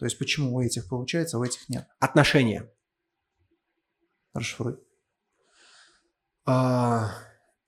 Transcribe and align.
То 0.00 0.06
есть 0.06 0.18
почему 0.18 0.56
у 0.56 0.62
этих 0.62 0.88
получается, 0.88 1.36
а 1.36 1.40
у 1.40 1.44
этих 1.44 1.68
нет? 1.68 1.86
Отношения. 1.98 2.72
Расшифруй. 4.32 4.78
А, 6.46 7.12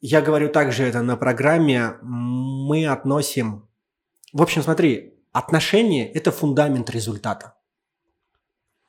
Я 0.00 0.22
говорю 0.22 0.48
также 0.48 0.84
это 0.84 1.03
на 1.03 1.16
программе. 1.16 1.98
Мы 2.00 2.87
относим... 2.87 3.68
В 4.32 4.40
общем, 4.40 4.62
смотри, 4.62 5.22
отношения– 5.30 6.10
это 6.14 6.32
фундамент 6.32 6.88
результата. 6.88 7.54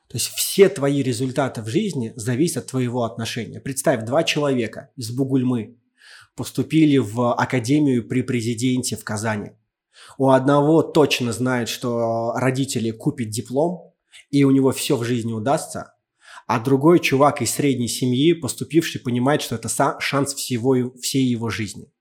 То 0.08 0.16
есть 0.16 0.30
все 0.30 0.70
твои 0.70 1.04
результаты 1.04 1.62
в 1.62 1.68
жизни 1.68 2.14
зависят 2.16 2.64
от 2.64 2.70
твоего 2.70 3.04
отношения. 3.04 3.60
Представь, 3.60 4.06
два 4.06 4.24
человека 4.24 4.92
из 4.96 5.12
Бугульмы 5.12 5.78
поступили 6.36 6.98
в 6.98 7.34
академию 7.34 8.08
при 8.08 8.22
президенте 8.22 8.96
в 8.96 9.04
Казани. 9.04 9.52
У 10.18 10.30
одного 10.30 10.82
точно 10.84 11.34
знает, 11.34 11.70
что 11.70 12.34
родители 12.36 12.92
купят 12.92 13.30
диплом, 13.30 13.94
и 14.30 14.44
у 14.44 14.52
него 14.52 14.72
все 14.72 14.96
в 14.96 15.04
жизни 15.04 15.34
удастся, 15.34 15.94
а 16.48 16.60
другой 16.60 17.00
чувак 17.00 17.42
из 17.42 17.52
средней 17.52 17.88
семьи, 17.88 18.34
поступивший, 18.34 19.02
понимает, 19.02 19.42
что 19.42 19.56
это 19.56 19.70
шанс 20.00 20.34
всего, 20.34 20.92
всей 21.02 21.26
его 21.26 21.50
жизни. 21.50 21.92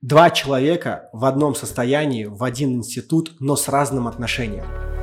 Два 0.00 0.30
человека 0.30 1.08
в 1.12 1.24
одном 1.24 1.54
состоянии, 1.54 2.26
в 2.26 2.42
один 2.44 2.76
институт, 2.76 3.36
но 3.40 3.56
с 3.56 3.68
разным 3.68 4.06
отношением. 4.06 4.93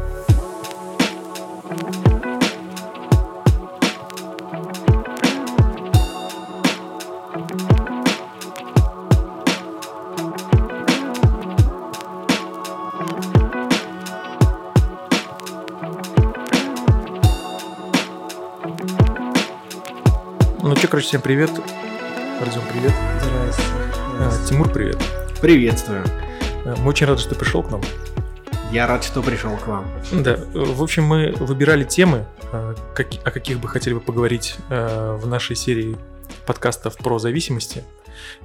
Короче, 20.92 21.08
всем 21.08 21.22
привет. 21.22 21.50
Артем, 22.42 22.62
привет. 22.70 22.92
Здрасте. 23.24 23.64
А, 24.20 24.46
Тимур, 24.46 24.70
привет. 24.70 24.98
Приветствую. 25.40 26.04
А, 26.66 26.76
Мы 26.80 26.90
очень 26.90 27.08
рады, 27.08 27.22
что 27.22 27.30
ты 27.30 27.36
пришел 27.36 27.64
к 27.64 27.72
нам. 27.72 27.82
Я 28.74 28.88
рад, 28.88 29.02
что 29.02 29.24
пришел 29.24 29.56
к 29.56 29.68
вам. 29.68 29.90
Да, 30.12 30.34
э, 30.34 30.48
в 30.54 30.84
общем, 30.84 31.06
мы 31.06 31.32
выбирали 31.32 31.86
темы, 31.86 32.26
а, 32.52 32.76
о 33.24 33.32
каких 33.32 33.62
бы 33.62 33.70
хотели 33.70 33.94
бы 33.94 34.02
поговорить 34.02 34.58
э, 34.70 35.16
в 35.16 35.28
нашей 35.28 35.56
серии 35.56 35.96
подкастов 36.46 36.98
про 36.98 37.20
зависимости. 37.20 37.86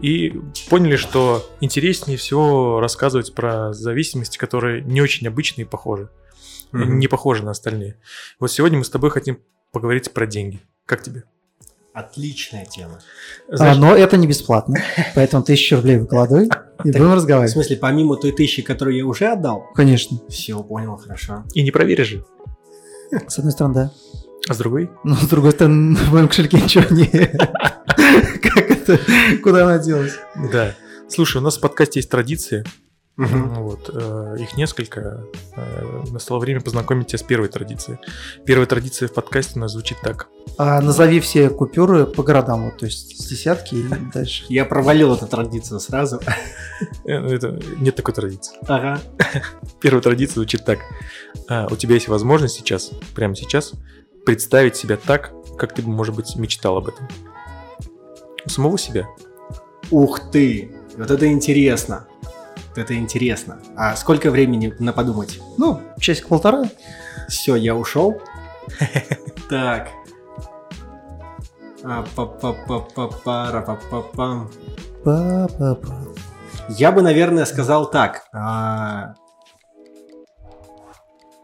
И 0.00 0.40
поняли, 0.70 0.94
что 0.94 1.44
интереснее 1.60 2.16
всего 2.16 2.78
рассказывать 2.78 3.34
про 3.34 3.72
зависимости, 3.72 4.38
которые 4.38 4.82
не 4.82 5.00
очень 5.00 5.26
обычные 5.26 5.64
и 5.64 5.68
похожи. 5.68 6.10
Мгм. 6.70 7.00
Не 7.00 7.08
похожи 7.08 7.44
на 7.44 7.50
остальные. 7.50 7.96
Вот 8.38 8.52
сегодня 8.52 8.78
мы 8.78 8.84
с 8.84 8.90
тобой 8.90 9.10
хотим 9.10 9.40
поговорить 9.72 10.12
про 10.12 10.28
деньги. 10.28 10.60
Как 10.84 11.02
тебе? 11.02 11.24
Отличная 11.96 12.66
тема. 12.66 12.98
Знаешь, 13.48 13.78
А, 13.78 13.80
но 13.80 13.96
это 13.96 14.18
не 14.18 14.26
бесплатно, 14.26 14.76
поэтому 15.14 15.42
тысячу 15.42 15.76
рублей 15.76 15.96
выкладывай 15.98 16.44
и 16.84 16.92
будем 16.92 17.10
В 17.10 17.14
разговаривать. 17.14 17.52
смысле, 17.52 17.76
помимо 17.78 18.16
той 18.16 18.32
тысячи, 18.32 18.60
которую 18.60 18.98
я 18.98 19.06
уже 19.06 19.26
отдал? 19.28 19.64
Конечно. 19.74 20.18
Все, 20.28 20.62
понял, 20.62 20.98
хорошо. 20.98 21.44
И 21.54 21.62
не 21.62 21.70
проверишь 21.70 22.08
же. 22.08 22.24
С 23.26 23.38
одной 23.38 23.52
стороны, 23.52 23.74
да. 23.74 23.92
А 24.46 24.52
с 24.52 24.58
другой? 24.58 24.90
Но 25.04 25.14
с 25.14 25.26
другой 25.26 25.52
стороны, 25.52 25.96
в 25.96 26.12
моем 26.12 26.28
кошельке 26.28 26.60
ничего 26.60 26.84
не... 26.94 27.06
Как 28.42 28.70
это? 28.70 29.00
Куда 29.42 29.64
она 29.64 29.78
делась? 29.78 30.12
Да. 30.52 30.74
Слушай, 31.08 31.38
у 31.38 31.40
нас 31.40 31.56
в 31.56 31.60
подкасте 31.60 32.00
есть 32.00 32.10
традиции. 32.10 32.62
Мгм. 33.16 33.54
Вот, 33.62 33.90
э, 33.92 34.36
их 34.40 34.56
несколько. 34.58 35.24
Э, 35.56 36.02
Настало 36.10 36.38
время 36.38 36.60
познакомить 36.60 37.06
тебя 37.08 37.18
с 37.18 37.22
первой 37.22 37.48
традицией. 37.48 37.98
Первая 38.44 38.66
традиция 38.66 39.08
в 39.08 39.14
подкасте 39.14 39.52
у 39.56 39.60
нас 39.60 39.72
звучит 39.72 39.98
так. 40.02 40.28
А 40.58 40.80
назови 40.82 41.20
все 41.20 41.48
купюры 41.48 42.06
по 42.06 42.22
городам, 42.22 42.66
вот, 42.66 42.76
то 42.78 42.84
есть 42.84 43.18
с 43.18 43.26
десятки 43.26 43.74
и 43.74 43.84
дальше. 44.14 44.44
Я 44.50 44.66
провалил 44.66 45.14
эту 45.14 45.26
традицию 45.26 45.80
сразу. 45.80 46.20
Э, 47.06 47.12
Это, 47.12 47.58
нет 47.78 47.96
такой 47.96 48.12
традиции. 48.12 48.54
Ага. 48.68 49.00
Первая 49.80 50.02
традиция 50.02 50.34
звучит 50.34 50.64
так. 50.66 50.80
А, 51.48 51.68
у 51.70 51.76
тебя 51.76 51.94
есть 51.94 52.08
возможность 52.08 52.56
сейчас, 52.56 52.90
прямо 53.14 53.34
сейчас, 53.34 53.72
представить 54.26 54.76
себя 54.76 54.98
так, 54.98 55.32
как 55.56 55.72
ты, 55.74 55.80
может 55.82 56.14
быть, 56.14 56.36
мечтал 56.36 56.76
об 56.76 56.88
этом. 56.88 57.08
У 58.44 58.48
самого 58.50 58.76
себя. 58.78 59.06
Ух 59.90 60.30
ты! 60.30 60.70
Вот 60.98 61.10
это 61.10 61.26
интересно. 61.26 62.06
Это 62.76 62.94
интересно. 62.94 63.58
А 63.76 63.96
сколько 63.96 64.30
времени 64.30 64.74
на 64.78 64.92
подумать? 64.92 65.40
Ну, 65.58 65.80
часик-полтора. 65.98 66.64
Все, 67.28 67.56
я 67.56 67.74
ушел. 67.74 68.20
Так. 69.48 69.88
Я 76.68 76.90
бы, 76.90 77.02
наверное, 77.02 77.44
сказал 77.44 77.90
так. 77.90 78.26
А, 78.32 79.14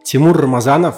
Тимур 0.05 0.37
Рамазанов. 0.37 0.97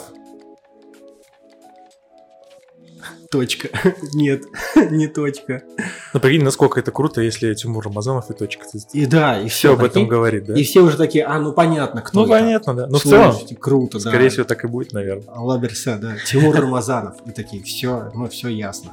Точка. 3.34 3.68
Нет, 4.12 4.44
не 4.92 5.08
точка. 5.08 5.64
Ну, 6.12 6.20
прикинь, 6.20 6.44
насколько 6.44 6.78
это 6.78 6.92
круто, 6.92 7.20
если 7.20 7.52
Тимур 7.54 7.84
Рамазанов 7.84 8.30
и 8.30 8.32
точка. 8.32 8.64
И 8.92 9.06
да, 9.06 9.40
и 9.40 9.48
Все 9.48 9.56
все 9.56 9.72
об 9.72 9.82
этом 9.82 10.06
говорит, 10.06 10.44
да? 10.44 10.54
И 10.54 10.62
все 10.62 10.82
уже 10.82 10.96
такие, 10.96 11.24
а, 11.24 11.40
ну 11.40 11.52
понятно, 11.52 12.00
кто 12.00 12.20
Ну, 12.20 12.26
это. 12.26 12.32
понятно, 12.32 12.74
да. 12.74 12.86
Ну, 12.86 12.98
в 12.98 13.02
целом, 13.02 13.34
круто, 13.58 13.98
да. 13.98 14.10
скорее 14.10 14.28
всего, 14.28 14.44
так 14.44 14.62
и 14.62 14.68
будет, 14.68 14.92
наверное. 14.92 15.34
Лаберса, 15.34 15.98
да. 16.00 16.14
Тимур 16.24 16.54
Рамазанов. 16.54 17.16
И 17.26 17.32
такие, 17.32 17.60
все, 17.64 18.12
ну 18.14 18.28
все 18.28 18.46
ясно. 18.50 18.92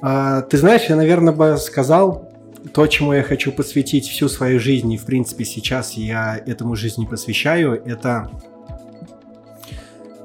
А, 0.00 0.40
ты 0.40 0.56
знаешь, 0.56 0.84
я, 0.88 0.96
наверное, 0.96 1.34
бы 1.34 1.58
сказал 1.58 2.32
то, 2.72 2.86
чему 2.86 3.12
я 3.12 3.22
хочу 3.22 3.52
посвятить 3.52 4.08
всю 4.08 4.30
свою 4.30 4.58
жизнь, 4.58 4.90
и, 4.90 4.96
в 4.96 5.04
принципе, 5.04 5.44
сейчас 5.44 5.92
я 5.92 6.42
этому 6.46 6.76
жизни 6.76 7.04
посвящаю, 7.04 7.74
это 7.84 8.30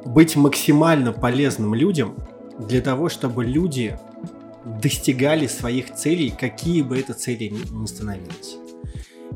быть 0.05 0.37
максимально 0.37 1.11
полезным 1.11 1.75
людям 1.75 2.15
для 2.59 2.81
того, 2.81 3.09
чтобы 3.09 3.45
люди 3.45 3.97
достигали 4.81 5.47
своих 5.47 5.93
целей, 5.93 6.29
какие 6.37 6.81
бы 6.81 6.97
это 6.97 7.13
цели 7.13 7.53
ни 7.71 7.85
становились. 7.85 8.57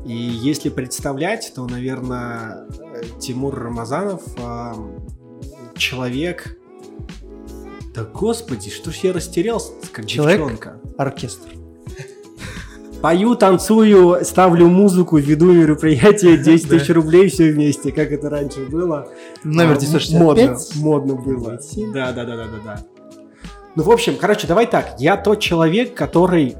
И 0.06 0.12
если 0.14 0.68
представлять, 0.70 1.52
то, 1.54 1.66
наверное, 1.66 2.66
Тимур 3.20 3.54
Рамазанов 3.58 4.22
а, 4.38 4.74
человек... 5.76 6.56
Да 7.94 8.04
господи, 8.04 8.70
что 8.70 8.90
ж 8.92 8.96
я 9.02 9.12
растерялся, 9.12 9.72
как 9.92 10.06
Человек? 10.06 10.38
девчонка. 10.40 10.80
Оркестр. 10.96 11.48
Пою, 13.02 13.34
танцую, 13.36 14.24
ставлю 14.24 14.68
музыку, 14.68 15.18
веду 15.18 15.52
мероприятие, 15.52 16.36
10 16.42 16.68
Да. 16.68 16.78
тысяч 16.78 16.90
рублей, 16.90 17.28
все 17.28 17.52
вместе, 17.52 17.92
как 17.92 18.10
это 18.12 18.30
раньше 18.30 18.66
было. 18.66 19.08
Номер 19.44 19.74
А, 19.74 19.76
965. 19.78 20.20
Модно, 20.20 20.58
модно 20.76 21.14
было. 21.14 21.60
Да, 21.92 22.12
да, 22.12 22.24
да, 22.24 22.36
да, 22.36 22.44
да, 22.46 22.60
да. 22.64 22.86
Ну, 23.78 23.84
в 23.84 23.92
общем, 23.92 24.16
короче, 24.16 24.48
давай 24.48 24.66
так. 24.66 24.96
Я 24.98 25.16
тот 25.16 25.38
человек, 25.38 25.94
который 25.94 26.56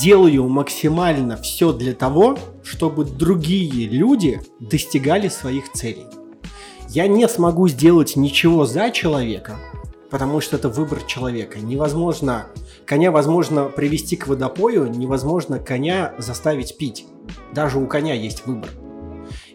делаю 0.00 0.48
максимально 0.48 1.36
все 1.36 1.72
для 1.72 1.94
того, 1.94 2.38
чтобы 2.62 3.04
другие 3.04 3.88
люди 3.88 4.40
достигали 4.60 5.26
своих 5.26 5.72
целей. 5.72 6.06
Я 6.90 7.08
не 7.08 7.26
смогу 7.26 7.66
сделать 7.66 8.14
ничего 8.14 8.66
за 8.66 8.92
человека, 8.92 9.56
потому 10.10 10.40
что 10.40 10.54
это 10.54 10.68
выбор 10.68 11.02
человека. 11.08 11.58
Невозможно 11.58 12.46
коня 12.86 13.10
возможно 13.10 13.64
привести 13.64 14.14
к 14.14 14.28
водопою, 14.28 14.88
невозможно 14.88 15.58
коня 15.58 16.14
заставить 16.18 16.78
пить. 16.78 17.04
Даже 17.52 17.80
у 17.80 17.88
коня 17.88 18.14
есть 18.14 18.46
выбор. 18.46 18.70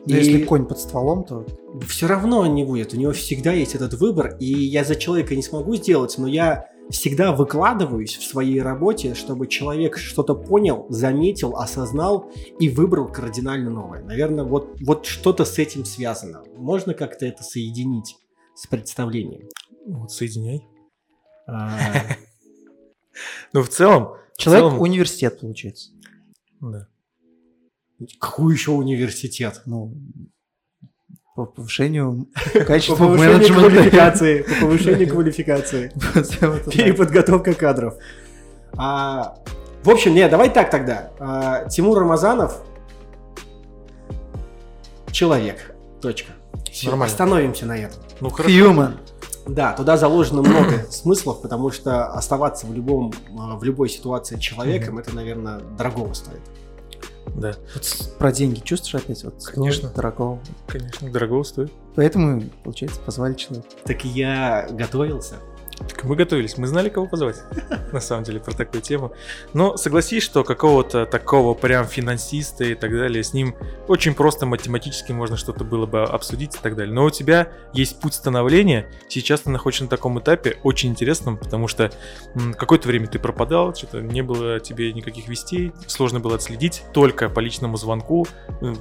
Но 0.07 0.15
если 0.15 0.43
конь 0.43 0.65
под 0.65 0.79
стволом, 0.79 1.23
то 1.23 1.45
все 1.87 2.07
равно 2.07 2.39
он 2.39 2.55
не 2.55 2.63
будет. 2.63 2.93
У 2.93 2.97
него 2.97 3.11
всегда 3.11 3.51
есть 3.51 3.75
этот 3.75 3.93
выбор, 3.95 4.37
и 4.39 4.45
я 4.45 4.83
за 4.83 4.95
человека 4.95 5.35
не 5.35 5.41
смогу 5.41 5.75
сделать, 5.75 6.15
но 6.17 6.27
я 6.27 6.69
всегда 6.89 7.31
выкладываюсь 7.31 8.15
в 8.15 8.23
своей 8.23 8.61
работе, 8.61 9.15
чтобы 9.15 9.47
человек 9.47 9.97
что-то 9.97 10.35
понял, 10.35 10.85
заметил, 10.89 11.55
осознал 11.57 12.31
и 12.59 12.69
выбрал 12.69 13.07
кардинально 13.07 13.71
новое. 13.71 14.03
Наверное, 14.03 14.45
вот, 14.45 14.77
вот 14.81 15.05
что-то 15.05 15.45
с 15.45 15.57
этим 15.57 15.85
связано. 15.85 16.43
Можно 16.55 16.93
как-то 16.93 17.25
это 17.25 17.43
соединить 17.43 18.17
с 18.55 18.67
представлением? 18.67 19.49
Вот, 19.87 20.11
соединяй. 20.11 20.67
А, 21.47 21.77
Ну, 23.53 23.63
в 23.63 23.69
целом... 23.69 24.15
человек 24.37 24.79
университет 24.81 25.39
получается. 25.39 25.91
Да. 26.59 26.87
Какой 28.19 28.53
еще 28.53 28.71
университет? 28.71 29.61
Ну, 29.65 29.93
по 31.35 31.45
повышению 31.45 32.27
По 32.53 32.59
качества 32.61 32.95
повышению 32.95 33.37
менеджмента. 33.37 33.69
квалификации. 33.69 34.41
По 34.41 34.55
повышению 34.61 35.09
квалификации. 35.09 35.91
Переподготовка 36.71 37.53
кадров. 37.53 37.95
А, 38.77 39.35
в 39.83 39.89
общем, 39.89 40.13
не, 40.13 40.27
давай 40.29 40.49
так 40.49 40.69
тогда. 40.69 41.11
А, 41.19 41.67
Тимур 41.69 41.99
Рамазанов 41.99 42.61
человек. 45.11 45.75
Точка. 46.01 46.33
Нормально. 46.83 47.05
Остановимся 47.05 47.65
на 47.65 47.77
этом. 47.77 47.99
Ну 48.19 48.29
хорошо. 48.29 48.53
Human. 48.53 48.93
Да, 49.47 49.73
туда 49.73 49.97
заложено 49.97 50.41
много 50.41 50.85
смыслов, 50.89 51.41
потому 51.41 51.71
что 51.71 52.07
оставаться 52.07 52.65
в 52.65 52.73
любом 52.73 53.13
а, 53.37 53.57
в 53.57 53.63
любой 53.63 53.89
ситуации 53.89 54.37
человеком, 54.39 54.97
это, 54.97 55.13
наверное, 55.15 55.59
дорогого 55.77 56.13
стоит. 56.13 56.41
Да, 57.35 57.53
Вот 57.73 58.15
про 58.17 58.31
деньги 58.31 58.59
чувствуешь 58.61 59.03
опять? 59.03 59.23
Вот 59.23 59.43
Конечно. 59.43 59.89
Дорого. 59.89 60.39
конечно, 60.67 61.11
дорого 61.11 61.43
стоит. 61.43 61.71
Поэтому, 61.95 62.43
получается, 62.63 62.99
позвали 63.01 63.33
человека. 63.33 63.67
Так 63.83 64.05
я 64.05 64.67
готовился. 64.71 65.35
Так 65.77 66.03
мы 66.05 66.15
готовились, 66.15 66.57
мы 66.57 66.67
знали, 66.67 66.89
кого 66.89 67.05
позвать, 67.05 67.43
на 67.91 67.99
самом 67.99 68.23
деле, 68.23 68.39
про 68.39 68.53
такую 68.53 68.81
тему. 68.81 69.11
Но 69.53 69.77
согласись, 69.77 70.23
что 70.23 70.43
какого-то 70.43 71.05
такого 71.05 71.53
прям 71.53 71.85
финансиста 71.85 72.63
и 72.63 72.75
так 72.75 72.91
далее, 72.91 73.23
с 73.23 73.33
ним 73.33 73.55
очень 73.87 74.13
просто 74.13 74.45
математически 74.45 75.11
можно 75.11 75.37
что-то 75.37 75.63
было 75.63 75.85
бы 75.85 76.03
обсудить 76.03 76.55
и 76.55 76.59
так 76.59 76.75
далее. 76.75 76.93
Но 76.93 77.05
у 77.05 77.09
тебя 77.09 77.49
есть 77.73 77.99
путь 77.99 78.13
становления, 78.13 78.89
сейчас 79.09 79.41
ты 79.41 79.49
находишься 79.49 79.83
на 79.83 79.89
таком 79.89 80.19
этапе, 80.19 80.57
очень 80.63 80.89
интересном, 80.89 81.37
потому 81.37 81.67
что 81.67 81.91
какое-то 82.57 82.87
время 82.87 83.07
ты 83.07 83.19
пропадал, 83.19 83.75
что-то 83.75 84.01
не 84.01 84.21
было 84.21 84.59
тебе 84.59 84.93
никаких 84.93 85.27
вестей, 85.27 85.73
сложно 85.87 86.19
было 86.19 86.35
отследить, 86.35 86.83
только 86.93 87.29
по 87.29 87.39
личному 87.39 87.77
звонку, 87.77 88.25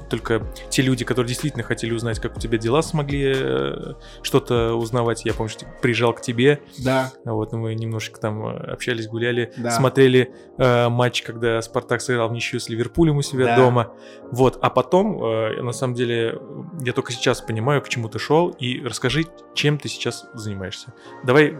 только 0.08 0.46
те 0.70 0.82
люди, 0.82 1.04
которые 1.04 1.28
действительно 1.28 1.64
хотели 1.64 1.92
узнать, 1.92 2.20
как 2.20 2.36
у 2.36 2.40
тебя 2.40 2.58
дела, 2.58 2.82
смогли 2.82 3.32
э, 3.34 3.94
что-то 4.22 4.74
узнавать. 4.74 5.24
Я 5.24 5.34
помню, 5.34 5.50
что 5.50 5.66
приезжал 5.82 6.12
к 6.12 6.20
тебе, 6.20 6.60
Да. 6.84 7.12
вот 7.24 7.52
мы 7.52 7.74
немножечко 7.74 8.20
там 8.20 8.46
э, 8.46 8.72
общались, 8.72 9.08
гуляли, 9.08 9.52
Да. 9.56 9.70
смотрели 9.70 10.32
э, 10.58 10.88
матч, 10.88 11.22
когда 11.22 11.60
Спартак 11.62 12.00
сыграл 12.00 12.28
в 12.28 12.32
ничью 12.32 12.60
с 12.60 12.68
Ливерпулем 12.68 13.16
у 13.16 13.22
себя 13.22 13.46
Да. 13.46 13.56
дома. 13.56 13.92
Вот, 14.30 14.58
а 14.62 14.70
потом, 14.70 15.22
э, 15.24 15.62
на 15.62 15.72
самом 15.72 15.94
деле, 15.94 16.38
я 16.82 16.92
только 16.92 17.12
сейчас 17.12 17.40
понимаю, 17.40 17.80
к 17.82 17.88
чему 17.88 18.08
ты 18.08 18.18
шел, 18.18 18.50
и 18.50 18.80
расскажи, 18.84 19.24
чем 19.54 19.78
ты 19.78 19.88
сейчас 19.88 20.26
занимаешься. 20.34 20.92
Давай 21.24 21.56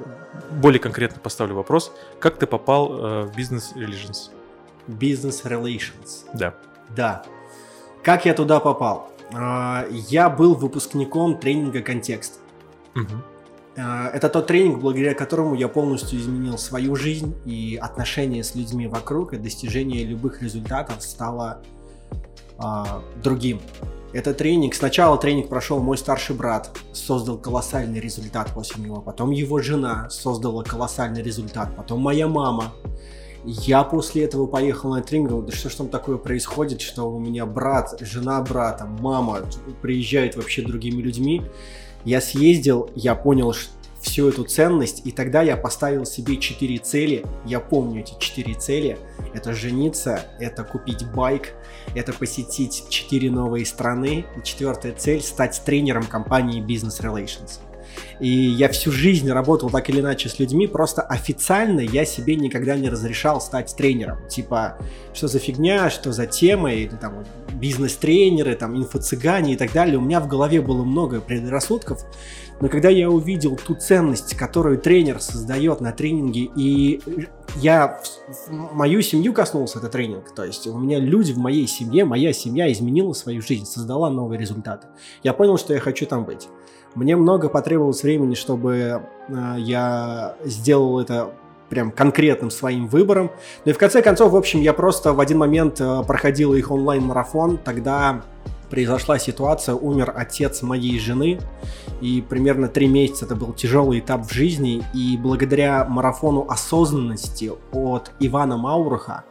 более 0.50 0.80
конкретно 0.80 1.20
поставлю 1.20 1.54
вопрос. 1.56 1.92
Как 2.20 2.36
ты 2.36 2.46
попал 2.46 2.92
э, 2.92 3.22
в 3.26 3.36
бизнес 3.36 3.72
Religions? 3.74 4.30
Business 4.88 5.44
relations. 5.44 6.26
Да. 6.34 6.54
Да. 6.94 7.22
Как 8.02 8.26
я 8.26 8.34
туда 8.34 8.60
попал? 8.60 9.10
А, 9.32 9.86
Я 9.90 10.28
был 10.28 10.54
выпускником 10.54 11.38
тренинга 11.38 11.80
«Контекст». 11.80 12.40
Мгм. 12.94 13.24
А, 13.76 14.08
Это 14.08 14.28
тот 14.28 14.46
тренинг, 14.46 14.80
благодаря 14.80 15.14
которому 15.14 15.54
я 15.54 15.68
полностью 15.68 16.18
изменил 16.18 16.58
свою 16.58 16.96
жизнь 16.96 17.34
и 17.44 17.78
отношения 17.80 18.44
с 18.44 18.54
людьми 18.54 18.86
вокруг, 18.86 19.32
и 19.32 19.36
достижение 19.36 20.04
любых 20.04 20.42
результатов 20.42 21.02
стало 21.02 21.62
а, 22.58 23.02
другим. 23.22 23.60
Это 24.12 24.32
тренинг, 24.32 24.74
сначала 24.74 25.18
тренинг 25.18 25.48
прошел 25.48 25.80
мой 25.80 25.98
старший 25.98 26.36
брат, 26.36 26.70
создал 26.92 27.36
колоссальный 27.36 27.98
результат 27.98 28.52
после 28.54 28.84
него, 28.84 29.00
потом 29.00 29.32
его 29.32 29.58
жена 29.58 30.08
создала 30.08 30.62
колоссальный 30.62 31.20
результат, 31.20 31.74
потом 31.74 32.00
моя 32.00 32.28
мама. 32.28 32.72
Я 33.44 33.82
после 33.82 34.22
этого 34.22 34.46
поехал 34.46 34.90
на 34.90 35.02
тренинг, 35.02 35.30
думал, 35.30 35.42
да 35.42 35.52
что 35.52 35.68
ж 35.68 35.74
там 35.74 35.88
такое 35.88 36.16
происходит, 36.16 36.80
что 36.80 37.10
у 37.10 37.18
меня 37.18 37.44
брат, 37.44 37.96
жена 38.00 38.40
брата, 38.40 38.86
мама 38.86 39.40
приезжают 39.82 40.36
вообще 40.36 40.62
другими 40.62 41.02
людьми. 41.02 41.42
Я 42.04 42.20
съездил, 42.20 42.90
я 42.94 43.14
понял 43.14 43.54
всю 44.00 44.28
эту 44.28 44.44
ценность, 44.44 45.02
и 45.06 45.12
тогда 45.12 45.42
я 45.42 45.56
поставил 45.56 46.04
себе 46.04 46.36
четыре 46.36 46.78
цели. 46.78 47.24
Я 47.46 47.60
помню 47.60 48.00
эти 48.00 48.14
четыре 48.18 48.54
цели. 48.54 48.98
Это 49.32 49.54
жениться, 49.54 50.26
это 50.38 50.62
купить 50.62 51.06
байк, 51.12 51.54
это 51.94 52.12
посетить 52.12 52.84
четыре 52.90 53.30
новые 53.30 53.64
страны. 53.64 54.26
И 54.38 54.44
четвертая 54.44 54.92
цель– 54.92 55.20
стать 55.22 55.60
тренером 55.64 56.04
компании 56.04 56.62
Business 56.62 57.02
Relations. 57.02 57.60
И 58.20 58.28
я 58.28 58.68
всю 58.68 58.92
жизнь 58.92 59.30
работал 59.30 59.70
так 59.70 59.88
или 59.90 60.00
иначе 60.00 60.28
с 60.28 60.38
людьми, 60.38 60.66
просто 60.66 61.02
официально 61.02 61.80
я 61.80 62.04
себе 62.04 62.36
никогда 62.36 62.76
не 62.76 62.88
разрешал 62.88 63.40
стать 63.40 63.74
тренером. 63.76 64.26
Типа, 64.28 64.78
что 65.12 65.28
за 65.28 65.38
фигня, 65.38 65.90
что 65.90 66.12
за 66.12 66.26
тема, 66.26 66.72
или 66.72 66.96
там 66.96 67.24
бизнес-тренеры, 67.54 68.54
там 68.56 68.76
инфо-цыгане 68.76 69.54
и 69.54 69.56
так 69.56 69.72
далее. 69.72 69.98
У 69.98 70.00
меня 70.00 70.20
в 70.20 70.28
голове 70.28 70.60
было 70.60 70.84
много 70.84 71.20
предрассудков, 71.20 72.04
но 72.60 72.68
когда 72.68 72.88
я 72.88 73.10
увидел 73.10 73.56
ту 73.56 73.74
ценность, 73.74 74.36
которую 74.36 74.78
тренер 74.78 75.20
создает 75.20 75.80
на 75.80 75.92
тренинге, 75.92 76.50
и 76.56 77.00
я 77.56 78.00
в, 78.28 78.48
в 78.48 78.74
мою 78.74 79.02
семью 79.02 79.32
коснулся 79.32 79.78
этот 79.78 79.92
тренинг, 79.92 80.34
то 80.34 80.44
есть 80.44 80.66
у 80.66 80.78
меня 80.78 80.98
люди 80.98 81.32
в 81.32 81.38
моей 81.38 81.66
семье, 81.66 82.04
моя 82.04 82.32
семья 82.32 82.70
изменила 82.72 83.12
свою 83.12 83.42
жизнь, 83.42 83.66
создала 83.66 84.10
новые 84.10 84.38
результаты. 84.38 84.86
Я 85.22 85.32
понял, 85.32 85.58
что 85.58 85.74
я 85.74 85.80
хочу 85.80 86.06
там 86.06 86.24
быть. 86.24 86.48
Мне 86.94 87.16
много 87.16 87.48
потребовалось 87.48 88.02
времени, 88.02 88.34
чтобы 88.34 89.02
э, 89.28 89.54
я 89.58 90.36
сделал 90.44 91.00
это 91.00 91.32
прям 91.68 91.90
конкретным 91.90 92.50
своим 92.50 92.86
выбором. 92.86 93.30
Ну 93.64 93.70
и 93.70 93.74
в 93.74 93.78
конце 93.78 94.00
концов, 94.00 94.32
в 94.32 94.36
общем, 94.36 94.60
я 94.60 94.72
просто 94.72 95.12
в 95.12 95.20
один 95.20 95.38
момент 95.38 95.80
э, 95.80 96.02
проходил 96.06 96.54
их 96.54 96.70
онлайн-марафон, 96.70 97.58
тогда 97.58 98.22
произошла 98.70 99.18
ситуация, 99.18 99.74
умер 99.74 100.12
отец 100.16 100.62
моей 100.62 100.98
жены, 100.98 101.40
и 102.00 102.22
примерно 102.22 102.68
три 102.68 102.86
месяца 102.86 103.24
это 103.24 103.36
был 103.36 103.52
тяжелый 103.52 104.00
этап 104.00 104.26
в 104.26 104.32
жизни, 104.32 104.84
и 104.94 105.16
благодаря 105.16 105.84
марафону 105.84 106.46
осознанности 106.48 107.52
от 107.72 108.12
Ивана 108.20 108.56
Мауруха, 108.56 109.24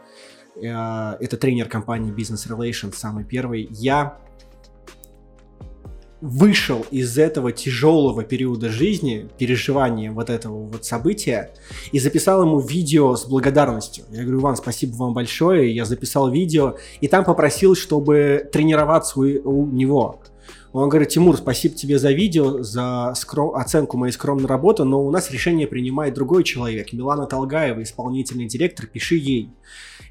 э, 0.56 0.68
это 0.68 1.36
тренер 1.36 1.68
компании 1.68 2.12
Business 2.12 2.48
Relations, 2.48 2.94
самый 2.94 3.24
первый, 3.24 3.68
я 3.70 4.18
вышел 6.24 6.86
из 6.90 7.18
этого 7.18 7.52
тяжелого 7.52 8.24
периода 8.24 8.70
жизни, 8.70 9.28
переживания 9.36 10.10
вот 10.10 10.30
этого 10.30 10.64
вот 10.64 10.86
события, 10.86 11.52
и 11.92 11.98
записал 11.98 12.42
ему 12.42 12.60
видео 12.60 13.14
с 13.14 13.26
благодарностью. 13.26 14.06
Я 14.10 14.22
говорю, 14.22 14.40
Иван, 14.40 14.56
спасибо 14.56 14.94
вам 14.96 15.12
большое. 15.12 15.74
Я 15.74 15.84
записал 15.84 16.30
видео, 16.30 16.76
и 17.02 17.08
там 17.08 17.24
попросил, 17.24 17.74
чтобы 17.74 18.48
тренироваться 18.50 19.20
у, 19.20 19.66
него. 19.66 20.22
Он 20.72 20.88
говорит, 20.88 21.10
Тимур, 21.10 21.36
спасибо 21.36 21.74
тебе 21.74 21.98
за 21.98 22.10
видео, 22.12 22.62
за 22.62 23.12
скром- 23.16 23.54
оценку 23.54 23.98
моей 23.98 24.12
скромной 24.12 24.48
работы, 24.48 24.84
но 24.84 25.04
у 25.04 25.10
нас 25.10 25.30
решение 25.30 25.66
принимает 25.66 26.14
другой 26.14 26.42
человек, 26.42 26.92
Милана 26.94 27.26
Толгаева, 27.26 27.82
исполнительный 27.82 28.46
директор, 28.46 28.86
пиши 28.86 29.16
ей. 29.16 29.50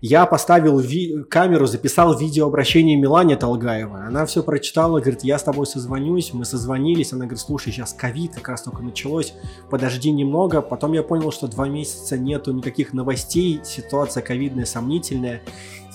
Я 0.05 0.25
поставил 0.25 0.79
ви- 0.79 1.23
камеру, 1.29 1.65
записал 1.65 2.17
видеообращение 2.17 2.97
Милане 2.97 3.37
Толгаевой. 3.37 4.05
Она 4.05 4.25
все 4.25 4.43
прочитала, 4.43 4.99
говорит, 4.99 5.23
я 5.23 5.39
с 5.39 5.43
тобой 5.43 5.65
созвонюсь. 5.65 6.33
Мы 6.33 6.43
созвонились. 6.43 7.13
Она 7.13 7.23
говорит, 7.23 7.39
слушай, 7.39 7.71
сейчас 7.71 7.93
ковид 7.93 8.33
как 8.35 8.49
раз 8.49 8.63
только 8.63 8.83
началось. 8.83 9.33
Подожди 9.69 10.11
немного. 10.11 10.61
Потом 10.61 10.91
я 10.91 11.03
понял, 11.03 11.31
что 11.31 11.47
два 11.47 11.69
месяца 11.69 12.17
нету 12.17 12.51
никаких 12.51 12.91
новостей. 12.93 13.61
Ситуация 13.63 14.21
ковидная 14.21 14.65
сомнительная. 14.65 15.41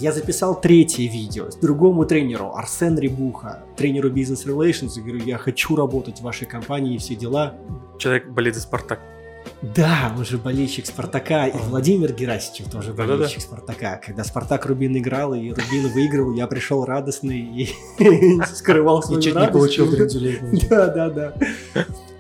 Я 0.01 0.13
записал 0.13 0.59
третье 0.59 1.03
видео 1.03 1.51
с 1.51 1.57
другому 1.57 2.07
тренеру, 2.07 2.55
Арсен 2.55 2.99
Рибуха, 2.99 3.65
тренеру 3.77 4.11
Business 4.11 4.47
Relations. 4.47 4.99
Говорю, 4.99 5.23
я 5.23 5.37
хочу 5.37 5.77
работать 5.77 6.21
в 6.21 6.23
вашей 6.23 6.47
компании 6.47 6.95
и 6.95 6.99
все 6.99 7.15
дела. 7.15 7.57
Человек 7.99 8.31
болеет 8.31 8.55
за 8.55 8.63
Спартак. 8.63 9.01
Да, 9.63 10.13
он 10.17 10.25
же 10.25 10.39
болельщик 10.39 10.87
Спартака, 10.87 11.47
и 11.47 11.57
Владимир 11.57 12.13
Герасичев 12.13 12.71
тоже 12.71 12.93
Да-да-да. 12.93 13.17
болельщик 13.17 13.41
Спартака. 13.41 14.01
Когда 14.05 14.25
Спартак 14.25 14.67
Рубин 14.67 14.97
играл, 14.97 15.35
и 15.35 15.51
Рубин 15.51 15.89
выиграл, 15.93 16.33
я 16.33 16.47
пришел 16.47 16.85
радостный 16.85 17.41
и 17.41 17.69
скрывал 18.55 19.03
свою 19.03 19.21
И 19.21 19.23
чуть 19.23 19.35
не 19.35 19.41
радость. 19.41 19.53
получил. 19.53 19.89
Да, 20.69 20.87
да, 20.89 21.11
да. 21.11 21.35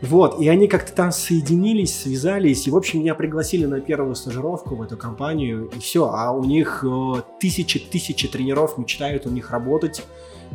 Вот, 0.00 0.40
и 0.40 0.48
они 0.48 0.68
как-то 0.68 0.92
там 0.92 1.10
соединились, 1.10 2.02
связались, 2.02 2.66
и, 2.68 2.70
в 2.70 2.76
общем, 2.76 3.00
меня 3.00 3.14
пригласили 3.16 3.66
на 3.66 3.80
первую 3.80 4.14
стажировку 4.14 4.76
в 4.76 4.82
эту 4.82 4.96
компанию, 4.96 5.70
и 5.74 5.80
все. 5.80 6.08
А 6.12 6.30
у 6.30 6.44
них 6.44 6.84
тысячи-тысячи 7.40 8.28
тренеров 8.28 8.78
мечтают 8.78 9.26
у 9.26 9.30
них 9.30 9.50
работать, 9.50 10.04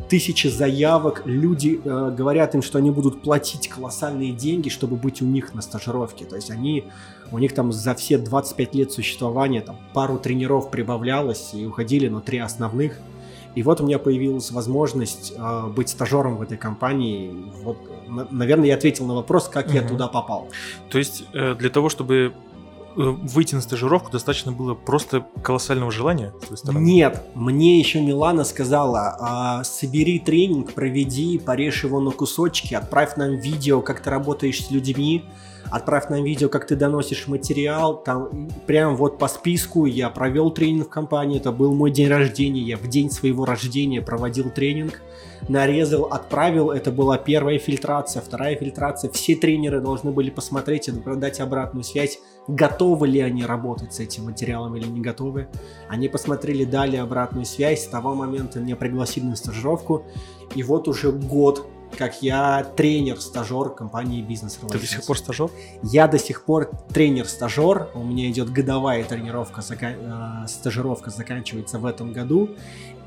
тысячи 0.08 0.48
заявок, 0.48 1.22
люди 1.24 1.80
э, 1.84 2.14
говорят 2.16 2.54
им, 2.54 2.62
что 2.62 2.78
они 2.78 2.90
будут 2.90 3.22
платить 3.22 3.68
колоссальные 3.68 4.32
деньги, 4.32 4.68
чтобы 4.68 4.96
быть 4.96 5.22
у 5.22 5.24
них 5.24 5.54
на 5.54 5.62
стажировке. 5.62 6.24
То 6.24 6.36
есть 6.36 6.50
они, 6.50 6.84
у 7.32 7.38
них 7.38 7.54
там 7.54 7.72
за 7.72 7.94
все 7.94 8.18
25 8.18 8.74
лет 8.74 8.92
существования 8.92 9.60
там 9.60 9.76
пару 9.92 10.18
тренеров 10.18 10.70
прибавлялось 10.70 11.54
и 11.54 11.64
уходили, 11.66 12.08
но 12.08 12.20
три 12.20 12.38
основных. 12.38 12.98
И 13.54 13.62
вот 13.62 13.80
у 13.80 13.86
меня 13.86 13.98
появилась 14.00 14.50
возможность 14.50 15.32
э, 15.36 15.66
быть 15.68 15.88
стажером 15.88 16.36
в 16.36 16.42
этой 16.42 16.58
компании. 16.58 17.32
Вот, 17.62 17.76
на- 18.08 18.26
наверное, 18.30 18.66
я 18.66 18.74
ответил 18.74 19.06
на 19.06 19.14
вопрос, 19.14 19.48
как 19.48 19.72
я 19.72 19.80
Мгм. 19.80 19.90
туда 19.90 20.08
попал. 20.08 20.48
То 20.90 20.98
есть 20.98 21.24
э, 21.32 21.54
для 21.54 21.70
того, 21.70 21.88
чтобы 21.88 22.32
выйти 22.96 23.54
на 23.54 23.60
стажировку, 23.60 24.10
достаточно 24.10 24.52
было 24.52 24.74
просто 24.74 25.26
колоссального 25.42 25.90
желания 25.90 26.32
с 26.42 26.46
твоей 26.46 26.58
стороны? 26.58 26.84
Нет, 26.84 27.22
мне 27.34 27.78
еще 27.78 28.00
Милана 28.00 28.44
сказала, 28.44 29.16
а, 29.18 29.64
собери 29.64 30.18
тренинг, 30.18 30.72
проведи, 30.72 31.38
порежь 31.38 31.84
его 31.84 32.00
на 32.00 32.10
кусочки, 32.10 32.74
отправь 32.74 33.16
нам 33.16 33.36
видео, 33.36 33.80
как 33.80 34.00
ты 34.00 34.10
работаешь 34.10 34.64
с 34.64 34.70
людьми, 34.70 35.24
отправь 35.70 36.08
нам 36.08 36.22
видео, 36.24 36.48
как 36.48 36.66
ты 36.66 36.76
доносишь 36.76 37.26
материал, 37.26 38.02
там 38.02 38.48
прям 38.66 38.96
вот 38.96 39.18
по 39.18 39.28
списку 39.28 39.86
я 39.86 40.08
провел 40.10 40.50
тренинг 40.50 40.86
в 40.86 40.90
компании, 40.90 41.38
это 41.38 41.52
был 41.52 41.74
мой 41.74 41.90
день 41.90 42.08
рождения, 42.08 42.62
я 42.62 42.76
в 42.76 42.88
день 42.88 43.10
своего 43.10 43.44
рождения 43.44 44.00
проводил 44.00 44.50
тренинг, 44.50 45.00
нарезал, 45.48 46.04
отправил, 46.04 46.70
это 46.70 46.90
была 46.90 47.18
первая 47.18 47.58
фильтрация, 47.58 48.22
вторая 48.22 48.56
фильтрация, 48.56 49.10
все 49.10 49.34
тренеры 49.34 49.80
должны 49.80 50.10
были 50.10 50.30
посмотреть 50.30 50.88
и 50.88 50.92
дать 50.92 51.40
обратную 51.40 51.84
связь, 51.84 52.18
готовы 52.46 53.08
ли 53.08 53.20
они 53.20 53.44
работать 53.44 53.94
с 53.94 54.00
этим 54.00 54.24
материалом 54.24 54.76
или 54.76 54.86
не 54.86 55.00
готовы. 55.00 55.48
Они 55.88 56.08
посмотрели, 56.08 56.64
дали 56.64 56.96
обратную 56.96 57.46
связь, 57.46 57.84
с 57.84 57.86
того 57.86 58.14
момента 58.14 58.60
меня 58.60 58.76
пригласили 58.76 59.24
на 59.24 59.36
стажировку, 59.36 60.04
и 60.54 60.62
вот 60.62 60.88
уже 60.88 61.12
год 61.12 61.66
как 61.96 62.22
я 62.22 62.64
тренер-стажер 62.76 63.70
компании 63.70 64.24
Relations. 64.24 64.58
Ты 64.68 64.78
до 64.78 64.86
сих 64.86 65.06
пор 65.06 65.18
стажер? 65.18 65.50
Я 65.82 66.08
до 66.08 66.18
сих 66.18 66.44
пор 66.44 66.70
тренер-стажер. 66.92 67.90
У 67.94 68.02
меня 68.02 68.28
идет 68.30 68.50
годовая 68.50 69.04
тренировка, 69.04 69.62
зака... 69.62 69.92
э, 69.92 70.48
стажировка 70.48 71.10
заканчивается 71.10 71.78
в 71.78 71.86
этом 71.86 72.12
году. 72.12 72.50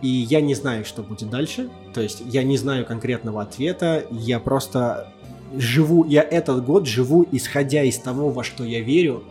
И 0.02 0.08
я 0.08 0.42
не 0.42 0.56
знаю, 0.56 0.86
что 0.86 1.04
будет 1.04 1.30
дальше. 1.30 1.70
То 1.94 2.02
есть 2.02 2.22
я 2.26 2.44
не 2.44 2.58
знаю 2.58 2.86
конкретного 2.86 3.42
ответа. 3.42 4.06
Я 4.12 4.40
просто 4.40 5.12
живу, 5.56 6.04
я 6.06 6.22
этот 6.22 6.66
год 6.66 6.88
живу 6.88 7.26
исходя 7.32 7.84
из 7.84 7.98
того, 7.98 8.30
во 8.30 8.44
что 8.44 8.64
я 8.64 8.82
верю. 8.82 9.24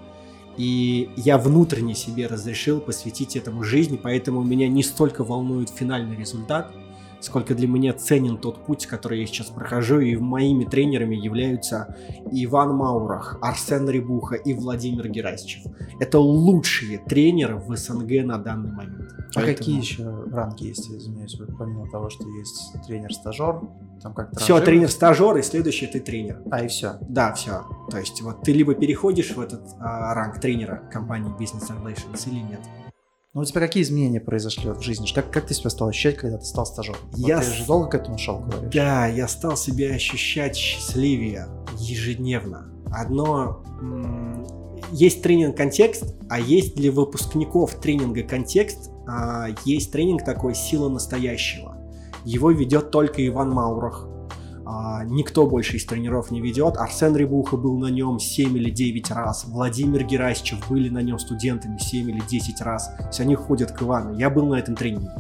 И 0.57 1.11
я 1.17 1.37
внутренне 1.37 1.95
себе 1.95 2.27
разрешил 2.27 2.81
посвятить 2.81 3.37
этому 3.37 3.63
жизни, 3.63 4.01
поэтому 4.03 4.43
меня 4.43 4.69
не 4.69 4.83
столько 4.83 5.23
волнует 5.23 5.69
финальный 5.69 6.17
результат, 6.17 6.73
сколько 7.21 7.55
для 7.55 7.69
меня 7.69 7.93
ценен 7.93 8.39
тот 8.39 8.65
путь, 8.65 8.87
который 8.87 9.21
я 9.21 9.27
сейчас 9.27 9.49
прохожу, 9.49 10.01
и 10.01 10.17
моими 10.17 10.65
тренерами 10.65 11.17
являются 11.17 11.97
Иван 12.31 12.75
Маурах, 12.77 13.39
Арсен 13.41 13.89
Рибуха 13.89 14.37
и 14.37 14.55
Владимир 14.55 15.09
Герасичев. 15.09 15.63
Это 16.01 16.19
лучшие 16.19 16.99
тренеры 16.99 17.57
в 17.57 17.75
СНГ 17.77 18.25
на 18.25 18.39
данный 18.39 18.73
момент. 18.73 19.13
А 19.35 19.41
Поэтому... 19.41 19.57
какие 19.57 19.79
еще 19.79 20.25
ранги 20.31 20.65
есть, 20.65 20.89
извиняюсь, 20.89 21.37
помимо 21.59 21.91
того, 21.91 22.11
что 22.11 22.25
есть 22.39 22.73
тренер-стажер, 22.87 23.61
там 24.03 24.15
как-то 24.15 24.39
Все, 24.39 24.61
тренер-стажер, 24.61 25.37
и 25.37 25.43
следующий 25.43 25.87
ты 25.87 26.01
тренер. 26.01 26.43
А, 26.51 26.65
и 26.65 26.69
все? 26.69 26.95
Да, 27.09 27.33
все. 27.35 27.65
То 27.91 27.99
есть 27.99 28.21
вот 28.23 28.43
ты 28.43 28.53
либо 28.53 28.75
переходишь 28.75 29.35
в 29.35 29.41
этот 29.41 29.63
а, 29.81 30.15
ранг 30.15 30.41
тренера 30.41 30.83
компании 30.93 31.33
Business 31.39 31.71
Relations 31.71 32.29
или 32.29 32.41
нет. 32.41 32.61
Ну, 33.37 33.43
у 33.43 33.45
тебя 33.45 33.61
какие 33.61 33.83
изменения 33.83 34.19
произошли 34.19 34.71
в 34.71 34.81
жизни? 34.81 35.07
Как, 35.15 35.31
как 35.31 35.47
ты 35.47 35.53
себя 35.53 35.69
стал 35.69 35.89
ощущать, 35.89 36.17
когда 36.17 36.39
ты 36.39 36.47
стал 36.47 36.65
стажером? 36.65 36.97
Я 37.17 37.37
вот 37.37 37.45
ты 37.45 37.53
же 37.53 37.67
долго 37.67 37.91
к 37.91 37.95
этому 37.95 38.17
шел, 38.17 38.39
говоришь? 38.39 38.73
Да, 38.73 39.07
я 39.09 39.29
стал 39.29 39.59
себя 39.59 39.91
ощущать 39.91 40.57
счастливее 40.57 41.47
ежедневно. 41.77 42.73
Одно... 42.91 43.63
Есть 44.91 45.23
тренинг-контекст, 45.23 46.15
а 46.31 46.41
есть 46.41 46.77
для 46.77 46.91
выпускников 46.91 47.75
тренинга 47.75 48.23
контекст, 48.23 48.91
а 49.07 49.49
есть 49.67 49.93
тренинг 49.93 50.25
такой 50.25 50.55
«Сила 50.55 50.89
настоящего». 50.89 51.77
Его 52.25 52.51
ведет 52.53 52.91
только 52.91 53.27
Иван 53.27 53.51
Маурах. 53.51 54.09
А, 54.67 55.05
никто 55.05 55.47
больше 55.47 55.77
из 55.77 55.87
тренеров 55.87 56.33
не 56.33 56.41
ведет. 56.41 56.77
Арсен 56.77 57.15
Рибуха 57.17 57.57
был 57.57 57.79
на 57.79 57.87
нем 57.87 58.19
7 58.19 58.57
или 58.57 58.71
9 58.71 59.11
раз. 59.13 59.45
Владимир 59.47 60.03
Герасичев 60.03 60.69
были 60.69 60.89
на 60.89 61.03
нем 61.03 61.21
студентами 61.21 61.79
7 61.79 62.11
или 62.11 62.21
10 62.29 62.61
раз. 62.63 62.89
То 62.99 63.07
есть 63.07 63.21
они 63.21 63.37
ходят 63.37 63.71
к 63.71 63.83
Ивану. 63.83 64.19
Я 64.19 64.29
был 64.29 64.47
на 64.47 64.57
этом 64.57 64.75
тренинге. 64.75 65.13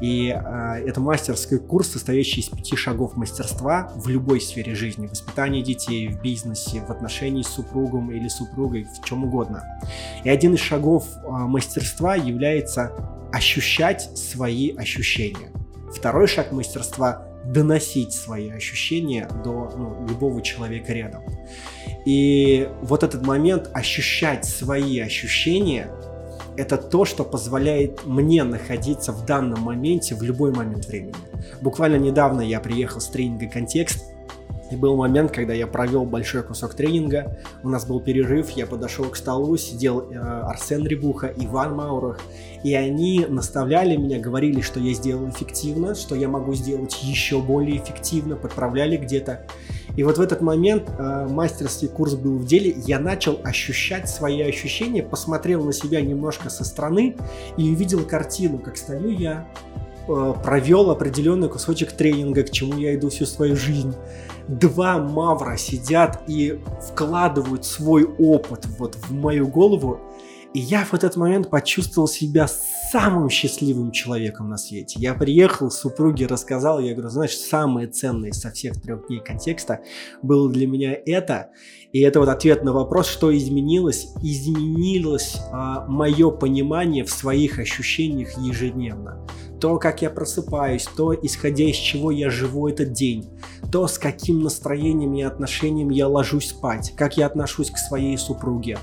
И 0.00 0.28
э, 0.28 0.82
это 0.86 1.00
мастерский 1.00 1.58
курс, 1.58 1.88
состоящий 1.88 2.40
из 2.40 2.48
пяти 2.48 2.76
шагов 2.76 3.16
мастерства 3.16 3.92
в 3.96 4.08
любой 4.08 4.40
сфере 4.40 4.74
жизни. 4.74 5.06
Воспитании 5.06 5.62
детей, 5.62 6.08
в 6.08 6.20
бизнесе, 6.22 6.80
в 6.80 6.90
отношении 6.90 7.42
с 7.42 7.48
супругом 7.48 8.12
или 8.12 8.28
супругой, 8.28 8.84
в 8.84 9.04
чем 9.04 9.24
угодно. 9.24 9.64
И 10.22 10.28
один 10.28 10.54
из 10.54 10.60
шагов 10.60 11.06
э, 11.24 11.28
мастерства 11.28 12.14
является 12.14 12.92
ощущать 13.32 14.16
свои 14.16 14.76
ощущения. 14.76 15.50
Второй 15.92 16.26
шаг 16.28 16.52
мастерства 16.52 17.25
доносить 17.46 18.12
свои 18.12 18.50
ощущения 18.50 19.28
до 19.44 19.72
ну, 19.76 20.06
любого 20.08 20.42
человека 20.42 20.92
рядом. 20.92 21.22
И 22.04 22.68
вот 22.82 23.02
этот 23.02 23.26
момент 23.26 23.70
ощущать 23.72 24.44
свои 24.44 24.98
ощущения 25.00 25.90
это 26.56 26.78
то, 26.78 27.04
что 27.04 27.24
позволяет 27.24 28.06
мне 28.06 28.42
находиться 28.44 29.12
в 29.12 29.26
данном 29.26 29.60
моменте 29.60 30.14
в 30.14 30.22
любой 30.22 30.52
момент 30.52 30.86
времени. 30.86 31.14
Буквально 31.60 31.96
недавно 31.96 32.40
я 32.40 32.60
приехал 32.60 33.00
с 33.00 33.08
тренинга 33.08 33.46
«Контекст», 33.46 34.04
и 34.70 34.76
был 34.76 34.96
момент, 34.96 35.30
когда 35.30 35.54
я 35.54 35.66
провел 35.66 36.04
большой 36.04 36.42
кусок 36.42 36.74
тренинга, 36.74 37.38
у 37.62 37.68
нас 37.68 37.86
был 37.86 38.00
перерыв, 38.00 38.50
я 38.50 38.66
подошел 38.66 39.04
к 39.04 39.16
столу, 39.16 39.56
сидел 39.56 40.10
э, 40.10 40.16
Арсен 40.16 40.84
Рибуха, 40.84 41.32
Иван 41.36 41.76
Маурах, 41.76 42.20
и 42.66 42.74
они 42.74 43.24
наставляли 43.28 43.94
меня, 43.94 44.18
говорили, 44.18 44.60
что 44.60 44.80
я 44.80 44.92
сделал 44.92 45.30
эффективно, 45.30 45.94
что 45.94 46.16
я 46.16 46.26
могу 46.26 46.52
сделать 46.54 47.00
еще 47.00 47.40
более 47.40 47.76
эффективно, 47.76 48.34
подправляли 48.34 48.96
где-то. 48.96 49.46
И 49.94 50.02
вот 50.02 50.18
в 50.18 50.20
этот 50.20 50.40
момент 50.40 50.90
э, 50.98 51.28
мастерский 51.30 51.86
курс 51.86 52.14
был 52.14 52.38
в 52.38 52.44
деле, 52.44 52.74
я 52.76 52.98
начал 52.98 53.38
ощущать 53.44 54.08
свои 54.08 54.42
ощущения, 54.42 55.04
посмотрел 55.04 55.62
на 55.62 55.72
себя 55.72 56.00
немножко 56.00 56.50
со 56.50 56.64
стороны 56.64 57.14
и 57.56 57.70
увидел 57.70 58.04
картину, 58.04 58.58
как 58.58 58.76
стою 58.78 59.10
я, 59.10 59.46
э, 60.08 60.34
провел 60.42 60.90
определенный 60.90 61.48
кусочек 61.48 61.92
тренинга, 61.92 62.42
к 62.42 62.50
чему 62.50 62.76
я 62.80 62.96
иду 62.96 63.10
всю 63.10 63.26
свою 63.26 63.54
жизнь 63.54 63.94
два 64.48 64.98
мавра 64.98 65.56
сидят 65.56 66.22
и 66.26 66.60
вкладывают 66.80 67.64
свой 67.64 68.04
опыт 68.04 68.66
вот 68.78 68.94
в 68.94 69.12
мою 69.12 69.48
голову, 69.48 70.00
и 70.56 70.58
я 70.58 70.86
в 70.86 70.94
этот 70.94 71.16
момент 71.16 71.50
почувствовал 71.50 72.08
себя 72.08 72.48
самым 72.48 73.28
счастливым 73.28 73.90
человеком 73.90 74.48
на 74.48 74.56
свете. 74.56 74.98
Я 74.98 75.12
приехал, 75.12 75.70
супруге 75.70 76.26
рассказал, 76.26 76.80
я 76.80 76.94
говорю, 76.94 77.10
знаешь, 77.10 77.36
самое 77.36 77.88
ценное 77.88 78.32
со 78.32 78.50
всех 78.50 78.80
трех 78.80 79.06
дней 79.06 79.20
контекста 79.20 79.80
было 80.22 80.50
для 80.50 80.66
меня 80.66 80.96
это. 81.04 81.50
И 81.92 82.00
это 82.00 82.20
вот 82.20 82.30
ответ 82.30 82.64
на 82.64 82.72
вопрос, 82.72 83.06
что 83.06 83.36
изменилось. 83.36 84.08
Изменилось 84.22 85.36
а, 85.52 85.86
мое 85.88 86.30
понимание 86.30 87.04
в 87.04 87.10
своих 87.10 87.58
ощущениях 87.58 88.38
ежедневно 88.38 89.26
то, 89.60 89.78
как 89.78 90.02
я 90.02 90.10
просыпаюсь, 90.10 90.86
то, 90.96 91.14
исходя 91.14 91.64
из 91.64 91.76
чего 91.76 92.10
я 92.10 92.30
живу 92.30 92.68
этот 92.68 92.92
день, 92.92 93.28
то, 93.72 93.86
с 93.88 93.98
каким 93.98 94.40
настроением 94.40 95.14
и 95.14 95.22
отношением 95.22 95.90
я 95.90 96.08
ложусь 96.08 96.50
спать, 96.50 96.92
как 96.96 97.16
я 97.16 97.26
отношусь 97.26 97.70
к 97.70 97.78
своей 97.78 98.16
супруге, 98.18 98.78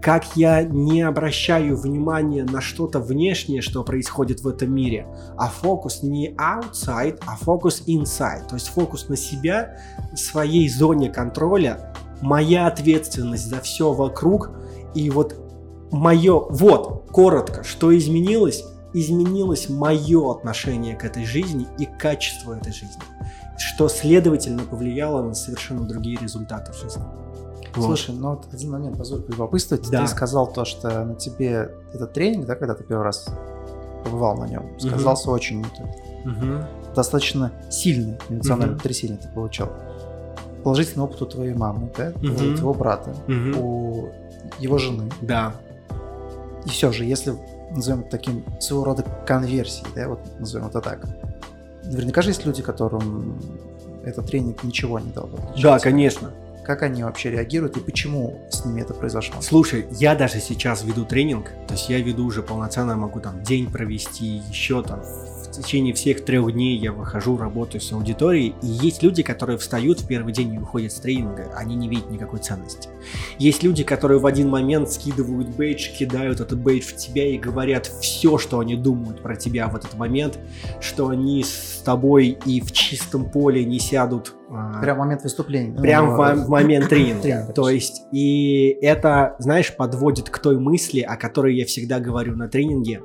как 0.00 0.36
я 0.36 0.62
не 0.62 1.02
обращаю 1.02 1.76
внимания 1.76 2.44
на 2.44 2.60
что-то 2.60 3.00
внешнее, 3.00 3.62
что 3.62 3.84
происходит 3.84 4.40
в 4.40 4.48
этом 4.48 4.74
мире, 4.74 5.06
а 5.36 5.48
фокус 5.48 6.02
не 6.02 6.34
outside, 6.34 7.20
а 7.26 7.36
фокус 7.36 7.82
inside, 7.86 8.48
то 8.48 8.54
есть 8.54 8.68
фокус 8.68 9.08
на 9.08 9.16
себя, 9.16 9.78
своей 10.14 10.68
зоне 10.68 11.10
контроля, 11.10 11.94
моя 12.20 12.66
ответственность 12.66 13.48
за 13.48 13.60
все 13.60 13.92
вокруг, 13.92 14.50
и 14.94 15.10
вот 15.10 15.36
мое, 15.90 16.38
вот, 16.38 17.10
коротко, 17.10 17.64
что 17.64 17.96
изменилось, 17.96 18.64
изменилось 18.92 19.68
мое 19.68 20.30
отношение 20.30 20.96
к 20.96 21.04
этой 21.04 21.24
жизни 21.24 21.66
и 21.78 21.86
качество 21.86 22.54
этой 22.54 22.72
жизни, 22.72 23.02
что, 23.58 23.88
следовательно, 23.88 24.62
повлияло 24.64 25.22
на 25.22 25.34
совершенно 25.34 25.86
другие 25.86 26.18
результаты 26.18 26.72
в 26.72 26.76
жизни. 26.76 27.02
Вот. 27.74 27.86
Слушай, 27.86 28.14
ну 28.14 28.30
вот 28.30 28.46
один 28.52 28.70
момент, 28.70 28.98
позволь 28.98 29.22
полюбопытствовать. 29.22 29.88
Да. 29.90 30.02
Ты 30.02 30.08
сказал 30.08 30.52
то, 30.52 30.64
что 30.64 31.04
на 31.04 31.14
тебе 31.14 31.74
этот 31.92 32.12
тренинг, 32.12 32.46
да, 32.46 32.54
когда 32.54 32.74
ты 32.74 32.84
первый 32.84 33.04
раз 33.04 33.26
побывал 34.04 34.36
на 34.36 34.44
нем, 34.46 34.78
сказался 34.78 35.28
угу. 35.28 35.36
очень 35.36 35.60
угу. 35.60 36.66
достаточно 36.94 37.52
сильный 37.70 38.18
эмоциональное 38.28 38.74
угу. 38.74 38.78
потрясение 38.78 39.16
ты 39.16 39.28
получал. 39.28 39.70
Положительный 40.64 41.04
опыт 41.04 41.22
у 41.22 41.26
твоей 41.26 41.54
мамы, 41.54 41.90
да, 41.96 42.12
угу. 42.14 42.26
у 42.26 42.34
твоего 42.34 42.74
брата, 42.74 43.16
угу. 43.26 43.58
у 43.58 44.12
его 44.58 44.78
жены. 44.78 45.10
Да. 45.22 45.54
И 46.66 46.68
все 46.68 46.92
же, 46.92 47.04
если 47.04 47.34
назовем 47.74 48.04
таким 48.04 48.44
своего 48.60 48.84
рода 48.84 49.04
конверсией, 49.26 49.86
да, 49.94 50.08
вот 50.08 50.20
назовем 50.38 50.68
это 50.68 50.80
так. 50.80 51.06
Наверняка 51.84 52.22
же 52.22 52.30
есть 52.30 52.46
люди, 52.46 52.62
которым 52.62 53.38
этот 54.04 54.26
тренинг 54.26 54.62
ничего 54.62 54.98
не 54.98 55.10
дал. 55.10 55.28
Да, 55.60 55.78
конечно. 55.78 56.32
Как 56.64 56.82
они 56.82 57.02
вообще 57.02 57.30
реагируют 57.30 57.76
и 57.76 57.80
почему 57.80 58.40
с 58.50 58.64
ними 58.64 58.82
это 58.82 58.94
произошло? 58.94 59.40
Слушай, 59.40 59.86
я 59.90 60.14
даже 60.14 60.38
сейчас 60.38 60.84
веду 60.84 61.04
тренинг, 61.04 61.50
то 61.66 61.74
есть 61.74 61.88
я 61.88 61.98
веду 61.98 62.24
уже 62.24 62.42
полноценно, 62.42 62.94
могу 62.96 63.18
там 63.18 63.42
день 63.42 63.68
провести, 63.68 64.42
еще 64.48 64.82
там 64.82 65.02
течение 65.62 65.94
всех 65.94 66.24
трех 66.24 66.52
дней 66.52 66.76
я 66.76 66.92
выхожу, 66.92 67.36
работаю 67.36 67.80
с 67.80 67.92
аудиторией, 67.92 68.54
и 68.62 68.66
есть 68.66 69.02
люди, 69.02 69.22
которые 69.22 69.58
встают 69.58 70.00
в 70.00 70.06
первый 70.06 70.32
день 70.32 70.54
и 70.54 70.58
уходят 70.58 70.92
с 70.92 70.96
тренинга, 70.96 71.52
они 71.56 71.74
не 71.74 71.88
видят 71.88 72.10
никакой 72.10 72.40
ценности. 72.40 72.88
Есть 73.38 73.62
люди, 73.62 73.84
которые 73.84 74.18
в 74.18 74.26
один 74.26 74.48
момент 74.48 74.90
скидывают 74.90 75.48
бейдж, 75.48 75.88
кидают 75.96 76.40
этот 76.40 76.58
бейдж 76.58 76.84
в 76.84 76.96
тебя 76.96 77.26
и 77.26 77.38
говорят 77.38 77.86
все, 77.86 78.38
что 78.38 78.58
они 78.58 78.76
думают 78.76 79.22
про 79.22 79.36
тебя 79.36 79.68
в 79.68 79.76
этот 79.76 79.94
момент, 79.94 80.38
что 80.80 81.08
они 81.08 81.42
с 81.44 81.82
тобой 81.84 82.38
и 82.44 82.60
в 82.60 82.72
чистом 82.72 83.30
поле 83.30 83.64
не 83.64 83.78
сядут 83.78 84.34
а, 84.54 84.82
Прям 84.82 84.96
в 84.96 85.00
момент 85.00 85.22
выступления. 85.22 85.80
Прям 85.80 86.06
ну, 86.08 86.16
в, 86.16 86.46
в 86.46 86.48
момент 86.50 86.88
тренинга. 86.90 87.22
тренинга. 87.22 87.52
То 87.52 87.70
есть, 87.70 88.02
и 88.12 88.76
это, 88.82 89.34
знаешь, 89.38 89.74
подводит 89.74 90.28
к 90.28 90.38
той 90.38 90.58
мысли, 90.58 91.00
о 91.00 91.16
которой 91.16 91.56
я 91.56 91.64
всегда 91.64 92.00
говорю 92.00 92.36
на 92.36 92.48
тренинге 92.48 93.00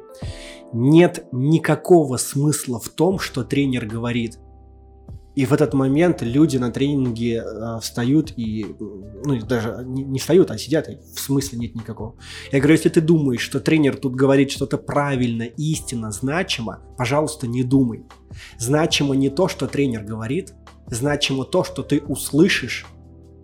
нет 0.74 1.28
никакого 1.32 2.18
смысла 2.18 2.80
в 2.80 2.90
том, 2.90 3.20
что 3.20 3.44
тренер 3.44 3.86
говорит. 3.86 4.40
И 5.36 5.46
в 5.46 5.54
этот 5.54 5.76
момент 5.76 6.24
люди 6.24 6.58
на 6.58 6.72
тренинге 6.72 7.44
э, 7.46 7.80
встают 7.80 8.34
и, 8.38 8.76
ну, 8.80 9.40
даже 9.46 9.84
не, 9.86 10.04
не 10.04 10.18
встают, 10.18 10.50
а 10.50 10.58
сидят, 10.58 10.90
и 10.90 10.98
в 11.16 11.20
смысле 11.20 11.60
нет 11.60 11.76
никакого. 11.76 12.16
Я 12.52 12.58
говорю, 12.58 12.74
если 12.74 12.90
ты 12.90 13.02
думаешь, 13.02 13.42
что 13.42 13.60
тренер 13.60 13.98
тут 13.98 14.16
говорит 14.16 14.50
что-то 14.50 14.80
правильно, 14.80 15.44
истинно, 15.44 16.12
значимо, 16.12 16.80
пожалуйста, 16.98 17.46
не 17.46 17.62
думай. 17.62 18.06
Значимо 18.58 19.14
не 19.16 19.30
то, 19.30 19.48
что 19.48 19.68
тренер 19.68 20.06
говорит, 20.06 20.56
значимо 20.88 21.46
то, 21.46 21.64
что 21.64 21.84
ты 21.84 22.00
услышишь, 22.00 22.88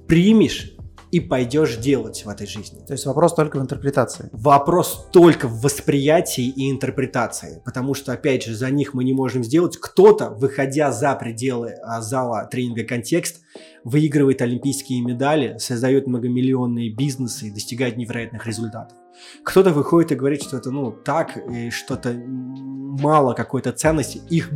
примешь 0.08 0.73
и 1.14 1.20
пойдешь 1.20 1.78
делать 1.78 2.26
в 2.26 2.30
этой 2.30 2.48
жизни. 2.48 2.80
То 2.88 2.94
есть 2.94 3.06
вопрос 3.06 3.36
только 3.36 3.60
в 3.60 3.62
интерпретации. 3.62 4.30
Вопрос 4.32 5.10
только 5.12 5.48
в 5.48 5.62
восприятии 5.62 6.46
и 6.46 6.72
интерпретации, 6.72 7.62
потому 7.64 7.94
что, 7.94 8.14
опять 8.14 8.44
же, 8.44 8.56
за 8.56 8.72
них 8.72 8.96
мы 8.96 9.04
не 9.04 9.14
можем 9.14 9.44
сделать. 9.44 9.78
Кто-то, 9.78 10.32
выходя 10.32 10.92
за 10.92 11.14
пределы 11.14 11.76
а, 11.84 12.02
зала 12.02 12.48
тренинга 12.50 12.84
«Контекст», 12.84 13.42
выигрывает 13.84 14.42
олимпийские 14.42 15.02
медали, 15.02 15.60
создает 15.60 16.08
многомиллионные 16.08 16.90
бизнесы 16.90 17.50
и 17.50 17.52
достигает 17.52 17.96
невероятных 17.96 18.48
результатов. 18.48 18.98
Кто-то 19.44 19.70
выходит 19.70 20.14
и 20.14 20.16
говорит, 20.16 20.42
что 20.42 20.58
это, 20.58 20.72
ну, 20.72 20.92
так, 20.92 21.38
и 21.38 21.70
что-то 21.70 22.12
мало 22.12 23.36
какой-то 23.36 23.72
ценности. 23.72 24.20
Их 24.32 24.50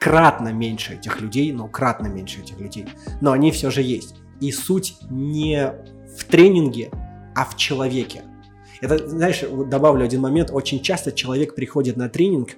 кратно 0.00 0.52
меньше 0.52 0.94
этих 0.94 1.20
людей, 1.20 1.52
ну, 1.52 1.68
кратно 1.68 2.08
меньше 2.08 2.40
этих 2.40 2.58
людей, 2.58 2.86
но 3.20 3.30
они 3.30 3.52
все 3.52 3.70
же 3.70 3.82
есть. 3.82 4.16
И 4.40 4.52
суть 4.52 4.96
не 5.10 5.72
в 6.16 6.24
тренинге, 6.24 6.90
а 7.34 7.44
в 7.44 7.56
человеке. 7.56 8.22
Это, 8.80 9.08
знаешь, 9.08 9.42
добавлю 9.68 10.04
один 10.04 10.20
момент. 10.20 10.50
Очень 10.52 10.80
часто 10.80 11.12
человек 11.12 11.54
приходит 11.54 11.96
на 11.96 12.08
тренинг 12.08 12.56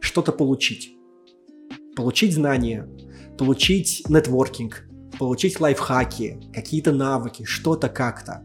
что-то 0.00 0.32
получить. 0.32 0.96
Получить 1.96 2.34
знания, 2.34 2.88
получить 3.36 4.04
нетворкинг, 4.08 4.88
получить 5.18 5.60
лайфхаки, 5.60 6.40
какие-то 6.52 6.92
навыки, 6.92 7.44
что-то 7.44 7.88
как-то. 7.88 8.42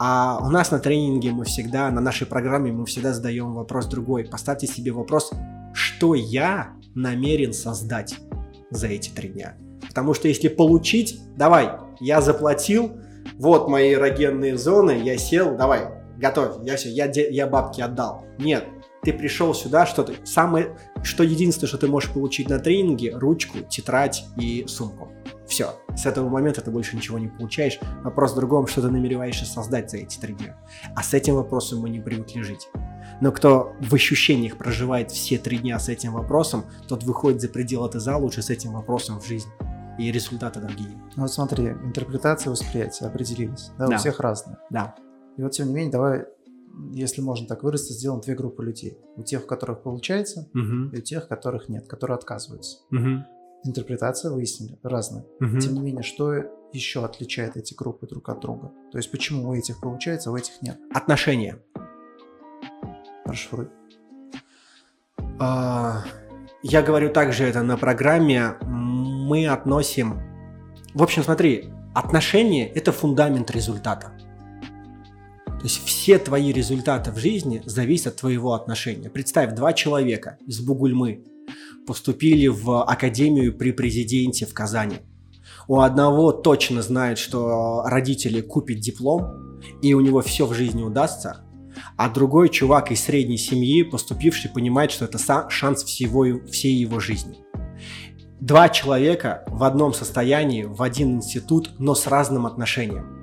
А 0.00 0.38
у 0.42 0.50
нас 0.50 0.70
на 0.70 0.78
тренинге 0.78 1.32
мы 1.32 1.44
всегда, 1.44 1.90
на 1.90 2.00
нашей 2.00 2.26
программе 2.26 2.72
мы 2.72 2.86
всегда 2.86 3.12
задаем 3.12 3.54
вопрос 3.54 3.86
другой. 3.86 4.24
Поставьте 4.24 4.66
себе 4.66 4.92
вопрос, 4.92 5.32
что 5.74 6.14
я 6.14 6.76
намерен 6.94 7.52
создать 7.52 8.16
за 8.70 8.86
эти 8.88 9.10
три 9.10 9.28
дня. 9.30 9.56
Потому 9.88 10.14
что 10.14 10.28
если 10.28 10.48
получить, 10.48 11.20
давай, 11.36 11.70
я 12.00 12.20
заплатил, 12.20 12.98
вот 13.38 13.68
мои 13.68 13.94
эрогенные 13.94 14.56
зоны, 14.56 15.00
я 15.02 15.16
сел, 15.18 15.56
давай, 15.56 15.88
готовь, 16.16 16.56
я 16.64 16.76
все, 16.76 16.90
я, 16.90 17.06
я 17.06 17.46
бабки 17.46 17.80
отдал. 17.80 18.24
Нет, 18.38 18.64
ты 19.02 19.12
пришел 19.12 19.54
сюда, 19.54 19.86
что 19.86 20.02
ты, 20.02 20.14
самое, 20.24 20.76
что 21.02 21.22
единственное, 21.22 21.68
что 21.68 21.78
ты 21.78 21.86
можешь 21.86 22.10
получить 22.10 22.48
на 22.48 22.58
тренинге, 22.58 23.16
ручку, 23.16 23.58
тетрадь 23.68 24.24
и 24.36 24.64
сумку. 24.66 25.12
Все, 25.46 25.76
с 25.96 26.04
этого 26.04 26.28
момента 26.28 26.60
ты 26.60 26.70
больше 26.70 26.94
ничего 26.96 27.18
не 27.18 27.28
получаешь. 27.28 27.78
Вопрос 28.04 28.32
в 28.32 28.36
другом, 28.36 28.66
что 28.66 28.82
ты 28.82 28.90
намереваешься 28.90 29.46
создать 29.46 29.90
за 29.90 29.98
эти 29.98 30.18
три 30.18 30.34
дня. 30.34 30.58
А 30.94 31.02
с 31.02 31.14
этим 31.14 31.36
вопросом 31.36 31.80
мы 31.80 31.88
не 31.88 32.00
привыкли 32.00 32.42
жить. 32.42 32.68
Но 33.20 33.32
кто 33.32 33.72
в 33.80 33.94
ощущениях 33.94 34.58
проживает 34.58 35.10
все 35.10 35.38
три 35.38 35.58
дня 35.58 35.78
с 35.78 35.88
этим 35.88 36.12
вопросом, 36.12 36.66
тот 36.86 37.02
выходит 37.04 37.40
за 37.40 37.48
пределы 37.48 37.90
зала 37.94 38.24
уже 38.24 38.42
с 38.42 38.50
этим 38.50 38.72
вопросом 38.72 39.20
в 39.20 39.26
жизнь 39.26 39.48
и 39.98 40.12
результаты 40.12 40.60
другие. 40.60 40.90
Ну 41.16 41.22
вот 41.22 41.32
смотри, 41.32 41.68
интерпретация 41.68 42.50
и 42.50 42.52
восприятие 42.52 43.08
определились. 43.08 43.70
Да, 43.78 43.88
да, 43.88 43.96
у 43.96 43.98
всех 43.98 44.20
разные. 44.20 44.58
Да. 44.70 44.94
И 45.36 45.42
вот 45.42 45.52
тем 45.52 45.68
не 45.68 45.74
менее, 45.74 45.92
давай, 45.92 46.26
если 46.92 47.20
можно 47.20 47.46
так 47.46 47.62
выразиться, 47.62 47.92
сделаем 47.92 48.20
две 48.20 48.34
группы 48.34 48.64
людей. 48.64 48.98
У 49.16 49.22
тех, 49.22 49.44
у 49.44 49.46
которых 49.46 49.82
получается, 49.82 50.48
угу. 50.54 50.90
и 50.92 50.98
у 50.98 51.02
тех, 51.02 51.24
у 51.24 51.28
которых 51.28 51.68
нет, 51.68 51.86
которые 51.88 52.16
отказываются. 52.16 52.78
Угу. 52.90 53.24
Интерпретация 53.64 54.30
выяснили 54.30 54.78
разная. 54.82 55.24
Угу. 55.40 55.58
Тем 55.58 55.74
не 55.74 55.80
менее, 55.80 56.02
что 56.02 56.32
еще 56.72 57.04
отличает 57.04 57.56
эти 57.56 57.74
группы 57.74 58.06
друг 58.06 58.28
от 58.28 58.40
друга? 58.40 58.72
То 58.92 58.98
есть 58.98 59.10
почему 59.10 59.48
у 59.48 59.54
этих 59.54 59.80
получается, 59.80 60.30
а 60.30 60.32
у 60.32 60.36
этих 60.36 60.62
нет? 60.62 60.78
Отношения. 60.94 61.58
Расшифруй. 63.24 63.68
А, 65.40 66.04
я 66.62 66.82
говорю 66.82 67.12
также 67.12 67.44
это 67.44 67.62
на 67.62 67.76
программе 67.76 68.54
мы 69.28 69.46
относим... 69.46 70.22
В 70.94 71.02
общем, 71.02 71.22
смотри, 71.22 71.66
отношения– 71.94 72.66
это 72.74 72.92
фундамент 72.92 73.50
результата. 73.50 74.12
То 75.44 75.64
есть 75.64 75.84
все 75.84 76.18
твои 76.18 76.50
результаты 76.50 77.10
в 77.10 77.18
жизни 77.18 77.62
зависят 77.66 78.14
от 78.14 78.20
твоего 78.20 78.54
отношения. 78.54 79.10
Представь, 79.10 79.54
два 79.54 79.72
человека 79.74 80.38
из 80.46 80.60
Бугульмы 80.60 81.24
поступили 81.86 82.46
в 82.46 82.82
академию 82.84 83.56
при 83.56 83.72
президенте 83.72 84.46
в 84.46 84.54
Казани. 84.54 84.96
У 85.66 85.80
одного 85.80 86.32
точно 86.32 86.80
знает, 86.80 87.18
что 87.18 87.82
родители 87.84 88.40
купят 88.40 88.78
диплом, 88.78 89.58
и 89.82 89.92
у 89.92 90.00
него 90.00 90.22
все 90.22 90.46
в 90.46 90.54
жизни 90.54 90.82
удастся, 90.82 91.44
а 91.96 92.08
другой 92.08 92.48
чувак 92.48 92.92
из 92.92 93.02
средней 93.02 93.38
семьи, 93.38 93.82
поступивший, 93.82 94.50
понимает, 94.50 94.90
что 94.90 95.04
это 95.04 95.18
шанс 95.50 95.84
всего, 95.84 96.24
всей 96.46 96.76
его 96.76 96.98
жизни 96.98 97.47
два 98.40 98.68
человека 98.68 99.44
в 99.48 99.64
одном 99.64 99.92
состоянии, 99.92 100.64
в 100.64 100.82
один 100.82 101.16
институт, 101.16 101.72
но 101.78 101.94
с 101.94 102.06
разным 102.06 102.46
отношением. 102.46 103.18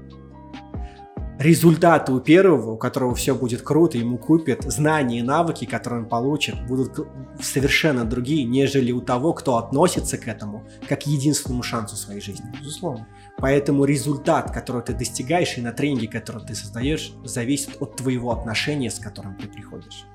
Результаты 1.38 2.14
у 2.14 2.22
первого, 2.22 2.72
у 2.72 2.78
которого 2.78 3.14
все 3.14 3.36
будет 3.36 3.62
круто, 3.62 3.98
ему 3.98 4.18
купят, 4.18 4.64
знания 4.64 5.20
и 5.20 5.22
навыки, 5.22 5.66
которые 5.66 6.04
он 6.04 6.10
получит, 6.10 6.56
будут 6.66 7.06
совершенно 7.42 8.06
другие, 8.06 8.46
нежели 8.46 8.94
у 8.94 9.02
того, 9.02 9.34
кто 9.34 9.58
относится 9.58 10.18
к 10.18 10.30
этому 10.30 10.66
как 10.88 11.02
к 11.02 11.08
единственному 11.08 11.62
шансу 11.62 11.98
своей 11.98 12.22
жизни. 12.22 12.46
Безусловно. 12.58 13.06
Поэтому 13.38 13.84
результат, 13.84 14.52
который 14.52 14.82
ты 14.82 14.94
достигаешь, 14.94 15.58
и 15.58 15.62
на 15.62 15.74
тренинге, 15.74 16.08
который 16.08 16.42
ты 16.46 16.56
создаешь, 16.56 17.12
зависит 17.26 17.82
от 17.82 17.98
твоего 17.98 18.32
отношения, 18.32 18.90
с 18.90 19.00
которым 19.00 19.36
ты 19.36 19.48
приходишь. 19.48 20.06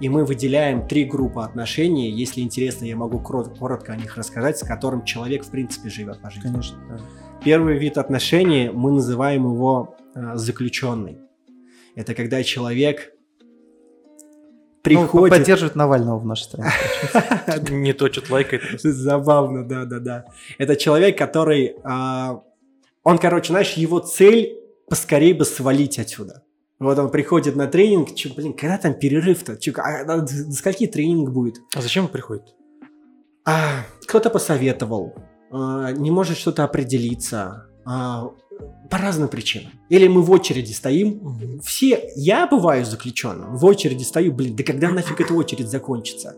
И 0.00 0.08
мы 0.08 0.24
выделяем 0.24 0.88
три 0.88 1.04
группы 1.04 1.42
отношений. 1.42 2.10
Если 2.10 2.40
интересно, 2.40 2.86
я 2.86 2.96
могу 2.96 3.20
коротко 3.20 3.92
о 3.92 3.96
них 3.96 4.16
рассказать, 4.16 4.58
с 4.58 4.66
которым 4.66 5.04
человек, 5.04 5.44
в 5.44 5.50
принципе, 5.50 5.90
живет 5.90 6.20
по 6.22 6.30
жизни. 6.30 6.48
Конечно. 6.48 6.78
Да. 6.88 7.00
Первый 7.44 7.78
вид 7.78 7.98
отношений, 7.98 8.70
мы 8.72 8.92
называем 8.92 9.44
его 9.44 9.96
э, 10.14 10.36
заключенный. 10.36 11.18
Это 11.94 12.14
когда 12.14 12.42
человек 12.42 13.12
приходит... 14.82 15.32
Ну, 15.32 15.38
поддерживает 15.38 15.76
Навального 15.76 16.18
в 16.18 16.24
нашей 16.24 16.44
стране. 16.44 16.70
Не 17.70 17.92
то, 17.92 18.10
что 18.10 18.22
лайкает. 18.32 18.80
Забавно, 18.80 19.66
да-да-да. 19.66 20.24
Это 20.58 20.76
человек, 20.76 21.18
который... 21.18 21.76
А, 21.84 22.42
он, 23.02 23.18
короче, 23.18 23.52
знаешь, 23.52 23.72
его 23.74 23.98
цель 23.98 24.56
поскорее 24.88 25.34
бы 25.34 25.44
свалить 25.44 25.98
отсюда. 25.98 26.42
Вот 26.80 26.98
он 26.98 27.10
приходит 27.10 27.56
на 27.56 27.66
тренинг, 27.66 28.14
чё, 28.14 28.32
блин, 28.34 28.54
когда 28.54 28.78
там 28.78 28.94
перерыв-то? 28.94 29.56
Чё, 29.58 29.72
а, 29.76 30.02
до 30.04 30.26
скольки 30.26 30.86
тренинг 30.86 31.30
будет? 31.30 31.56
А 31.76 31.82
зачем 31.82 32.04
он 32.04 32.10
приходит? 32.10 32.54
А, 33.44 33.84
кто-то 34.06 34.30
посоветовал, 34.30 35.14
а, 35.52 35.92
не 35.92 36.10
может 36.10 36.38
что-то 36.38 36.64
определиться, 36.64 37.66
а, 37.84 38.30
по 38.90 38.98
разным 38.98 39.28
причинам. 39.28 39.70
Или 39.88 40.08
мы 40.08 40.22
в 40.22 40.30
очереди 40.32 40.72
стоим, 40.72 41.60
все, 41.62 42.10
я 42.16 42.46
бываю 42.48 42.84
заключенным, 42.84 43.56
в 43.56 43.64
очереди 43.64 44.02
стою, 44.02 44.32
блин, 44.32 44.56
да 44.56 44.64
когда 44.64 44.90
нафиг 44.90 45.20
эта 45.20 45.32
очередь 45.32 45.68
закончится? 45.68 46.34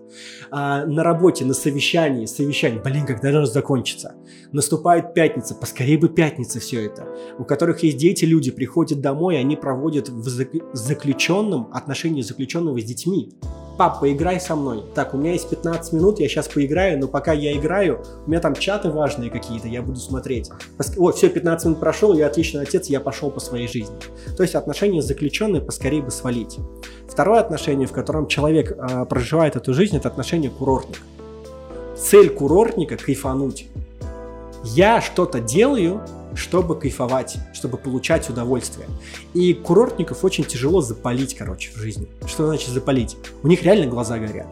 А, 0.51 0.85
на 0.85 1.03
работе, 1.03 1.47
на 1.47 1.55
совещании, 1.55 2.27
совещание, 2.27 2.81
блин, 2.83 3.07
когда 3.07 3.33
же 3.33 3.47
закончится? 3.47 4.15
Наступает 4.53 5.15
пятница, 5.15 5.55
поскорее 5.55 5.97
бы 5.97 6.11
пятница 6.11 6.61
все 6.61 6.85
это. 6.85 7.09
У 7.39 7.45
которых 7.45 7.83
есть 7.83 7.97
дети, 7.97 8.27
люди 8.27 8.51
приходят 8.51 9.01
домой, 9.01 9.39
они 9.39 9.57
проводят 9.57 10.11
в 10.11 10.29
заключенном 10.75 11.69
отношении 11.73 12.21
заключенного 12.21 12.81
с 12.81 12.85
детьми 12.85 13.33
пап, 13.77 14.01
поиграй 14.01 14.41
со 14.41 14.57
мной. 14.57 14.85
Так, 14.95 15.15
у 15.15 15.17
меня 15.17 15.33
есть 15.33 15.49
15 15.49 15.93
минут, 15.93 16.21
я 16.21 16.29
сейчас 16.29 16.49
поиграю, 16.49 16.99
но 16.99 17.09
пока 17.09 17.33
я 17.33 17.57
играю, 17.57 18.03
у 18.27 18.31
меня 18.31 18.41
там 18.41 18.55
чаты 18.55 18.91
важные 18.91 19.31
какие-то, 19.31 19.69
я 19.69 19.83
буду 19.83 19.99
смотреть. 19.99 20.51
О, 20.97 21.13
все, 21.13 21.29
15 21.29 21.67
минут 21.67 21.81
прошел, 21.81 22.15
я 22.15 22.27
отличный 22.27 22.63
отец, 22.63 22.89
я 22.89 23.01
пошел 23.01 23.31
по 23.31 23.41
своей 23.41 23.69
жизни. 23.69 23.95
То 24.37 24.43
есть 24.43 24.55
отношения 24.55 25.03
заключенные 25.03 25.63
поскорее 25.63 26.03
бы 26.03 26.11
свалить. 26.11 26.59
Второе 27.09 27.41
отношение, 27.41 27.87
в 27.87 27.93
котором 27.93 28.27
человек 28.27 28.73
э, 28.73 29.05
проживает 29.07 29.57
эту 29.57 29.75
жизнь, 29.75 29.97
это 29.97 30.09
отношение 30.09 30.51
курортник. 30.51 30.99
цель 31.97 32.31
курортника– 32.31 32.97
кайфануть. 32.99 33.69
Я 34.65 35.01
что-то 35.01 35.41
делаю, 35.41 36.01
чтобы 36.35 36.79
кайфовать, 36.79 37.39
чтобы 37.53 37.79
получать 37.79 38.29
удовольствие. 38.29 38.89
И 39.35 39.55
курортников 39.55 40.25
очень 40.25 40.45
тяжело 40.45 40.81
запалить, 40.81 41.35
короче, 41.37 41.73
в 41.73 41.77
жизни. 41.77 42.09
Что 42.27 42.47
значит 42.47 42.71
запалить? 42.71 43.17
У 43.43 43.49
них 43.49 43.63
реально 43.63 43.87
глаза 43.87 44.19
горят. 44.19 44.47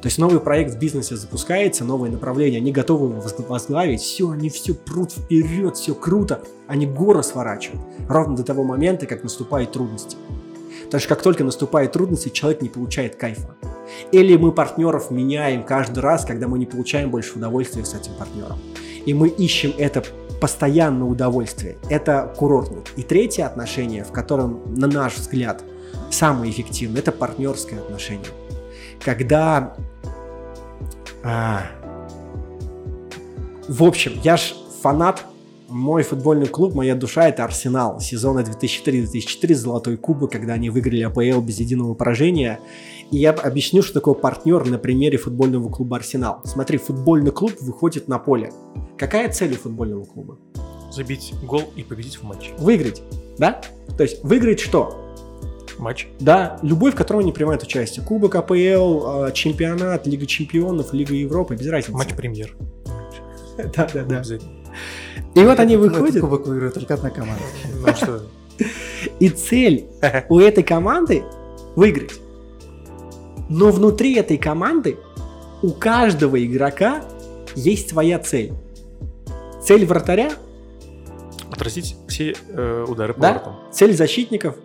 То 0.00 0.08
есть 0.08 0.18
новый 0.18 0.40
проект 0.40 0.74
в 0.74 0.78
бизнесе 0.78 1.16
запускается, 1.16 1.84
новое 1.84 2.10
направление, 2.10 2.58
они 2.58 2.72
готовы 2.72 3.08
его 3.08 3.22
возглавить, 3.48 4.00
все, 4.00 4.30
они 4.30 4.50
все 4.50 4.74
прут 4.74 5.12
вперед, 5.12 5.76
все 5.76 5.94
круто, 5.94 6.42
они 6.66 6.86
горы 6.86 7.22
сворачивают, 7.22 7.82
ровно 8.08 8.36
до 8.36 8.42
того 8.42 8.64
момента, 8.64 9.06
как 9.06 9.22
наступают 9.22 9.72
трудности. 9.72 10.16
Потому 10.84 11.00
что 11.00 11.08
как 11.08 11.22
только 11.22 11.44
наступают 11.44 11.92
трудности, 11.92 12.28
человек 12.28 12.62
не 12.62 12.68
получает 12.68 13.16
кайфа. 13.16 13.54
Или 14.10 14.36
мы 14.36 14.52
партнеров 14.52 15.10
меняем 15.10 15.64
каждый 15.64 16.00
раз, 16.00 16.24
когда 16.24 16.48
мы 16.48 16.58
не 16.58 16.66
получаем 16.66 17.10
больше 17.10 17.38
удовольствия 17.38 17.84
с 17.84 17.94
этим 17.94 18.12
партнером. 18.18 18.58
И 19.06 19.14
мы 19.14 19.28
ищем 19.28 19.74
это 19.78 20.04
постоянное 20.40 21.06
удовольствие. 21.06 21.76
Это 21.88 22.32
курортник. 22.36 22.92
И 22.96 23.02
третье 23.02 23.44
отношение, 23.44 24.04
в 24.04 24.12
котором, 24.12 24.60
на 24.74 24.86
наш 24.86 25.16
взгляд, 25.16 25.62
самое 26.10 26.50
эффективное, 26.50 27.00
это 27.00 27.12
партнерское 27.12 27.78
отношение. 27.78 28.26
Когда... 29.00 29.74
А, 31.24 31.62
в 33.68 33.84
общем, 33.84 34.12
я 34.24 34.36
ж 34.36 34.54
фанат 34.82 35.24
мой 35.72 36.02
футбольный 36.02 36.46
клуб, 36.46 36.74
моя 36.74 36.94
душа— 36.94 37.28
это 37.28 37.44
Арсенал. 37.44 38.00
Сезона 38.00 38.40
2004-2004, 38.40 39.54
Золотой 39.54 39.96
Кубок, 39.96 40.32
когда 40.32 40.54
они 40.54 40.70
выиграли 40.70 41.02
АПЛ 41.02 41.40
без 41.40 41.60
единого 41.60 41.94
поражения. 41.94 42.60
И 43.12 43.18
я 43.18 43.32
объясню, 43.32 43.82
что 43.82 43.92
такое 43.92 44.14
партнер 44.14 44.64
на 44.64 44.78
примере 44.78 45.18
футбольного 45.18 45.68
клуба 45.68 45.98
Арсенал. 45.98 46.40
Смотри, 46.44 46.78
футбольный 46.78 47.30
клуб 47.30 47.52
выходит 47.60 48.08
на 48.08 48.18
поле. 48.18 48.50
Какая 48.96 49.30
цель 49.30 49.52
у 49.52 49.56
футбольного 49.56 50.04
клуба? 50.06 50.38
Забить 50.90 51.34
гол 51.42 51.62
и 51.76 51.82
победить 51.82 52.16
в 52.16 52.22
матче. 52.22 52.52
Выиграть, 52.58 53.02
да? 53.36 53.60
То 53.98 54.02
есть 54.02 54.24
выиграть 54.24 54.60
что? 54.60 54.98
Матч. 55.78 56.08
Да, 56.20 56.58
любой, 56.62 56.92
в 56.92 56.94
котором 56.94 57.20
они 57.20 57.32
принимают 57.32 57.62
участие. 57.62 58.04
Кубок 58.04 58.34
АПЛ, 58.34 58.54
а, 58.54 59.30
чемпионат, 59.32 60.06
Лига 60.06 60.24
чемпионов, 60.24 60.94
Лига 60.94 61.14
Европы, 61.14 61.54
без 61.54 61.66
разницы. 61.66 61.92
Матч 61.92 62.14
премьер. 62.14 62.56
Да, 63.76 63.86
да, 63.92 64.04
да. 64.04 64.22
И 65.34 65.44
вот 65.44 65.60
они 65.60 65.76
выходят. 65.76 66.22
Кубок 66.22 66.46
выигрывает 66.46 66.74
только 66.74 66.94
одна 66.94 67.10
команда. 67.10 67.42
Ну 67.86 67.94
что? 67.94 68.22
И 69.20 69.28
цель 69.28 69.84
у 70.30 70.38
этой 70.38 70.64
команды 70.64 71.22
выиграть. 71.76 72.21
Но 73.54 73.70
внутри 73.70 74.14
этой 74.16 74.38
команды 74.38 74.96
у 75.62 75.70
каждого 75.72 76.42
игрока 76.42 77.02
есть 77.54 77.90
своя 77.90 78.18
цель. 78.18 78.52
Цель 79.62 79.84
вратаря 79.84 80.32
Отразить 81.50 81.96
все 82.08 82.34
э, 82.48 82.84
удары 82.88 83.12
по 83.12 83.20
Да? 83.20 83.28
воротам. 83.34 83.56
цель 83.70 83.94
защитников. 83.94 84.56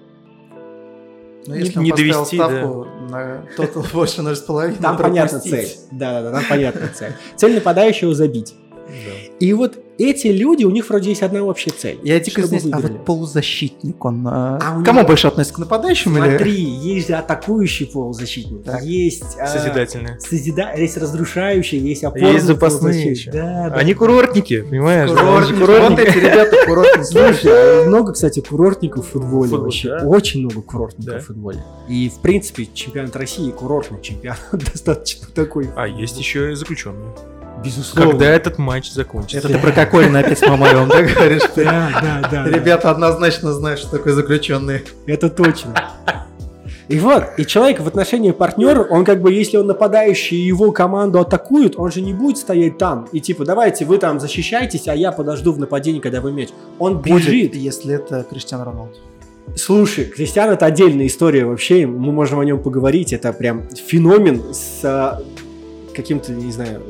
Но 1.45 1.53
Не- 1.55 1.59
если 1.61 1.77
он 1.79 1.83
не 1.83 1.91
поставил 1.91 2.13
довести, 2.15 2.35
ставку 2.37 2.87
на 3.09 3.45
тотал 3.57 3.85
больше 3.93 4.21
0,5, 4.21 4.81
Там 4.81 4.97
понятна 4.97 5.39
цель. 5.41 5.67
Да, 5.91 6.13
да, 6.13 6.31
да, 6.31 6.31
там 6.39 6.43
понятна 6.49 6.89
цель. 6.93 7.11
Цель 7.35 7.55
нападающего 7.55 8.15
забить. 8.15 8.55
Да. 8.87 9.35
И 9.39 9.51
вот 9.53 9.77
эти 9.97 10.27
люди, 10.27 10.63
у 10.63 10.69
них 10.71 10.87
вроде 10.89 11.09
есть 11.09 11.23
одна 11.23 11.41
общая 11.43 11.71
цель. 11.71 11.99
Я 12.03 12.19
дико 12.19 12.41
здесь, 12.43 12.65
а 12.71 12.79
вот 12.79 13.05
полузащитник, 13.05 14.03
он 14.05 14.27
А 14.27 14.77
у 14.77 14.81
к 14.81 14.85
кому 14.85 14.99
него- 14.99 15.07
больше 15.07 15.27
относится, 15.27 15.55
к 15.55 15.59
нападающим 15.59 16.15
Смотри, 16.15 16.53
или... 16.53 16.69
есть 16.95 17.07
же 17.07 17.13
атакующий 17.15 17.87
полузащитник, 17.87 18.63
Так. 18.63 18.83
есть 18.83 19.23
а, 19.39 19.47
Созидательные. 19.47 20.17
созида- 20.19 20.77
есть 20.79 20.97
разрушающий, 20.97 21.79
есть 21.79 22.03
опорный 22.03 22.33
Есть 22.33 22.45
запасные 22.45 23.11
еще. 23.11 23.31
Да, 23.31 23.69
да. 23.69 23.75
Они 23.75 23.93
курортники, 23.93 24.61
понимаешь? 24.61 25.09
курортники. 25.09 25.59
Вот 25.89 25.99
эти 25.99 26.17
ребята 26.17 26.55
курортники. 26.65 27.03
Слушай, 27.11 27.51
а 27.83 27.85
много, 27.87 28.13
кстати, 28.13 28.39
курортников 28.41 29.07
в 29.07 29.09
футболе 29.11 29.49
Футбол, 29.49 29.65
вообще. 29.65 29.89
да. 29.99 30.05
Очень 30.05 30.41
много 30.41 30.61
курортников 30.61 31.13
Да. 31.13 31.19
в 31.19 31.25
футболе. 31.25 31.63
И, 31.89 32.09
в 32.09 32.19
принципе, 32.21 32.67
чемпионат 32.73 33.15
России 33.15 33.49
курортный 33.51 34.01
чемпионат 34.01 34.39
достаточно 34.51 35.27
такой. 35.33 35.69
А 35.75 35.87
есть 35.87 36.17
еще 36.19 36.51
и 36.51 36.55
заключенные. 36.55 37.09
Безусловно. 37.63 38.11
Когда 38.11 38.25
этот 38.27 38.57
матч 38.57 38.91
закончится. 38.91 39.37
Это 39.39 39.49
ты 39.49 39.59
про 39.59 39.71
Кокорина 39.71 40.19
опять 40.19 40.39
с 40.39 40.47
моем, 40.47 40.87
да, 40.87 41.01
говоришь? 41.01 41.41
Да, 41.55 41.89
да, 42.01 42.29
да. 42.31 42.43
да. 42.43 42.49
Ребята 42.49 42.91
однозначно 42.91 43.51
знают, 43.53 43.79
что 43.79 43.97
такое 43.97 44.13
заключенные. 44.13 44.83
Это 45.05 45.29
точно. 45.29 45.73
И 46.87 46.99
вот, 46.99 47.23
и 47.37 47.45
человек 47.45 47.81
в 47.81 47.87
отношении 47.87 48.31
партнера, 48.31 48.81
он 48.81 49.03
как 49.03 49.21
бы, 49.21 49.33
если 49.33 49.57
он 49.57 49.67
нападающий 49.67 50.37
и 50.37 50.45
его 50.45 50.71
команду 50.71 51.19
атакуют, 51.19 51.77
он 51.77 51.91
же 51.91 52.01
не 52.01 52.13
будет 52.13 52.37
стоять 52.37 52.77
там 52.77 53.09
и 53.11 53.19
типа, 53.19 53.43
давайте 53.43 53.83
вы 53.83 53.97
там 53.97 54.21
защищайтесь, 54.21 54.87
а 54.87 54.95
я 54.95 55.11
подожду 55.11 55.51
в 55.51 55.59
нападении, 55.59 55.99
когда 55.99 56.21
вы 56.21 56.31
мяч. 56.31 56.49
Он 56.79 56.99
Будет, 56.99 57.27
бежит. 57.27 57.55
если 57.55 57.95
это 57.95 58.25
Криштиану 58.29 58.63
Роналду. 58.63 58.95
Слушай, 59.55 60.05
Кристиан 60.05 60.49
это 60.49 60.65
отдельная 60.65 61.07
история 61.07 61.45
вообще, 61.45 61.85
мы 61.85 62.11
можем 62.11 62.39
о 62.39 62.45
нем 62.45 62.61
поговорить, 62.61 63.11
это 63.11 63.33
прям 63.33 63.63
феномен 63.69 64.53
с 64.53 64.81
а, 64.83 65.21
каким-то, 65.95 66.31
не 66.31 66.51
знаю, 66.51 66.81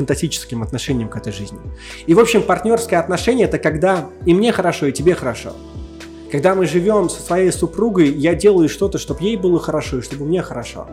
фантастическим 0.00 0.62
отношением 0.62 1.08
к 1.10 1.16
этой 1.16 1.30
жизни. 1.30 1.58
И, 2.06 2.14
в 2.14 2.18
общем, 2.18 2.42
партнерское 2.42 2.98
отношение 2.98 3.46
это 3.46 3.58
когда 3.58 4.08
и 4.24 4.32
мне 4.32 4.50
хорошо, 4.50 4.86
и 4.86 4.92
тебе 4.92 5.14
хорошо. 5.14 5.52
Когда 6.32 6.54
мы 6.54 6.64
живем 6.66 7.10
со 7.10 7.20
своей 7.20 7.52
супругой, 7.52 8.08
я 8.08 8.34
делаю 8.34 8.68
что-то, 8.68 8.98
чтобы 8.98 9.22
ей 9.22 9.36
было 9.36 9.58
хорошо 9.58 9.98
и 9.98 10.00
чтобы 10.00 10.24
мне 10.24 10.42
хорошо. 10.42 10.86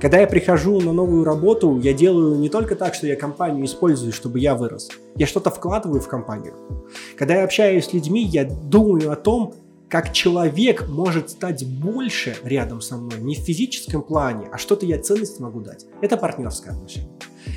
Когда 0.00 0.18
я 0.18 0.26
прихожу 0.26 0.80
на 0.80 0.92
новую 0.92 1.24
работу, 1.24 1.78
я 1.82 1.92
делаю 1.92 2.38
не 2.38 2.48
только 2.48 2.74
так, 2.74 2.94
что 2.94 3.06
я 3.06 3.16
компанию 3.16 3.66
использую, 3.66 4.12
чтобы 4.12 4.38
я 4.38 4.54
вырос. 4.54 4.88
Я 5.16 5.26
что-то 5.26 5.50
вкладываю 5.50 6.00
в 6.00 6.08
компанию. 6.08 6.54
Когда 7.18 7.34
я 7.34 7.44
общаюсь 7.44 7.86
с 7.86 7.92
людьми, 7.92 8.22
я 8.22 8.44
думаю 8.44 9.10
о 9.10 9.16
том, 9.16 9.52
как 9.90 10.12
человек 10.12 10.88
может 10.88 11.28
стать 11.28 11.66
больше 11.66 12.36
рядом 12.44 12.80
со 12.80 12.96
мной, 12.96 13.20
не 13.20 13.34
в 13.34 13.40
физическом 13.40 14.02
плане, 14.02 14.48
а 14.52 14.58
что-то 14.58 14.86
я 14.86 14.98
ценность 14.98 15.40
могу 15.40 15.60
дать. 15.60 15.86
Это 16.00 16.16
партнерское 16.16 16.72
отношение. 16.72 17.10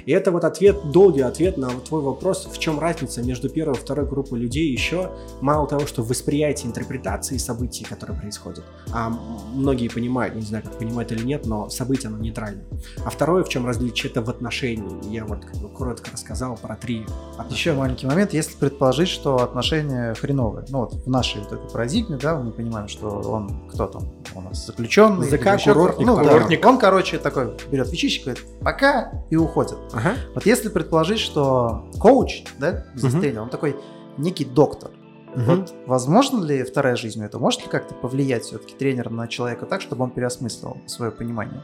И 0.07 0.11
это 0.13 0.31
вот 0.31 0.45
ответ, 0.45 0.89
долгий 0.93 1.19
ответ 1.19 1.57
на 1.57 1.67
твой 1.67 2.01
вопрос, 2.01 2.47
в 2.49 2.57
чем 2.57 2.79
разница 2.79 3.21
между 3.21 3.49
первой 3.49 3.75
и 3.75 3.77
второй 3.77 4.07
группой 4.07 4.39
людей 4.39 4.71
еще, 4.71 5.11
мало 5.41 5.67
того, 5.67 5.85
что 5.85 6.01
в 6.01 6.07
восприятии 6.07 6.65
интерпретации 6.65 7.35
событий, 7.35 7.83
которые 7.83 8.17
происходят, 8.17 8.63
а 8.93 9.09
многие 9.53 9.89
понимают, 9.89 10.33
не 10.35 10.43
знаю, 10.43 10.63
как 10.63 10.77
понимают 10.77 11.11
или 11.11 11.25
нет, 11.25 11.45
но 11.45 11.69
события, 11.69 12.07
оно 12.07 12.19
нейтрально. 12.19 12.63
А 13.03 13.09
второе, 13.09 13.43
в 13.43 13.49
чем 13.49 13.65
различие, 13.65 14.09
это 14.09 14.21
в 14.21 14.29
отношении. 14.29 15.13
Я 15.13 15.25
вот 15.25 15.43
как 15.43 15.57
бы 15.57 15.67
коротко 15.67 16.09
рассказал 16.13 16.55
про 16.55 16.77
три 16.77 16.99
Еще 16.99 17.11
отношения. 17.37 17.77
маленький 17.77 18.07
момент, 18.07 18.33
если 18.33 18.55
предположить, 18.55 19.09
что 19.09 19.43
отношения 19.43 20.13
хреновые, 20.13 20.65
ну 20.69 20.79
вот 20.79 20.93
в 20.93 21.09
нашей 21.09 21.41
вот 21.41 21.51
этой 21.51 21.69
парадигме, 21.69 22.15
да, 22.15 22.39
мы 22.39 22.51
понимаем, 22.53 22.87
что 22.87 23.09
он 23.09 23.69
кто 23.69 23.87
там 23.87 24.03
у 24.35 24.41
нас 24.41 24.65
заключенный, 24.65 25.27
ЗК, 25.27 25.47
еще 25.57 25.73
курортник, 25.73 26.07
ну, 26.07 26.15
да, 26.15 26.23
курортник. 26.23 26.65
он, 26.65 26.77
короче, 26.77 27.17
такой 27.17 27.51
берет 27.69 27.91
вещички, 27.91 28.23
говорит, 28.23 28.45
пока 28.61 29.11
и 29.29 29.35
уходит. 29.35 29.77
Ага. 29.97 30.15
Вот 30.35 30.45
если 30.45 30.69
предположить, 30.69 31.19
что 31.19 31.89
коуч, 31.99 32.43
да, 32.59 32.85
здесь 32.95 33.13
Мгм. 33.13 33.21
тренер, 33.21 33.41
он 33.41 33.49
такой 33.49 33.75
некий 34.17 34.45
доктор, 34.45 34.91
Мгм. 35.35 35.45
вот 35.45 35.73
возможно 35.85 36.43
ли 36.43 36.63
вторая 36.63 36.95
жизнь 36.95 37.21
у 37.21 37.25
этого? 37.25 37.41
Может 37.41 37.63
ли 37.63 37.67
как-то 37.69 37.93
повлиять 37.95 38.43
все-таки 38.43 38.75
тренер 38.75 39.09
на 39.09 39.27
человека 39.27 39.65
так, 39.65 39.81
чтобы 39.81 40.03
он 40.03 40.11
переосмыслил 40.11 40.77
свое 40.85 41.11
понимание? 41.11 41.63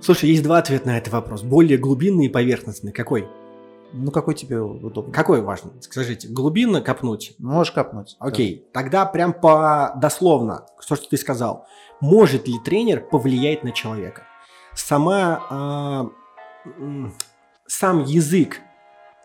Слушай, 0.00 0.30
есть 0.30 0.42
два 0.42 0.58
ответа 0.58 0.86
на 0.86 0.98
этот 0.98 1.12
вопрос. 1.12 1.42
Более 1.42 1.78
глубинный 1.78 2.26
и 2.26 2.28
поверхностный. 2.28 2.92
Какой? 2.92 3.26
Ну, 3.92 4.10
какой 4.10 4.34
тебе 4.34 4.60
удобно? 4.60 5.12
Какой 5.12 5.40
важно? 5.40 5.70
Скажите, 5.80 6.28
глубинно 6.28 6.80
копнуть? 6.80 7.34
Можешь 7.38 7.72
капнуть. 7.72 8.16
Окей, 8.18 8.68
тогда 8.72 9.06
прям 9.06 9.32
по 9.32 9.94
дословно, 9.96 10.66
то, 10.88 10.96
что 10.96 11.08
ты 11.08 11.16
сказал. 11.16 11.66
Может 12.00 12.46
ли 12.46 12.54
тренер 12.64 13.00
повлиять 13.00 13.64
на 13.64 13.72
человека? 13.72 14.22
Сама, 14.74 15.40
а, 15.48 16.06
сам 17.66 18.04
язык, 18.04 18.60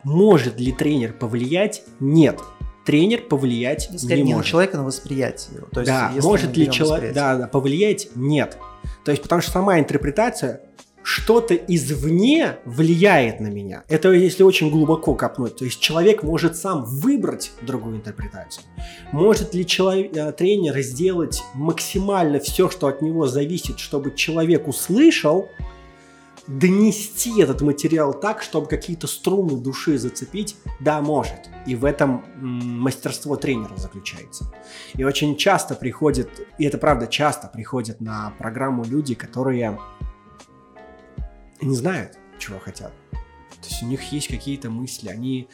может 0.04 0.60
ли 0.60 0.72
тренер 0.72 1.14
повлиять? 1.14 1.84
Нет. 2.00 2.40
Тренер 2.86 3.22
повлиять. 3.22 3.90
Скорее, 3.98 4.22
не 4.22 4.28
не 4.28 4.32
на 4.32 4.38
может. 4.38 4.50
человека, 4.52 4.78
на 4.78 4.84
восприятие. 4.84 5.58
его. 5.58 5.68
То 5.68 5.82
есть, 5.82 5.92
да, 5.92 6.12
может 6.22 6.58
ли 6.58 6.72
человек 6.72 7.14
да, 7.14 7.38
да, 7.38 7.48
повлиять? 7.48 8.10
Нет. 8.16 8.58
То 9.06 9.12
есть, 9.12 9.22
потому 9.22 9.42
что 9.42 9.52
сама 9.52 9.80
интерпретация 9.80 10.62
что-то 11.04 11.56
извне 11.56 12.58
влияет 12.66 13.40
на 13.40 13.48
меня. 13.48 13.84
Это 13.88 14.12
если 14.12 14.44
очень 14.44 14.70
глубоко 14.70 15.16
копнуть. 15.16 15.56
То 15.56 15.66
есть 15.66 15.80
человек 15.80 16.24
может 16.24 16.56
сам 16.56 16.84
выбрать 16.86 17.52
другую 17.62 17.98
интерпретацию. 17.98 18.64
Может 19.12 19.54
ли 19.56 19.66
человек, 19.66 20.16
э, 20.16 20.32
тренер 20.32 20.80
сделать 20.82 21.42
максимально 21.54 22.40
все, 22.40 22.70
что 22.70 22.88
от 22.88 23.02
него 23.02 23.28
зависит, 23.28 23.80
чтобы 23.80 24.14
человек 24.16 24.68
услышал, 24.68 25.50
донести 26.60 27.42
этот 27.42 27.62
материал 27.62 28.14
так, 28.14 28.42
чтобы 28.42 28.68
какие-то 28.68 29.08
струны 29.08 29.58
души 29.58 29.98
зацепить? 29.98 30.58
Да, 30.80 31.02
может. 31.02 31.50
И 31.66 31.76
в 31.76 31.86
этом 31.86 32.26
мастерство 32.38 33.36
тренера 33.36 33.76
заключается. 33.78 34.52
И 34.94 35.04
очень 35.04 35.38
часто 35.38 35.76
приходят, 35.76 36.30
и 36.58 36.66
это 36.66 36.78
правда 36.78 37.08
часто 37.08 37.48
приходят 37.48 38.02
на 38.02 38.34
программу 38.38 38.84
люди, 38.84 39.16
которые 39.16 39.80
не 41.62 41.76
знают, 41.76 42.18
чего 42.40 42.60
хотят. 42.60 42.92
То 43.12 43.68
есть 43.70 43.84
у 43.84 43.86
них 43.86 44.02
есть 44.12 44.28
какие-то 44.28 44.70
мысли, 44.70 45.10
они, 45.10 45.48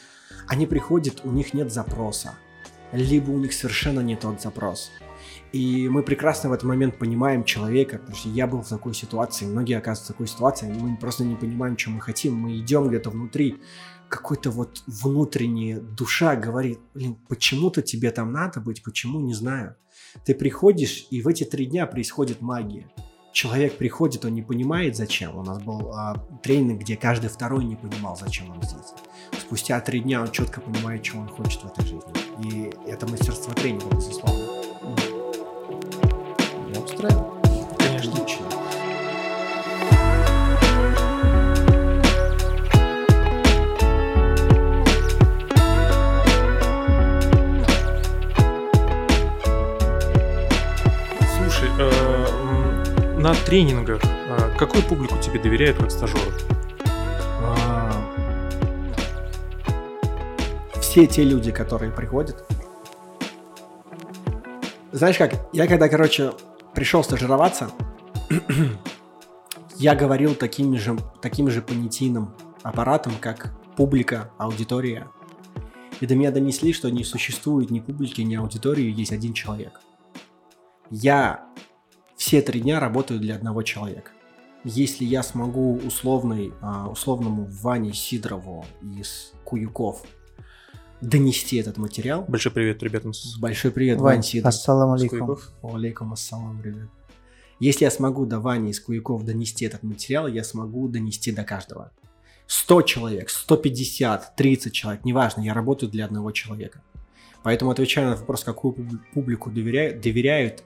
они 0.48 0.66
приходят, 0.66 1.22
у 1.26 1.30
них 1.30 1.54
нет 1.54 1.72
запроса, 1.72 2.36
либо 2.94 3.32
у 3.32 3.38
них 3.38 3.54
совершенно 3.54 4.00
не 4.00 4.16
тот 4.16 4.42
запрос. 4.42 4.92
И 5.54 5.88
мы 5.90 6.04
прекрасно 6.04 6.50
в 6.50 6.54
этот 6.54 6.66
момент 6.66 6.98
понимаем 6.98 7.44
человека, 7.44 7.98
потому 8.00 8.18
что 8.18 8.30
я 8.30 8.48
был 8.48 8.62
в 8.62 8.68
такой 8.68 8.94
ситуации, 8.94 9.46
многие 9.46 9.78
оказываются 9.78 10.14
в 10.14 10.16
такой 10.16 10.28
ситуации, 10.28 10.72
мы 10.72 10.98
просто 10.98 11.24
не 11.24 11.36
понимаем, 11.36 11.78
что 11.78 11.92
мы 11.92 12.02
хотим, 12.02 12.36
мы 12.36 12.58
идем 12.58 12.90
где-то 12.90 13.10
внутри, 13.10 13.62
какой-то 14.10 14.52
вот 14.52 14.84
внутренняя 14.88 15.80
душа 15.80 16.36
говорит, 16.36 16.80
блин, 16.94 17.18
почему-то 17.28 17.82
тебе 17.82 18.12
там 18.12 18.32
надо 18.32 18.60
быть, 18.60 18.84
почему, 18.84 19.20
не 19.20 19.34
знаю. 19.34 19.76
Ты 20.26 20.34
приходишь, 20.36 21.08
и 21.12 21.22
в 21.22 21.28
эти 21.28 21.44
три 21.44 21.66
дня 21.66 21.86
происходит 21.88 22.42
магия. 22.42 22.90
Человек 23.34 23.78
приходит, 23.78 24.26
он 24.26 24.34
не 24.34 24.42
понимает, 24.42 24.96
зачем. 24.96 25.38
У 25.38 25.44
нас 25.44 25.62
был 25.62 25.92
а, 25.94 26.16
тренинг, 26.42 26.82
где 26.82 26.96
каждый 26.96 27.30
второй 27.30 27.66
не 27.66 27.76
понимал, 27.76 28.18
зачем 28.18 28.50
он 28.50 28.64
здесь. 28.64 28.94
Спустя 29.40 29.80
три 29.80 30.00
дня 30.00 30.22
он 30.22 30.32
четко 30.32 30.60
понимает, 30.60 31.04
чего 31.04 31.22
он 31.22 31.28
хочет 31.28 31.62
в 31.62 31.66
этой 31.68 31.86
жизни. 31.86 32.14
И 32.44 32.74
это 32.90 33.06
мастерство 33.06 33.54
тренинга, 33.54 33.96
безусловно. 33.96 34.67
Я 36.88 36.94
устраиваю. 36.94 37.38
на 53.18 53.34
тренингах 53.34 54.02
а, 54.30 54.56
какую 54.58 54.84
публику 54.84 55.18
тебе 55.18 55.40
доверяют 55.40 55.78
как 55.78 55.92
стажеру? 55.92 56.32
А, 57.42 57.92
все 60.80 61.06
те 61.08 61.24
люди, 61.24 61.52
которые 61.52 61.92
приходят. 61.92 62.46
Знаешь 64.94 65.18
как, 65.18 65.34
я 65.52 65.68
когда, 65.68 65.90
короче, 65.90 66.32
пришел 66.78 67.04
стажироваться, 67.04 67.72
я 69.78 69.96
говорил 69.96 70.36
таким 70.36 70.78
же, 70.78 70.96
таким 71.24 71.50
же 71.50 71.64
понятийным 71.64 72.36
аппаратом, 72.62 73.14
как 73.20 73.52
публика, 73.76 74.30
аудитория. 74.38 75.08
И 76.02 76.06
до 76.06 76.16
меня 76.16 76.30
донесли, 76.30 76.74
что 76.74 76.92
не 76.92 77.04
существует 77.04 77.72
ни 77.72 77.80
публики, 77.80 78.22
ни 78.22 78.36
аудитории, 78.36 78.94
есть 78.96 79.12
один 79.12 79.34
человек. 79.34 79.82
Я 80.92 81.48
все 82.16 82.44
три 82.44 82.62
дня 82.62 82.80
работаю 82.80 83.20
для 83.20 83.34
одного 83.34 83.64
человека. 83.64 84.12
Если 84.64 85.04
я 85.04 85.24
смогу 85.24 85.78
условный, 85.78 86.54
а, 86.62 86.90
условному 86.90 87.48
Ване 87.50 87.92
Сидорову 87.92 88.68
из 88.84 89.34
Куюков 89.46 90.04
донести 91.02 91.58
этот 91.58 91.78
материал. 91.78 92.26
Большой 92.28 92.52
привет 92.52 92.82
ребятам. 92.84 93.14
Большой 93.40 93.72
привет, 93.72 94.00
Вань, 94.00 94.16
Вань 94.16 94.24
Сидоров. 94.24 94.56
Ассаламу 94.56 94.94
алейкум. 94.94 95.38
Алейкум 95.64 96.14
ассалам, 96.14 96.62
ребят. 96.62 96.90
Если 97.60 97.86
я 97.86 97.92
смогу 97.92 98.26
до 98.26 98.40
Вани 98.40 98.72
из 98.72 98.80
Куяков 98.80 99.24
донести 99.24 99.66
этот 99.66 99.84
материал, 99.84 100.28
я 100.28 100.44
смогу 100.44 100.88
донести 100.88 101.32
до 101.32 101.44
каждого. 101.44 101.92
100 102.46 102.82
человек, 102.84 103.30
150, 103.30 104.36
30 104.36 104.74
человек, 104.74 105.04
неважно, 105.04 105.42
я 105.42 105.54
работаю 105.54 105.92
для 105.92 106.06
одного 106.06 106.32
человека. 106.32 106.82
Поэтому 107.44 107.72
отвечая 107.72 108.10
на 108.10 108.16
вопрос, 108.16 108.44
какую 108.44 108.76
публику 109.14 109.50
доверяют, 109.50 110.02
доверяют 110.02 110.64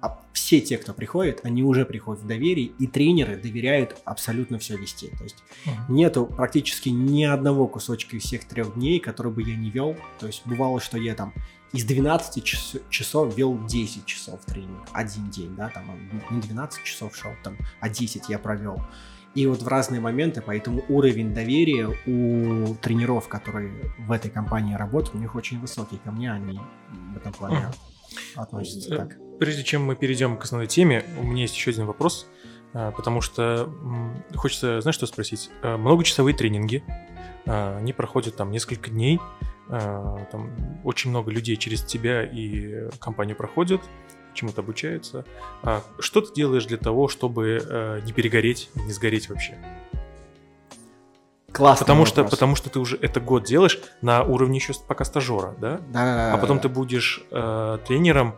а 0.00 0.18
все 0.32 0.60
те, 0.60 0.78
кто 0.78 0.92
приходит, 0.94 1.40
они 1.44 1.62
уже 1.62 1.84
приходят 1.84 2.22
в 2.22 2.26
доверие, 2.26 2.66
и 2.78 2.86
тренеры 2.86 3.36
доверяют 3.36 3.96
абсолютно 4.04 4.58
все 4.58 4.76
вести. 4.76 5.08
То 5.08 5.24
есть 5.24 5.36
uh-huh. 5.64 5.72
нету 5.88 6.26
практически 6.26 6.88
ни 6.88 7.24
одного 7.24 7.66
кусочка 7.66 8.16
из 8.16 8.22
всех 8.22 8.46
трех 8.46 8.74
дней, 8.74 9.00
который 9.00 9.32
бы 9.32 9.42
я 9.42 9.56
не 9.56 9.70
вел. 9.70 9.96
То 10.18 10.26
есть 10.26 10.42
бывало, 10.46 10.80
что 10.80 10.98
я 10.98 11.14
там 11.14 11.34
из 11.72 11.84
12 11.84 12.42
час, 12.42 12.76
часов 12.88 13.36
вел 13.36 13.58
10 13.66 14.06
часов 14.06 14.44
тренинг. 14.44 14.88
Один 14.92 15.30
день, 15.30 15.54
да, 15.54 15.68
там 15.68 15.84
не 16.30 16.40
12 16.40 16.82
часов 16.84 17.14
шел, 17.14 17.32
там, 17.44 17.56
а 17.80 17.88
10 17.88 18.28
я 18.28 18.38
провел. 18.38 18.82
И 19.34 19.46
вот 19.46 19.62
в 19.62 19.68
разные 19.68 20.00
моменты, 20.00 20.42
поэтому 20.44 20.82
уровень 20.88 21.32
доверия 21.32 21.86
у 22.06 22.74
тренеров, 22.76 23.28
которые 23.28 23.94
в 23.98 24.10
этой 24.10 24.30
компании 24.30 24.74
работают, 24.74 25.14
у 25.14 25.18
них 25.18 25.36
очень 25.36 25.60
высокий. 25.60 25.98
Ко 25.98 26.10
мне 26.10 26.32
они 26.32 26.58
в 27.12 27.16
этом 27.16 27.32
плане 27.32 27.56
uh-huh. 27.58 28.42
относятся 28.42 28.96
так. 28.96 29.29
Прежде 29.40 29.64
чем 29.64 29.86
мы 29.86 29.96
перейдем 29.96 30.36
к 30.36 30.44
основной 30.44 30.66
теме, 30.66 31.02
у 31.18 31.22
меня 31.22 31.42
есть 31.42 31.56
еще 31.56 31.70
один 31.70 31.86
вопрос, 31.86 32.26
а, 32.74 32.90
потому 32.90 33.22
что 33.22 33.72
хочется, 34.34 34.82
знаешь, 34.82 34.96
что 34.96 35.06
спросить? 35.06 35.48
А, 35.62 35.78
многочасовые 35.78 36.36
тренинги, 36.36 36.84
а, 37.46 37.78
они 37.78 37.94
проходят 37.94 38.36
там 38.36 38.50
несколько 38.50 38.90
дней, 38.90 39.18
там 39.68 40.50
очень 40.82 41.10
много 41.10 41.30
людей 41.30 41.56
через 41.56 41.84
тебя 41.84 42.24
и 42.24 42.90
компанию 42.98 43.36
проходят, 43.36 43.80
чему-то 44.34 44.62
обучаются. 44.62 45.24
Что 46.00 46.20
ты 46.22 46.34
делаешь 46.34 46.66
для 46.66 46.76
того, 46.76 47.06
чтобы 47.06 48.00
не 48.04 48.12
перегореть, 48.12 48.68
не 48.74 48.90
сгореть 48.90 49.28
вообще? 49.28 49.56
Классно. 51.52 51.84
Потому 51.84 52.04
что, 52.04 52.24
потому 52.24 52.56
что 52.56 52.68
ты 52.68 52.80
уже 52.80 52.96
это 52.96 53.20
год 53.20 53.44
делаешь 53.44 53.80
на 54.02 54.24
уровне 54.24 54.58
еще 54.58 54.72
пока 54.88 55.04
стажера, 55.04 55.54
да? 55.58 55.80
Да. 55.92 56.34
А 56.34 56.38
потом 56.38 56.58
ты 56.58 56.68
будешь 56.68 57.22
э, 57.30 57.78
тренером 57.86 58.34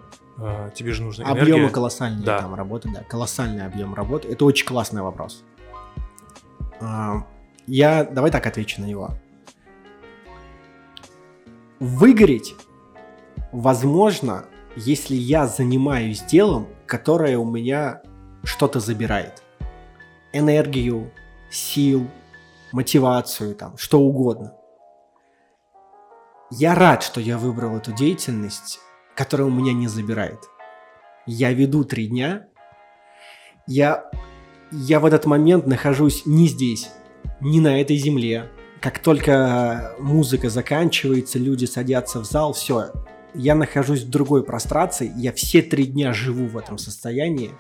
тебе 0.75 0.93
же 0.93 1.03
нужно 1.03 1.23
энергия. 1.23 1.43
Объемы 1.43 1.71
колоссальные 1.71 2.25
да. 2.25 2.41
там 2.41 2.55
работы, 2.55 2.91
да, 2.93 3.03
колоссальный 3.03 3.65
объем 3.67 3.95
работы. 3.95 4.29
Это 4.29 4.45
очень 4.45 4.67
классный 4.67 5.03
вопрос. 5.03 5.45
А, 6.81 7.27
я, 7.67 8.05
давай 8.05 8.31
так 8.31 8.47
отвечу 8.47 8.81
на 8.81 8.87
него. 8.87 9.11
Выгореть 11.81 12.55
возможно, 13.53 14.47
если 14.75 15.15
я 15.15 15.47
занимаюсь 15.47 16.23
делом, 16.23 16.67
которое 16.87 17.39
у 17.39 17.45
меня 17.45 18.03
что-то 18.43 18.81
забирает. 18.81 19.43
Энергию, 20.33 21.13
сил, 21.51 22.09
мотивацию, 22.73 23.55
там, 23.55 23.77
что 23.77 24.01
угодно. 24.01 24.55
Я 26.51 26.75
рад, 26.75 27.03
что 27.03 27.21
я 27.21 27.39
выбрал 27.39 27.77
эту 27.77 27.93
деятельность, 27.93 28.81
которая 29.23 29.47
у 29.47 29.53
меня 29.53 29.73
не 29.73 29.87
забирает. 29.87 30.51
Я 31.27 31.53
веду 31.53 31.85
три 31.85 32.09
дня, 32.09 32.49
я, 33.69 34.11
я 34.73 34.99
в 34.99 35.07
этот 35.07 35.27
момент 35.27 35.65
нахожусь 35.65 36.27
не 36.27 36.49
здесь, 36.49 36.91
не 37.41 37.61
на 37.61 37.81
этой 37.81 37.97
земле. 37.99 38.51
Как 38.81 38.99
только 38.99 39.95
музыка 40.01 40.51
заканчивается, 40.51 41.39
люди 41.39 41.67
садятся 41.67 42.19
в 42.19 42.25
зал, 42.25 42.53
все, 42.53 42.91
я 43.33 43.55
нахожусь 43.55 44.03
в 44.03 44.11
другой 44.11 44.43
прострации, 44.43 45.13
я 45.17 45.33
все 45.33 45.63
три 45.63 45.87
дня 45.87 46.13
живу 46.13 46.49
в 46.49 46.59
этом 46.59 46.77
состоянии, 46.77 47.53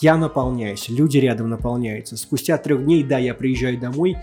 я 0.00 0.16
наполняюсь, 0.16 0.88
люди 0.88 1.18
рядом 1.18 1.48
наполняются. 1.48 2.16
Спустя 2.16 2.56
трех 2.56 2.84
дней, 2.84 3.02
да, 3.02 3.18
я 3.18 3.34
приезжаю 3.34 3.80
домой, 3.80 4.16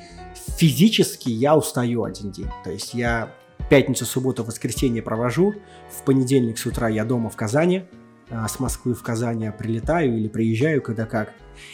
физически 0.57 1.27
я 1.31 1.57
устаю 1.57 2.05
один 2.05 2.31
день. 2.31 2.49
То 2.63 2.71
есть 2.71 2.93
я 2.93 3.33
пятницу, 3.69 4.05
субботу, 4.05 4.43
воскресенье 4.43 5.01
провожу. 5.01 5.55
В 5.89 6.03
понедельник 6.03 6.57
с 6.57 6.65
утра 6.65 6.89
я 6.89 7.05
дома 7.05 7.29
в 7.29 7.35
Казани. 7.35 7.83
А, 8.29 8.47
с 8.47 8.59
Москвы 8.59 8.93
в 8.93 9.03
Казани 9.03 9.51
прилетаю 9.57 10.17
или 10.17 10.27
приезжаю, 10.27 10.81
когда 10.81 11.05
как. 11.05 11.33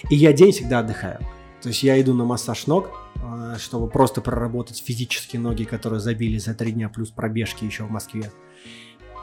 И 0.09 0.15
я 0.15 0.33
день 0.33 0.51
всегда 0.51 0.79
отдыхаю. 0.79 1.19
То 1.61 1.69
есть 1.69 1.81
я 1.83 1.99
иду 2.01 2.13
на 2.13 2.25
массаж 2.25 2.67
ног, 2.67 2.91
а, 3.23 3.57
чтобы 3.57 3.87
просто 3.89 4.21
проработать 4.21 4.83
физические 4.85 5.41
ноги, 5.41 5.63
которые 5.63 5.99
забили 5.99 6.37
за 6.37 6.53
три 6.53 6.71
дня, 6.71 6.89
плюс 6.89 7.09
пробежки 7.09 7.63
еще 7.63 7.83
в 7.83 7.89
Москве. 7.89 8.31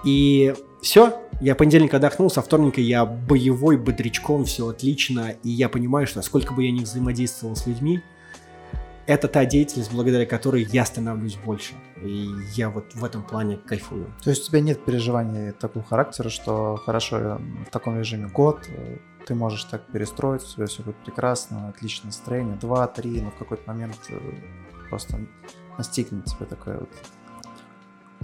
И 0.05 0.55
все, 0.81 1.21
я 1.41 1.55
понедельник 1.55 1.93
отдохнул, 1.93 2.31
со 2.31 2.41
вторника 2.41 2.81
я 2.81 3.05
боевой, 3.05 3.77
бодрячком, 3.77 4.47
все 4.47 4.69
отлично, 4.69 5.35
и 5.43 5.51
я 5.51 5.69
понимаю, 5.69 6.07
что 6.07 6.23
сколько 6.23 6.55
бы 6.55 6.65
я 6.65 6.73
ни 6.73 6.81
взаимодействовал 6.81 7.55
с 7.55 7.67
людьми, 7.67 8.01
это 9.11 9.27
та 9.27 9.45
деятельность, 9.45 9.93
благодаря 9.93 10.25
которой 10.25 10.63
я 10.63 10.85
становлюсь 10.85 11.37
больше. 11.37 11.75
И 12.01 12.29
я 12.55 12.71
вот 12.71 12.95
в 12.95 13.05
этом 13.05 13.25
плане 13.25 13.57
кайфую. 13.57 14.07
То 14.23 14.31
есть 14.31 14.45
у 14.45 14.49
тебя 14.49 14.61
нет 14.61 14.85
переживаний 14.85 15.53
такого 15.53 15.85
характера, 15.85 16.29
что 16.29 16.77
хорошо 16.77 17.41
в 17.67 17.71
таком 17.71 17.99
режиме 17.99 18.29
год, 18.29 18.69
э, 18.69 18.99
ты 19.27 19.35
можешь 19.35 19.65
так 19.65 19.83
перестроиться, 19.87 20.49
у 20.49 20.55
тебя 20.55 20.67
все 20.67 20.83
будет 20.83 20.97
прекрасно, 20.97 21.69
отличное 21.69 22.07
настроение, 22.07 22.57
два, 22.57 22.87
три, 22.87 23.21
но 23.21 23.31
в 23.31 23.37
какой-то 23.37 23.63
момент 23.67 23.99
э, 24.11 24.19
просто 24.89 25.19
настигнет 25.77 26.27
тебя 26.27 26.47
такая 26.47 26.79
вот 26.79 26.91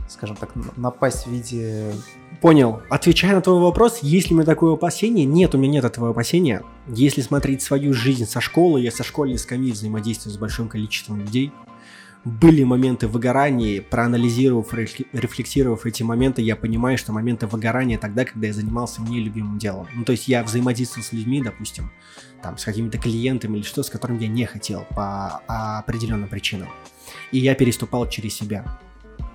скажем 0.09 0.37
так, 0.37 0.51
напасть 0.77 1.27
в 1.27 1.31
виде... 1.31 1.92
Понял. 2.40 2.83
Отвечая 2.90 3.35
на 3.35 3.40
твой 3.40 3.61
вопрос, 3.61 4.01
есть 4.03 4.29
ли 4.29 4.35
у 4.35 4.38
меня 4.38 4.46
такое 4.46 4.75
опасение? 4.75 5.25
Нет, 5.25 5.55
у 5.55 5.59
меня 5.59 5.75
нет 5.75 5.85
этого 5.85 6.11
опасения. 6.11 6.62
Если 6.87 7.22
смотреть 7.22 7.62
свою 7.62 7.92
жизнь 7.92 8.27
со 8.27 8.40
школы, 8.40 8.81
я 8.81 8.90
со 8.90 9.03
школьной 9.03 9.38
скамьи 9.38 9.72
взаимодействую 9.72 10.33
с 10.33 10.37
большим 10.37 10.68
количеством 10.68 11.20
людей. 11.20 11.53
были 12.27 12.64
моменты 12.64 13.07
выгорания, 13.07 13.81
проанализировав, 13.81 14.75
рефлексировав 14.75 15.87
эти 15.87 16.03
моменты, 16.03 16.42
я 16.42 16.57
понимаю, 16.57 16.99
что 16.99 17.12
моменты 17.12 17.46
выгорания 17.46 17.99
тогда, 17.99 18.25
когда 18.25 18.49
я 18.49 18.53
занимался 18.53 19.01
нелюбимым 19.01 19.59
делом. 19.59 19.87
Ну, 19.94 20.05
то 20.05 20.11
есть 20.11 20.27
я 20.27 20.42
взаимодействовал 20.42 21.05
с 21.05 21.12
людьми, 21.12 21.40
допустим, 21.40 21.92
там, 22.42 22.59
с 22.59 22.64
какими-то 22.64 22.99
клиентами 22.99 23.59
или 23.59 23.64
что, 23.64 23.85
с 23.85 23.90
которым 23.90 24.18
я 24.18 24.27
не 24.27 24.44
хотел 24.44 24.87
по 24.90 25.40
определенным 25.46 26.29
причинам. 26.29 26.68
И 27.31 27.38
я 27.38 27.55
переступал 27.55 28.09
через 28.09 28.35
себя. 28.35 28.81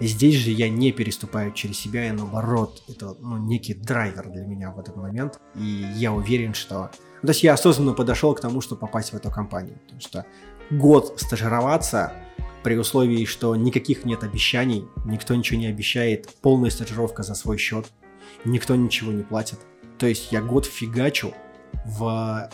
Здесь 0.02 0.36
же 0.36 0.50
я 0.50 0.68
не 0.68 0.92
переступаю 0.92 1.52
через 1.54 1.80
себя, 1.80 2.08
и 2.08 2.12
наоборот, 2.12 2.84
это 2.88 3.16
ну, 3.20 3.38
некий 3.38 3.76
драйвер 3.76 4.30
для 4.30 4.44
меня 4.44 4.72
в 4.72 4.80
этот 4.80 4.96
момент. 4.96 5.40
И 5.56 5.86
я 5.96 6.12
уверен, 6.12 6.56
что... 6.56 6.90
То 7.22 7.28
есть 7.28 7.44
я 7.44 7.54
осознанно 7.54 7.94
подошел 7.94 8.34
к 8.34 8.42
тому, 8.42 8.62
чтобы 8.62 8.82
попасть 8.82 9.14
в 9.14 9.16
эту 9.16 9.30
компанию. 9.30 9.78
Потому 9.84 10.02
что 10.02 10.26
год 10.72 11.14
стажироваться 11.22 12.14
при 12.64 12.78
условии, 12.78 13.26
что 13.26 13.56
никаких 13.56 14.04
нет 14.04 14.24
обещаний, 14.24 14.86
никто 15.06 15.36
ничего 15.36 15.60
не 15.60 15.68
обещает, 15.68 16.30
полная 16.42 16.72
стажировка 16.72 17.22
за 17.22 17.36
свой 17.36 17.58
счет, 17.58 17.86
никто 18.44 18.76
ничего 18.76 19.12
не 19.12 19.24
платит. 19.24 19.60
То 20.00 20.08
есть 20.08 20.32
я 20.32 20.42
год 20.42 20.66
фигачу 20.66 21.34
в 21.86 22.50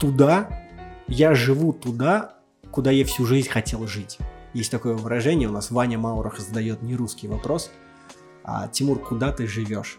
туда, 0.00 0.64
я 1.06 1.34
живу 1.34 1.74
туда, 1.74 2.34
куда 2.70 2.90
я 2.90 3.04
всю 3.04 3.26
жизнь 3.26 3.48
хотел 3.48 3.86
жить. 3.86 4.18
Есть 4.54 4.70
такое 4.70 4.94
выражение, 4.94 5.48
у 5.48 5.52
нас 5.52 5.70
Ваня 5.70 5.98
Маурах 5.98 6.38
задает 6.38 6.80
не 6.82 6.94
русский 6.94 7.26
вопрос, 7.26 7.70
а 8.44 8.68
Тимур, 8.68 9.00
куда 9.00 9.32
ты 9.32 9.46
живешь? 9.48 9.98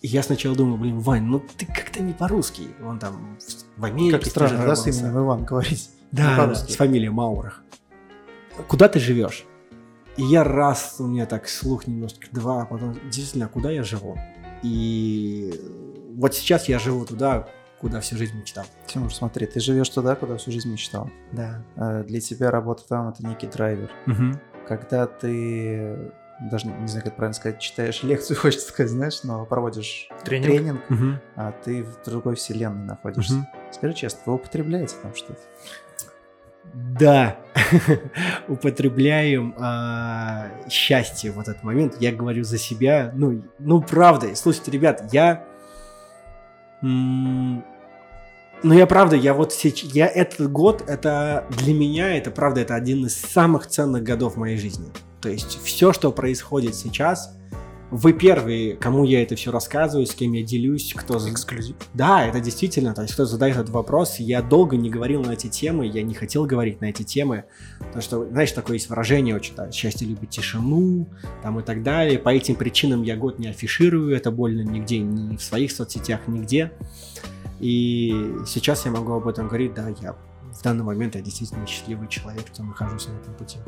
И 0.00 0.08
я 0.08 0.22
сначала 0.22 0.54
думаю, 0.54 0.78
блин, 0.78 1.00
Вань, 1.00 1.24
ну 1.24 1.40
ты 1.40 1.66
как-то 1.66 2.02
не 2.02 2.12
по-русски. 2.12 2.68
Он 2.84 2.98
там 2.98 3.36
в 3.76 3.84
Америке 3.84 4.18
Как 4.18 4.26
странно, 4.26 4.64
да, 4.64 4.76
с 4.76 4.86
именем 4.86 5.18
Иван 5.18 5.44
говорить? 5.44 5.90
Да, 6.12 6.46
да, 6.46 6.54
с 6.54 6.76
фамилией 6.76 7.08
Маурах. 7.08 7.62
Куда 8.68 8.88
ты 8.88 9.00
живешь? 9.00 9.44
И 10.16 10.22
я 10.22 10.44
раз, 10.44 10.96
у 10.98 11.06
меня 11.06 11.26
так 11.26 11.48
слух 11.48 11.86
немножко, 11.86 12.28
два, 12.30 12.62
а 12.62 12.66
потом, 12.66 12.94
действительно, 13.04 13.48
куда 13.48 13.70
я 13.70 13.82
живу? 13.82 14.16
И 14.62 15.52
вот 16.14 16.34
сейчас 16.34 16.68
я 16.68 16.78
живу 16.78 17.04
туда, 17.04 17.48
куда 17.80 18.00
всю 18.00 18.16
жизнь 18.16 18.38
мечтал. 18.38 18.64
Тимур, 18.86 19.12
смотри, 19.14 19.46
ты 19.46 19.60
живешь 19.60 19.88
туда, 19.88 20.14
куда 20.14 20.36
всю 20.36 20.50
жизнь 20.50 20.70
мечтал. 20.70 21.10
Да. 21.32 21.62
Э, 21.76 22.04
для 22.04 22.20
тебя 22.20 22.50
работа 22.50 22.84
там 22.88 23.08
это 23.08 23.26
некий 23.26 23.46
драйвер. 23.46 23.90
Угу. 24.06 24.40
Когда 24.66 25.06
ты 25.06 26.12
даже 26.40 26.66
не 26.66 26.86
знаю, 26.86 27.04
как 27.04 27.16
правильно 27.16 27.34
сказать, 27.34 27.60
читаешь 27.60 28.02
лекцию, 28.02 28.36
хочется 28.40 28.68
сказать, 28.68 28.90
знаешь, 28.90 29.22
но 29.22 29.44
проводишь 29.46 30.08
тренинг, 30.24 30.46
тренинг 30.46 30.90
угу. 30.90 31.20
а 31.36 31.52
ты 31.52 31.82
в 31.84 32.04
другой 32.04 32.36
вселенной 32.36 32.84
находишься. 32.84 33.34
Угу. 33.34 33.46
Скажи 33.72 33.94
честно, 33.94 34.20
вы 34.26 34.34
употребляете 34.34 34.96
там 35.02 35.14
что-то? 35.14 35.40
Да, 36.74 37.36
употребляем 38.48 39.54
а, 39.58 40.48
счастье 40.68 41.30
в 41.30 41.38
этот 41.38 41.62
момент. 41.62 41.96
Я 42.00 42.12
говорю 42.12 42.44
за 42.44 42.58
себя. 42.58 43.12
Ну, 43.14 43.42
ну 43.58 43.80
правда. 43.80 44.34
Слушайте, 44.34 44.72
ребят, 44.72 45.08
я... 45.12 45.44
ну, 46.82 47.62
я 48.62 48.86
правда, 48.86 49.16
я 49.16 49.34
вот 49.34 49.52
сейчас... 49.52 49.90
Я 49.92 50.06
этот 50.06 50.50
год, 50.50 50.84
это 50.86 51.46
для 51.50 51.74
меня, 51.74 52.16
это 52.16 52.30
правда, 52.30 52.60
это 52.60 52.74
один 52.74 53.06
из 53.06 53.16
самых 53.16 53.66
ценных 53.66 54.02
годов 54.02 54.36
моей 54.36 54.56
жизни. 54.56 54.86
То 55.20 55.28
есть 55.28 55.58
все, 55.62 55.92
что 55.92 56.12
происходит 56.12 56.74
сейчас, 56.74 57.36
вы 57.90 58.12
первые, 58.12 58.76
кому 58.76 59.04
я 59.04 59.22
это 59.22 59.36
все 59.36 59.50
рассказываю, 59.52 60.06
с 60.06 60.14
кем 60.14 60.32
я 60.32 60.42
делюсь, 60.42 60.92
кто... 60.94 61.16
Эксклюзив. 61.16 61.76
Да, 61.94 62.26
это 62.26 62.40
действительно, 62.40 62.94
то 62.94 63.02
есть 63.02 63.14
кто 63.14 63.24
задает 63.24 63.56
этот 63.56 63.70
вопрос, 63.70 64.16
я 64.18 64.42
долго 64.42 64.76
не 64.76 64.90
говорил 64.90 65.22
на 65.22 65.32
эти 65.32 65.46
темы, 65.46 65.86
я 65.86 66.02
не 66.02 66.14
хотел 66.14 66.46
говорить 66.46 66.80
на 66.80 66.86
эти 66.86 67.02
темы, 67.02 67.44
потому 67.78 68.02
что, 68.02 68.24
знаешь, 68.28 68.52
такое 68.52 68.74
есть 68.74 68.88
выражение 68.88 69.36
очень, 69.36 69.54
да, 69.54 69.70
счастье 69.70 70.06
любит 70.06 70.30
тишину, 70.30 71.08
там 71.42 71.60
и 71.60 71.62
так 71.62 71.82
далее, 71.82 72.18
по 72.18 72.30
этим 72.30 72.56
причинам 72.56 73.02
я 73.02 73.16
год 73.16 73.38
не 73.38 73.48
афиширую, 73.48 74.14
это 74.16 74.30
больно 74.30 74.62
нигде, 74.62 74.98
ни 74.98 75.36
в 75.36 75.42
своих 75.42 75.70
соцсетях, 75.70 76.20
нигде, 76.26 76.72
и 77.60 78.34
сейчас 78.46 78.84
я 78.84 78.90
могу 78.90 79.12
об 79.12 79.28
этом 79.28 79.46
говорить, 79.46 79.74
да, 79.74 79.88
я 80.02 80.16
в 80.52 80.62
данный 80.62 80.84
момент 80.84 81.14
я 81.14 81.20
действительно 81.20 81.66
счастливый 81.66 82.08
человек, 82.08 82.46
что 82.52 82.62
нахожусь 82.62 83.08
на 83.08 83.12
этом 83.12 83.34
пути. 83.34 83.58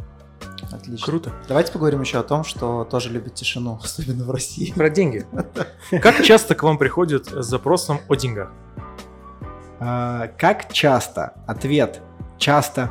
Отлично. 0.73 1.05
Круто. 1.05 1.33
Давайте 1.49 1.73
поговорим 1.73 2.01
еще 2.01 2.19
о 2.19 2.23
том, 2.23 2.45
что 2.45 2.85
тоже 2.85 3.11
любит 3.11 3.35
тишину, 3.35 3.79
особенно 3.85 4.25
в 4.25 4.31
России. 4.31 4.73
Про 4.73 4.91
деньги. 4.91 5.27
Как 5.91 6.23
часто 6.23 6.55
к 6.55 6.63
вам 6.63 6.79
приходят 6.79 7.27
с 7.27 7.47
запросом 7.47 8.01
о 8.09 8.15
деньгах? 8.15 8.51
А, 9.81 10.29
как 10.39 10.73
часто? 10.73 11.35
Ответ. 11.47 12.01
Часто. 12.37 12.91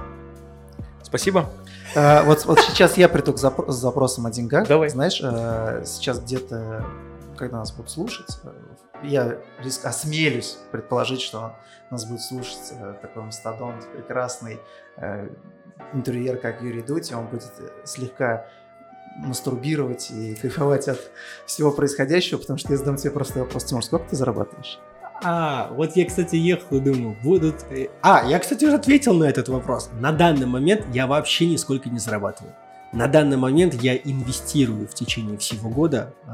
Спасибо. 1.04 1.50
А, 1.96 2.24
вот, 2.24 2.46
вот 2.46 2.60
сейчас 2.60 2.98
я 2.98 3.10
приду 3.10 3.34
к 3.34 3.38
запро- 3.38 3.70
с 3.70 3.76
запросом 3.76 4.26
о 4.26 4.32
деньгах. 4.32 4.68
Давай. 4.68 4.90
Знаешь, 4.90 5.20
а, 5.22 5.84
сейчас 5.86 6.20
где-то, 6.20 6.86
когда 7.36 7.58
нас 7.58 7.72
будут 7.74 7.92
слушать, 7.92 8.40
я 9.04 9.38
риск, 9.60 9.86
осмелюсь 9.86 10.58
предположить, 10.72 11.22
что 11.22 11.56
нас 11.92 12.06
будет 12.06 12.22
слушать 12.22 12.72
э, 12.72 12.96
такой 13.02 13.24
мастодонт 13.24 13.88
прекрасный, 13.94 14.60
интерьер, 15.94 16.38
как 16.38 16.62
Юрий 16.62 16.82
Дути, 16.82 17.14
он 17.14 17.28
будет 17.28 17.52
э, 17.60 17.70
слегка 17.86 18.46
мастурбировать 19.18 20.12
и 20.12 20.36
кайфовать 20.42 20.88
от 20.88 21.00
всего 21.46 21.72
происходящего, 21.72 22.40
потому 22.40 22.60
что 22.60 22.72
я 22.72 22.78
задам 22.78 22.98
тебе 22.98 23.12
просто 23.12 23.40
вопрос, 23.40 23.66
Тимур, 23.66 23.84
сколько 23.84 24.10
ты 24.10 24.16
зарабатываешь? 24.16 24.80
А, 25.24 25.72
вот 25.72 25.96
я, 25.96 26.06
кстати, 26.06 26.36
ехал 26.36 26.78
и 26.78 26.80
думал, 26.80 27.16
будут... 27.24 27.56
А, 28.02 28.24
я, 28.28 28.38
кстати, 28.40 28.66
уже 28.66 28.76
ответил 28.76 29.14
на 29.16 29.24
этот 29.24 29.50
вопрос. 29.50 29.90
На 30.00 30.12
данный 30.12 30.46
момент 30.46 30.86
я 30.94 31.08
вообще 31.08 31.48
нисколько 31.48 31.90
не 31.90 31.98
зарабатываю. 31.98 32.54
На 32.94 33.08
данный 33.08 33.36
момент 33.36 33.74
я 33.74 33.98
инвестирую 33.98 34.88
в 34.88 34.94
течение 34.94 35.38
всего 35.38 35.70
года 35.70 36.14
э, 36.26 36.30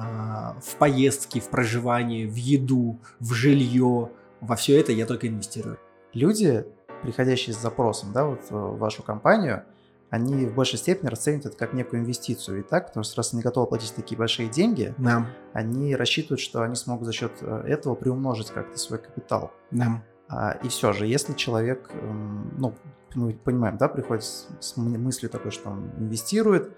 в 0.62 0.76
поездки, 0.78 1.40
в 1.40 1.50
проживание, 1.50 2.28
в 2.28 2.36
еду, 2.36 3.00
в 3.20 3.34
жилье. 3.34 4.12
Во 4.40 4.56
все 4.56 4.80
это 4.80 4.92
я 4.92 5.06
только 5.06 5.28
инвестирую. 5.28 5.80
Люди 6.14 6.66
приходящие 7.04 7.54
с 7.54 7.60
запросом 7.60 8.12
да, 8.14 8.26
вот 8.26 8.42
в 8.50 8.78
вашу 8.78 9.04
компанию, 9.04 9.64
они 10.10 10.46
в 10.46 10.54
большей 10.54 10.78
степени 10.78 11.10
расценивают 11.10 11.48
это 11.48 11.58
как 11.58 11.74
некую 11.74 12.02
инвестицию. 12.02 12.60
И 12.60 12.62
так, 12.62 12.88
потому 12.88 13.04
что 13.04 13.18
раз 13.18 13.34
они 13.34 13.42
готовы 13.42 13.68
платить 13.68 13.96
такие 13.96 14.18
большие 14.18 14.48
деньги, 14.48 14.94
да. 14.98 15.28
они 15.54 15.96
рассчитывают, 15.96 16.40
что 16.40 16.62
они 16.62 16.76
смогут 16.76 17.08
за 17.08 17.14
счет 17.14 17.32
э, 17.42 17.64
этого 17.68 17.96
приумножить 17.96 18.52
как-то 18.52 18.78
свой 18.78 19.00
капитал. 19.00 19.52
Да. 19.72 20.04
А, 20.30 20.52
и 20.64 20.68
все 20.68 20.94
же, 20.94 21.08
если 21.08 21.34
человек, 21.34 21.90
эм, 21.94 22.54
ну, 22.58 22.76
мы 23.16 23.34
понимаем, 23.34 23.78
да, 23.78 23.88
приходит 23.88 24.24
с 24.24 24.78
мыслью 24.78 25.30
такой, 25.32 25.52
что 25.52 25.70
он 25.70 25.92
инвестирует, 25.98 26.78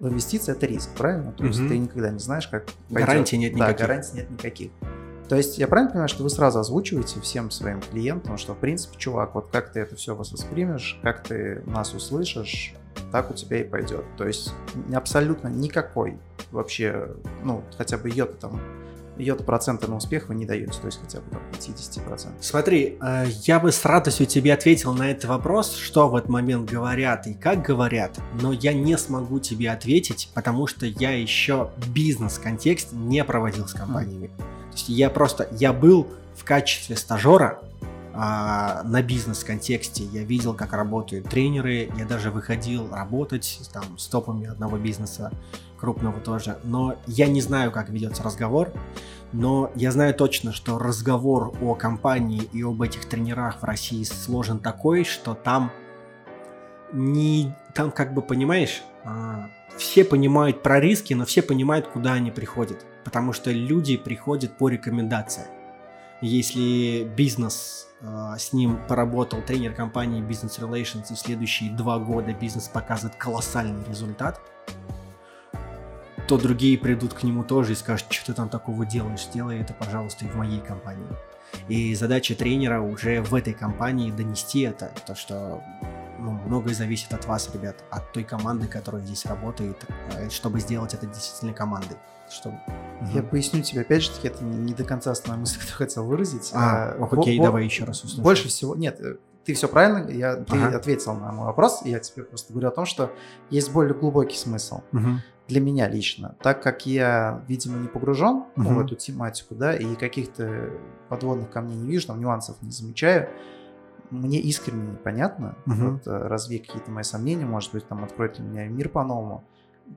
в 0.00 0.08
инвестиции 0.08 0.50
это 0.50 0.66
риск, 0.66 0.90
правильно? 0.96 1.30
То 1.30 1.44
есть 1.44 1.58
ты 1.58 1.78
никогда 1.78 2.10
не 2.10 2.18
знаешь, 2.18 2.48
как 2.48 2.64
пойдет. 2.88 3.06
Гарантий 3.06 3.38
нет 3.38 3.54
никаких. 3.54 3.76
Да, 3.76 3.86
гарантий 3.86 4.16
нет 4.16 4.30
никаких. 4.30 4.72
То 5.32 5.36
есть 5.38 5.56
я 5.56 5.66
правильно 5.66 5.90
понимаю, 5.90 6.10
что 6.10 6.24
вы 6.24 6.28
сразу 6.28 6.58
озвучиваете 6.58 7.18
всем 7.22 7.50
своим 7.50 7.80
клиентам, 7.80 8.36
что 8.36 8.52
в 8.52 8.58
принципе, 8.58 8.98
чувак, 8.98 9.34
вот 9.34 9.48
как 9.50 9.72
ты 9.72 9.80
это 9.80 9.96
все 9.96 10.14
воспримешь, 10.14 10.98
как 11.02 11.22
ты 11.22 11.62
нас 11.64 11.94
услышишь, 11.94 12.74
так 13.12 13.30
у 13.30 13.34
тебя 13.34 13.62
и 13.62 13.64
пойдет. 13.64 14.04
То 14.18 14.26
есть 14.26 14.52
абсолютно 14.94 15.48
никакой 15.48 16.18
вообще, 16.50 17.16
ну, 17.42 17.64
хотя 17.78 17.96
бы 17.96 18.10
йота 18.10 18.34
там 18.34 18.60
йота 19.16 19.42
процента 19.42 19.88
на 19.88 19.96
успех 19.96 20.28
вы 20.28 20.34
не 20.34 20.44
даете, 20.44 20.78
то 20.78 20.84
есть 20.84 21.00
хотя 21.00 21.20
бы 21.20 21.30
там 21.30 21.40
50%. 21.58 22.28
Смотри, 22.42 22.98
э, 23.00 23.24
я 23.44 23.58
бы 23.58 23.72
с 23.72 23.82
радостью 23.86 24.26
тебе 24.26 24.52
ответил 24.52 24.92
на 24.92 25.12
этот 25.12 25.24
вопрос, 25.24 25.74
что 25.74 26.10
в 26.10 26.16
этот 26.16 26.28
момент 26.28 26.70
говорят 26.70 27.26
и 27.26 27.32
как 27.32 27.62
говорят, 27.62 28.20
но 28.42 28.52
я 28.52 28.74
не 28.74 28.98
смогу 28.98 29.40
тебе 29.40 29.70
ответить, 29.70 30.30
потому 30.34 30.66
что 30.66 30.84
я 30.84 31.18
еще 31.18 31.70
бизнес-контекст 31.86 32.92
не 32.92 33.24
проводил 33.24 33.66
с 33.66 33.72
компаниями. 33.72 34.26
Mm. 34.26 34.61
То 34.72 34.76
есть 34.78 34.88
я 34.88 35.10
просто, 35.10 35.48
я 35.52 35.72
был 35.72 36.08
в 36.34 36.44
качестве 36.44 36.96
стажера 36.96 37.60
а, 38.14 38.82
на 38.84 39.02
бизнес-контексте, 39.02 40.04
я 40.04 40.22
видел, 40.22 40.54
как 40.54 40.72
работают 40.72 41.28
тренеры, 41.28 41.90
я 41.96 42.06
даже 42.06 42.30
выходил 42.30 42.90
работать 42.90 43.60
там 43.72 43.98
с 43.98 44.06
топами 44.06 44.46
одного 44.46 44.78
бизнеса, 44.78 45.30
крупного 45.78 46.20
тоже, 46.20 46.58
но 46.64 46.96
я 47.06 47.26
не 47.26 47.40
знаю, 47.40 47.70
как 47.70 47.90
ведется 47.90 48.22
разговор, 48.22 48.72
но 49.32 49.70
я 49.74 49.90
знаю 49.92 50.14
точно, 50.14 50.52
что 50.52 50.78
разговор 50.78 51.52
о 51.60 51.74
компании 51.74 52.42
и 52.52 52.62
об 52.62 52.80
этих 52.82 53.06
тренерах 53.06 53.60
в 53.60 53.64
России 53.64 54.04
сложен 54.04 54.58
такой, 54.58 55.04
что 55.04 55.34
там 55.34 55.70
не, 56.92 57.54
там 57.74 57.90
как 57.90 58.14
бы 58.14 58.22
понимаешь, 58.22 58.82
а, 59.04 59.50
все 59.76 60.04
понимают 60.04 60.62
про 60.62 60.80
риски, 60.80 61.14
но 61.14 61.24
все 61.24 61.42
понимают, 61.42 61.88
куда 61.88 62.12
они 62.12 62.30
приходят. 62.30 62.86
Потому 63.04 63.32
что 63.32 63.50
люди 63.50 63.96
приходят 63.96 64.56
по 64.56 64.68
рекомендациям. 64.68 65.48
Если 66.20 67.04
бизнес 67.04 67.88
э, 68.00 68.34
с 68.38 68.52
ним 68.52 68.78
поработал, 68.86 69.42
тренер 69.42 69.74
компании 69.74 70.22
Business 70.22 70.60
Relations, 70.60 71.10
и 71.10 71.14
в 71.14 71.18
следующие 71.18 71.70
два 71.72 71.98
года 71.98 72.32
бизнес 72.32 72.68
показывает 72.68 73.16
колоссальный 73.16 73.84
результат, 73.88 74.40
то 76.28 76.38
другие 76.38 76.78
придут 76.78 77.14
к 77.14 77.24
нему 77.24 77.42
тоже 77.42 77.72
и 77.72 77.74
скажут, 77.74 78.12
что 78.12 78.26
ты 78.26 78.34
там 78.34 78.48
такого 78.48 78.86
делаешь, 78.86 79.24
сделай 79.24 79.58
это, 79.58 79.74
пожалуйста, 79.74 80.24
и 80.24 80.28
в 80.28 80.36
моей 80.36 80.60
компании. 80.60 81.08
И 81.68 81.94
задача 81.94 82.34
тренера 82.34 82.80
уже 82.80 83.20
в 83.20 83.34
этой 83.34 83.52
компании 83.52 84.10
донести 84.10 84.60
это, 84.60 84.92
то 85.06 85.14
что 85.14 85.62
ну, 86.18 86.32
многое 86.46 86.74
зависит 86.74 87.12
от 87.12 87.26
вас, 87.26 87.50
ребят, 87.52 87.76
от 87.90 88.12
той 88.12 88.24
команды, 88.24 88.66
которая 88.68 89.02
здесь 89.02 89.26
работает, 89.26 89.84
э, 90.16 90.30
чтобы 90.30 90.60
сделать 90.60 90.94
это 90.94 91.06
действительно 91.06 91.52
командой. 91.52 91.96
Чтобы... 92.32 92.58
Я 93.12 93.20
угу. 93.20 93.30
поясню 93.30 93.62
тебе, 93.62 93.82
опять 93.82 94.02
же 94.02 94.10
таки, 94.10 94.28
это 94.28 94.44
не 94.44 94.74
до 94.74 94.84
конца 94.84 95.10
основная 95.10 95.40
мысль, 95.40 95.58
которую 95.60 95.78
хотел 95.78 96.04
выразить. 96.04 96.50
А, 96.54 96.96
а 96.98 97.08
окей, 97.10 97.38
бо- 97.38 97.44
давай 97.44 97.64
еще 97.64 97.84
раз 97.84 98.02
услышим. 98.04 98.22
Больше 98.22 98.48
всего, 98.48 98.74
нет, 98.74 99.00
э, 99.00 99.16
ты 99.44 99.54
все 99.54 99.68
правильно, 99.68 100.08
я, 100.10 100.36
ты 100.36 100.56
ага. 100.56 100.76
ответил 100.76 101.14
на 101.14 101.32
мой 101.32 101.46
вопрос, 101.46 101.82
я 101.84 101.98
тебе 101.98 102.24
просто 102.24 102.52
говорю 102.52 102.68
о 102.68 102.72
том, 102.72 102.86
что 102.86 103.12
есть 103.50 103.72
более 103.72 103.94
глубокий 103.94 104.36
смысл. 104.36 104.80
Угу 104.92 105.20
для 105.48 105.60
меня 105.60 105.88
лично, 105.88 106.34
так 106.40 106.62
как 106.62 106.86
я, 106.86 107.42
видимо, 107.48 107.78
не 107.78 107.88
погружен 107.88 108.36
угу. 108.36 108.46
ну, 108.56 108.74
в 108.74 108.80
эту 108.80 108.94
тематику, 108.94 109.54
да, 109.54 109.74
и 109.74 109.96
каких-то 109.96 110.70
подводных 111.08 111.50
камней 111.50 111.76
не 111.76 111.90
вижу, 111.90 112.06
там 112.06 112.20
нюансов 112.20 112.56
не 112.62 112.70
замечаю, 112.70 113.28
мне 114.10 114.40
искренне 114.40 114.92
непонятно, 114.92 115.56
угу. 115.66 115.74
вот, 115.74 116.06
э, 116.06 116.10
развей 116.10 116.58
какие-то 116.58 116.90
мои 116.90 117.02
сомнения, 117.02 117.44
может 117.44 117.72
быть, 117.72 117.86
там 117.86 118.04
откроет 118.04 118.36
для 118.36 118.44
меня 118.44 118.68
мир 118.68 118.88
по-новому, 118.88 119.44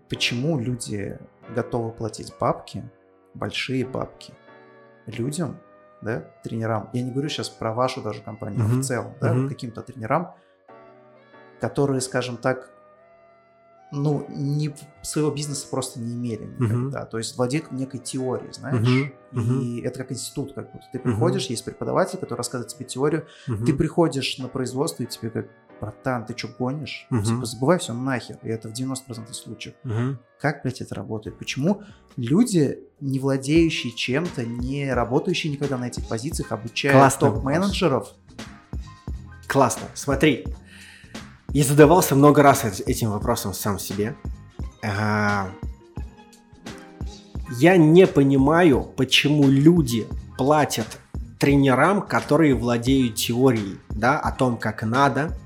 почему 0.09 0.59
люди 0.59 1.17
готовы 1.53 1.91
платить 1.91 2.33
бабки, 2.39 2.83
большие 3.33 3.85
бабки, 3.85 4.33
людям, 5.05 5.59
да, 6.01 6.21
тренерам, 6.43 6.89
я 6.93 7.03
не 7.03 7.11
говорю 7.11 7.29
сейчас 7.29 7.49
про 7.49 7.73
вашу 7.73 8.01
даже 8.01 8.21
компанию, 8.21 8.65
угу. 8.65 8.75
в 8.75 8.83
целом, 8.83 9.13
да, 9.21 9.33
угу. 9.33 9.47
каким-то 9.47 9.81
тренерам, 9.81 10.33
которые, 11.59 12.01
скажем 12.01 12.37
так, 12.37 12.69
ну, 13.91 14.25
не, 14.29 14.73
своего 15.01 15.31
бизнеса 15.31 15.67
просто 15.69 15.99
не 15.99 16.13
имели 16.13 16.45
никогда. 16.59 17.03
Uh-huh. 17.03 17.09
То 17.09 17.17
есть 17.17 17.37
владеют 17.37 17.71
некой 17.71 17.99
теорией, 17.99 18.51
знаешь. 18.51 18.85
Uh-huh. 18.85 19.11
Uh-huh. 19.31 19.61
И 19.61 19.81
это 19.81 19.99
как 19.99 20.11
институт, 20.11 20.53
как 20.53 20.71
будто. 20.71 20.85
Ты 20.91 20.99
приходишь, 20.99 21.47
uh-huh. 21.47 21.51
есть 21.51 21.65
преподаватель, 21.65 22.17
который 22.17 22.39
рассказывает 22.39 22.73
тебе 22.73 22.85
теорию. 22.85 23.25
Uh-huh. 23.47 23.63
Ты 23.63 23.73
приходишь 23.73 24.37
на 24.37 24.47
производство, 24.47 25.03
и 25.03 25.05
тебе 25.05 25.29
как, 25.29 25.47
братан, 25.79 26.25
ты 26.25 26.37
что, 26.37 26.47
гонишь? 26.47 27.07
Uh-huh. 27.11 27.23
Типа, 27.23 27.45
забывай 27.45 27.79
все 27.79 27.93
нахер. 27.93 28.37
И 28.43 28.49
это 28.49 28.69
в 28.69 28.73
90% 28.73 29.33
случаев. 29.33 29.75
Uh-huh. 29.83 30.17
Как, 30.39 30.63
блядь, 30.63 30.81
это 30.81 30.95
работает? 30.95 31.37
Почему 31.37 31.81
люди, 32.17 32.79
не 32.99 33.19
владеющие 33.19 33.93
чем-то, 33.93 34.45
не 34.45 34.93
работающие 34.93 35.51
никогда 35.51 35.77
на 35.77 35.85
этих 35.85 36.07
позициях, 36.07 36.51
обучают 36.51 37.19
топ-менеджеров? 37.19 38.13
Классно. 39.47 39.87
Смотри, 39.93 40.45
я 41.49 41.63
задавался 41.63 42.15
много 42.15 42.43
раз 42.43 42.81
этим 42.81 43.11
вопросом 43.11 43.53
сам 43.53 43.79
себе. 43.79 44.15
Я 44.81 45.47
не 47.77 48.07
понимаю, 48.07 48.83
почему 48.97 49.47
люди 49.47 50.07
платят 50.37 50.99
тренерам, 51.39 52.01
которые 52.01 52.55
владеют 52.55 53.15
теорией, 53.15 53.79
да, 53.89 54.19
о 54.19 54.31
том, 54.31 54.57
как 54.57 54.83
надо. 54.83 55.37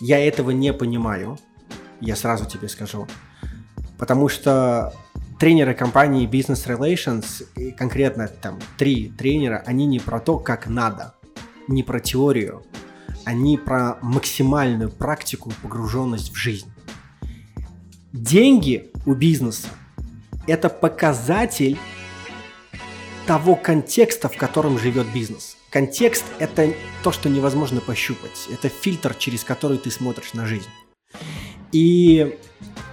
Я 0.00 0.18
этого 0.18 0.50
не 0.50 0.72
понимаю. 0.72 1.38
Я 2.00 2.16
сразу 2.16 2.46
тебе 2.46 2.68
скажу. 2.68 3.06
Потому 3.98 4.28
что 4.28 4.92
тренеры 5.38 5.74
компании 5.74 6.28
Business 6.28 6.66
Relations, 6.66 7.74
конкретно 7.76 8.28
там 8.28 8.58
три 8.76 9.08
тренера, 9.10 9.62
они 9.66 9.86
не 9.86 9.98
про 9.98 10.20
то, 10.20 10.38
как 10.38 10.66
надо, 10.66 11.14
не 11.68 11.82
про 11.82 12.00
теорию, 12.00 12.62
они 13.24 13.56
про 13.56 13.98
максимальную 14.02 14.90
практику 14.90 15.50
и 15.50 15.54
погруженность 15.62 16.32
в 16.32 16.36
жизнь. 16.36 16.70
Деньги 18.12 18.90
у 19.04 19.14
бизнеса– 19.14 19.68
это 20.46 20.68
показатель 20.68 21.78
того 23.26 23.56
контекста, 23.56 24.28
в 24.28 24.36
котором 24.36 24.78
живет 24.78 25.06
бизнес. 25.12 25.55
Контекст– 25.70 26.24
это 26.38 26.72
то, 27.02 27.12
что 27.12 27.28
невозможно 27.28 27.80
пощупать. 27.80 28.48
Это 28.50 28.68
фильтр, 28.68 29.14
через 29.14 29.44
который 29.44 29.78
ты 29.78 29.90
смотришь 29.90 30.32
на 30.32 30.46
жизнь. 30.46 30.68
И 31.72 32.38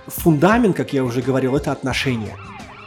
фундамент, 0.07 0.75
как 0.75 0.93
я 0.93 1.03
уже 1.03 1.21
говорил, 1.21 1.55
это 1.55 1.71
отношения. 1.71 2.35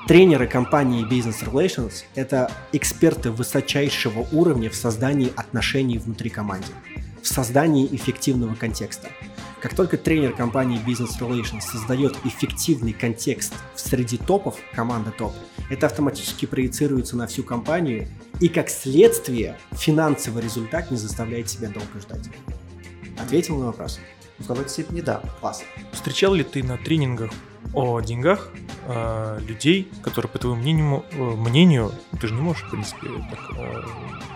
Тренеры 0.09 0.47
компании 0.47 1.09
Business 1.09 1.45
Relations– 1.45 2.05
это 2.14 2.51
эксперты 2.72 3.30
высочайшего 3.30 4.26
уровня 4.32 4.70
в 4.70 4.74
создании 4.74 5.32
отношений 5.37 5.99
внутри 5.99 6.30
команды 6.30 6.68
в 7.26 7.28
создании 7.28 7.89
эффективного 7.91 8.55
контекста. 8.55 9.09
Как 9.61 9.74
только 9.74 9.99
тренер 9.99 10.32
компании 10.32 10.80
Business 10.87 11.18
Relations 11.18 11.61
создает 11.61 12.16
эффективный 12.24 12.93
контекст 12.93 13.53
среди 13.74 14.16
топов, 14.16 14.57
команда 14.72 15.11
топ, 15.11 15.32
это 15.68 15.87
автоматически 15.87 16.47
проецируется 16.47 17.16
на 17.16 17.26
всю 17.26 17.43
компанию, 17.43 18.07
и 18.41 18.49
как 18.49 18.68
следствие 18.68 19.59
финансовый 19.72 20.43
результат 20.43 20.91
не 20.91 20.97
заставляет 20.97 21.49
себя 21.49 21.68
долго 21.68 22.01
ждать. 22.01 22.28
Ответил 23.18 23.57
на 23.59 23.66
вопрос? 23.66 23.99
В 24.39 24.47
какой-то 24.47 24.68
степени 24.68 25.01
да. 25.01 25.22
Класс. 25.41 25.62
Встречал 25.93 26.34
ли 26.34 26.45
ты 26.45 26.62
на 26.62 26.76
тренингах 26.76 27.30
о 27.76 28.00
деньгах 28.00 28.48
э, 28.86 29.38
людей, 29.46 29.88
которые, 30.02 30.30
по 30.30 30.38
твоему 30.38 30.60
мнению, 30.60 31.04
э, 31.12 31.22
мнению, 31.22 31.92
ты 32.18 32.26
же 32.26 32.34
не 32.34 32.40
можешь, 32.40 32.64
в 32.64 32.70
принципе, 32.70 33.06
так 33.30 33.38
э, 33.54 33.82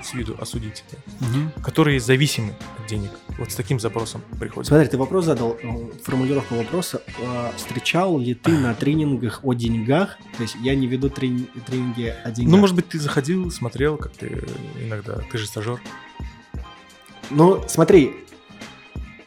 с 0.05 0.12
виду 0.12 0.36
осудить 0.38 0.84
это, 0.86 1.01
угу. 1.24 1.62
которые 1.62 2.01
зависимы 2.01 2.53
от 2.78 2.86
денег. 2.86 3.11
Вот 3.38 3.51
с 3.51 3.55
таким 3.55 3.80
запросом 3.80 4.20
приходят. 4.38 4.68
Смотри, 4.68 4.86
ты 4.88 4.99
вопрос 4.99 5.24
задал, 5.24 5.57
э, 5.62 5.68
формулировку 6.05 6.55
вопроса. 6.55 7.01
Э, 7.18 7.51
встречал 7.57 8.18
ли 8.18 8.34
ты 8.34 8.51
на 8.51 8.74
тренингах 8.74 9.41
о 9.43 9.55
деньгах? 9.55 10.18
То 10.36 10.43
есть 10.43 10.57
я 10.61 10.74
не 10.74 10.86
веду 10.86 11.09
трени- 11.09 11.49
тренинги 11.64 12.14
о 12.22 12.30
деньгах. 12.30 12.53
Ну, 12.53 12.59
может 12.59 12.76
быть, 12.76 12.91
ты 12.91 12.99
заходил, 12.99 13.51
смотрел, 13.51 13.97
как 13.97 14.12
ты 14.12 14.45
иногда, 14.78 15.20
ты 15.32 15.38
же 15.38 15.47
стажер. 15.47 15.80
Ну, 17.30 17.64
смотри, 17.68 18.12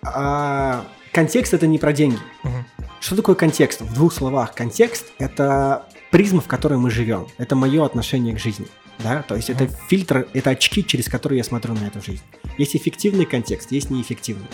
а, 0.04 0.86
контекст 1.12 1.56
это 1.56 1.66
не 1.66 1.80
про 1.80 1.94
деньги. 1.94 2.20
Угу. 2.44 2.66
Что 3.04 3.18
такое 3.18 3.36
контекст? 3.36 3.82
В 3.82 3.94
двух 3.94 4.14
словах. 4.14 4.56
Контекст– 4.56 5.08
это 5.20 5.86
призма, 6.10 6.40
в 6.40 6.48
которой 6.48 6.80
мы 6.80 6.90
живем. 6.90 7.28
Это 7.38 7.54
мое 7.54 7.84
отношение 7.84 8.34
к 8.34 8.40
жизни. 8.40 8.66
Да? 9.00 9.24
То 9.24 9.36
есть 9.36 9.50
это 9.50 9.68
фильтр, 9.90 10.26
это 10.32 10.52
очки, 10.52 10.86
через 10.86 11.10
которые 11.10 11.40
я 11.40 11.44
смотрю 11.44 11.74
на 11.74 11.86
эту 11.86 12.02
жизнь. 12.02 12.24
Есть 12.58 12.78
эффективный 12.78 13.26
контекст, 13.26 13.74
есть 13.74 13.90
неэффективный. 13.90 14.48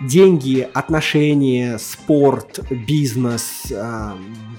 Деньги, 0.00 0.66
отношения, 0.72 1.76
спорт, 1.76 2.60
бизнес, 2.70 3.66
э, 3.70 4.12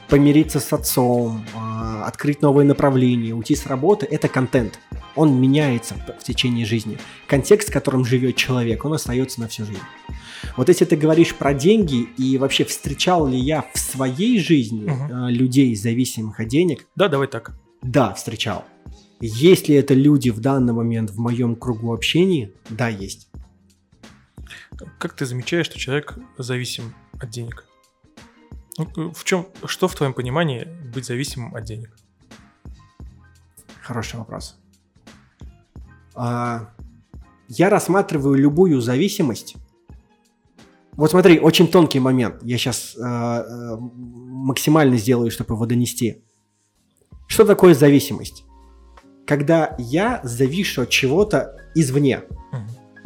помириться 0.07 0.59
с 0.59 0.71
отцом, 0.71 1.43
э, 1.55 2.03
открыть 2.03 2.43
новые 2.43 2.67
направления, 2.67 3.33
уйти 3.33 3.55
с 3.55 3.65
работы– 3.65 4.05
это 4.11 4.27
контент. 4.27 4.79
Он 5.15 5.41
меняется 5.41 5.95
в 5.95 6.23
течение 6.23 6.63
жизни. 6.63 6.99
Контекст, 7.25 7.69
в 7.69 7.73
котором 7.73 8.05
живет 8.05 8.35
человек, 8.35 8.85
он 8.85 8.93
остается 8.93 9.41
на 9.41 9.47
всю 9.47 9.65
жизнь. 9.65 9.81
Вот 10.55 10.69
если 10.69 10.85
ты 10.85 10.95
говоришь 10.95 11.35
про 11.35 11.53
деньги 11.53 12.03
и 12.17 12.37
вообще 12.37 12.63
встречал 12.65 13.27
ли 13.27 13.37
я 13.37 13.65
в 13.73 13.79
своей 13.79 14.39
жизни 14.39 14.89
угу. 14.89 15.27
людей, 15.27 15.75
зависимых 15.75 16.39
от 16.39 16.47
денег? 16.47 16.85
Да, 16.95 17.07
давай 17.07 17.27
так. 17.27 17.53
Да, 17.81 18.13
встречал. 18.13 18.65
Есть 19.21 19.67
ли 19.67 19.75
это 19.75 19.93
люди 19.93 20.29
в 20.29 20.39
данный 20.39 20.73
момент 20.73 21.11
в 21.11 21.19
моем 21.19 21.55
кругу 21.55 21.93
общения? 21.93 22.51
Да, 22.69 22.87
есть. 22.87 23.29
Как 24.97 25.13
ты 25.13 25.25
замечаешь, 25.25 25.65
что 25.65 25.77
человек 25.77 26.17
зависим 26.37 26.93
от 27.19 27.29
денег? 27.29 27.65
Ну, 28.95 29.11
в 29.11 29.23
чем, 29.25 29.47
что 29.65 29.89
в 29.89 29.95
твоем 29.95 30.13
понимании 30.13 30.67
быть 30.93 31.05
зависимым 31.05 31.53
от 31.53 31.65
денег? 31.65 31.93
Хороший 33.81 34.17
вопрос. 34.17 34.57
А, 36.15 36.69
я 37.49 37.69
рассматриваю 37.69 38.35
любую 38.35 38.79
зависимость 38.79 39.55
вот 40.93 41.11
смотри, 41.11 41.39
очень 41.39 41.67
тонкий 41.67 41.99
момент. 41.99 42.35
Я 42.43 42.57
сейчас 42.57 42.95
э, 42.97 43.01
э, 43.01 43.77
максимально 43.79 44.97
сделаю, 44.97 45.31
чтобы 45.31 45.55
его 45.55 45.65
донести. 45.65 46.23
Что 47.27 47.45
такое 47.45 47.73
зависимость? 47.73 48.43
Когда 49.25 49.75
я 49.77 50.19
завишу 50.23 50.81
от 50.81 50.89
чего-то 50.89 51.55
извне. 51.75 52.23
Угу. 52.51 53.05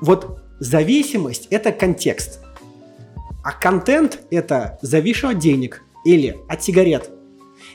Вот 0.00 0.42
зависимость– 0.60 1.48
это 1.50 1.72
контекст. 1.72 2.40
А 3.44 3.52
контент– 3.52 4.20
это 4.30 4.78
завишу 4.82 5.28
от 5.28 5.38
денег, 5.38 5.82
или 6.04 6.38
от 6.48 6.62
сигарет, 6.62 7.10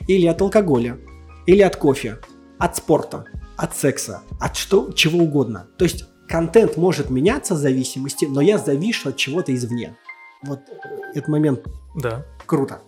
или 0.06 0.26
от 0.26 0.40
алкоголя, 0.40 0.98
или 1.46 1.60
от 1.60 1.76
кофе, 1.76 2.18
от 2.58 2.76
спорта, 2.76 3.24
от 3.56 3.76
секса, 3.76 4.22
от 4.40 4.56
что, 4.56 4.92
чего 4.92 5.18
угодно. 5.20 5.68
То 5.76 5.84
есть 5.84 6.06
контент 6.28 6.76
может 6.76 7.10
меняться 7.10 7.54
в 7.54 7.58
зависимости, 7.58 8.26
но 8.26 8.40
я 8.40 8.58
завишу 8.58 9.08
от 9.08 9.16
чего-то 9.16 9.54
извне. 9.54 9.96
Вот 10.42 10.60
э, 10.68 10.74
этот 11.14 11.28
момент 11.28 11.66
да. 11.96 12.24
круто. 12.46 12.82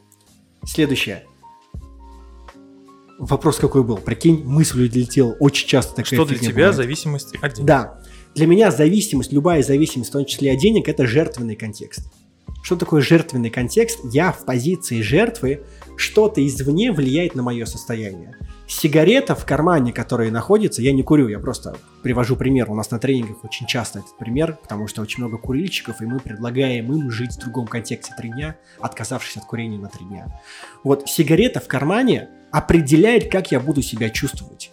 Следующее. 0.65 1.25
Вопрос 3.19 3.59
какой 3.59 3.83
был? 3.83 3.99
Прикинь, 3.99 4.45
мысль 4.45 4.83
улетела 4.83 5.33
очень 5.41 5.69
часто 5.69 5.95
такая 5.97 6.19
Что 6.19 6.25
для 6.25 6.39
тебя 6.39 6.55
бывает. 6.55 6.75
зависимость 6.77 7.35
от 7.43 7.55
денег? 7.55 7.67
Да. 7.67 8.01
Для 8.35 8.47
меня 8.47 8.71
зависимость, 8.71 9.33
любая 9.33 9.63
зависимость, 9.63 10.11
в 10.11 10.13
том 10.13 10.25
числе 10.25 10.53
от 10.53 10.59
денег, 10.59 10.89
это 10.89 11.07
жертвенный 11.07 11.57
контекст. 11.57 12.11
Что 12.63 12.77
такое 12.77 13.01
жертвенный 13.01 13.51
контекст? 13.51 13.99
Я 14.13 14.33
в 14.33 14.45
позиции 14.45 15.01
жертвы, 15.03 15.65
что-то 15.97 16.47
извне 16.47 16.93
влияет 16.93 17.35
на 17.35 17.43
мое 17.43 17.65
состояние. 17.65 18.37
Сигарета 18.71 19.35
в 19.35 19.45
кармане, 19.45 19.93
которая 19.93 20.31
находится, 20.31 20.81
я 20.81 20.93
не 20.93 21.03
курю, 21.03 21.27
я 21.27 21.41
просто 21.41 21.75
привожу 22.05 22.37
пример. 22.37 22.71
У 22.71 22.77
нас 22.77 22.93
на 22.93 23.01
тренингах 23.01 23.45
очень 23.45 23.67
часто 23.67 23.99
этот 23.99 24.17
пример, 24.17 24.61
потому 24.63 24.87
что 24.87 25.03
очень 25.03 25.25
много 25.25 25.39
курильщиков, 25.39 26.01
и 26.01 26.07
мы 26.07 26.21
предлагаем 26.21 26.93
им 26.93 27.11
жить 27.11 27.33
в 27.33 27.41
другом 27.41 27.67
контексте 27.67 28.15
три 28.17 28.31
дня, 28.31 28.55
отказавшись 28.79 29.39
от 29.39 29.45
курения 29.45 29.77
на 29.77 29.89
три 29.89 30.07
дня. 30.07 30.41
Вот 30.85 31.09
сигарета 31.09 31.59
в 31.59 31.67
кармане 31.67 32.29
определяет, 32.53 33.29
как 33.29 33.51
я 33.51 33.59
буду 33.59 33.83
себя 33.83 34.09
чувствовать. 34.09 34.71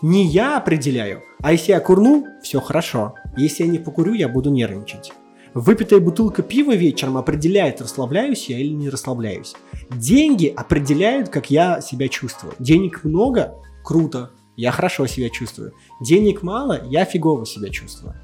Не 0.00 0.24
я 0.24 0.56
определяю, 0.56 1.22
а 1.42 1.52
если 1.52 1.72
я 1.72 1.80
курну, 1.80 2.24
все 2.42 2.60
хорошо. 2.60 3.14
Если 3.36 3.62
я 3.62 3.68
не 3.68 3.78
покурю, 3.78 4.14
я 4.14 4.26
буду 4.26 4.50
нервничать. 4.50 5.12
Выпитая 5.54 5.98
бутылка 5.98 6.42
пива 6.42 6.76
вечером 6.76 7.16
определяет, 7.16 7.80
расслабляюсь 7.80 8.48
я 8.48 8.58
или 8.58 8.72
не 8.72 8.88
расслабляюсь. 8.88 9.54
Деньги 9.90 10.46
определяют, 10.46 11.28
как 11.28 11.50
я 11.50 11.80
себя 11.80 12.08
чувствую. 12.08 12.54
Денег 12.58 13.02
много– 13.02 13.54
круто, 13.84 14.30
я 14.56 14.70
хорошо 14.70 15.06
себя 15.06 15.28
чувствую. 15.28 15.72
Денег 16.00 16.42
мало– 16.42 16.80
я 16.90 17.04
фигово 17.04 17.46
себя 17.46 17.70
чувствую. 17.70 18.14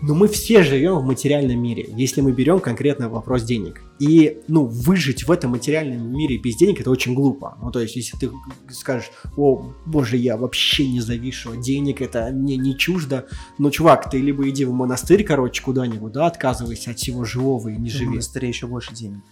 Но 0.00 0.14
мы 0.14 0.28
все 0.28 0.62
живем 0.62 0.98
в 0.98 1.04
материальном 1.04 1.60
мире, 1.60 1.88
если 1.96 2.20
мы 2.20 2.32
берем 2.32 2.60
конкретно 2.60 3.08
вопрос 3.08 3.42
денег. 3.42 3.82
И, 3.98 4.40
ну, 4.46 4.64
выжить 4.64 5.26
в 5.26 5.30
этом 5.30 5.52
материальном 5.52 6.12
мире 6.12 6.38
без 6.38 6.56
денег 6.56 6.80
это 6.80 6.90
очень 6.90 7.14
глупо. 7.14 7.58
Ну, 7.60 7.72
то 7.72 7.80
есть, 7.80 7.96
если 7.96 8.16
ты 8.16 8.30
скажешь, 8.70 9.10
о, 9.36 9.74
боже, 9.86 10.16
я 10.16 10.36
вообще 10.36 10.88
не 10.88 11.00
завишу 11.00 11.56
денег, 11.56 12.00
это 12.00 12.30
мне 12.32 12.56
не 12.56 12.76
чуждо. 12.76 13.26
Ну, 13.58 13.70
чувак, 13.70 14.08
ты 14.08 14.18
либо 14.18 14.48
иди 14.48 14.64
в 14.64 14.72
монастырь, 14.72 15.24
короче, 15.24 15.62
куда-нибудь, 15.62 16.12
да, 16.12 16.26
отказывайся 16.26 16.92
от 16.92 16.98
всего 16.98 17.24
живого 17.24 17.68
и 17.68 17.76
не 17.76 17.90
живи. 17.90 18.06
В 18.06 18.10
монастыре 18.10 18.48
еще 18.48 18.68
больше 18.68 18.94
денег. 18.94 19.22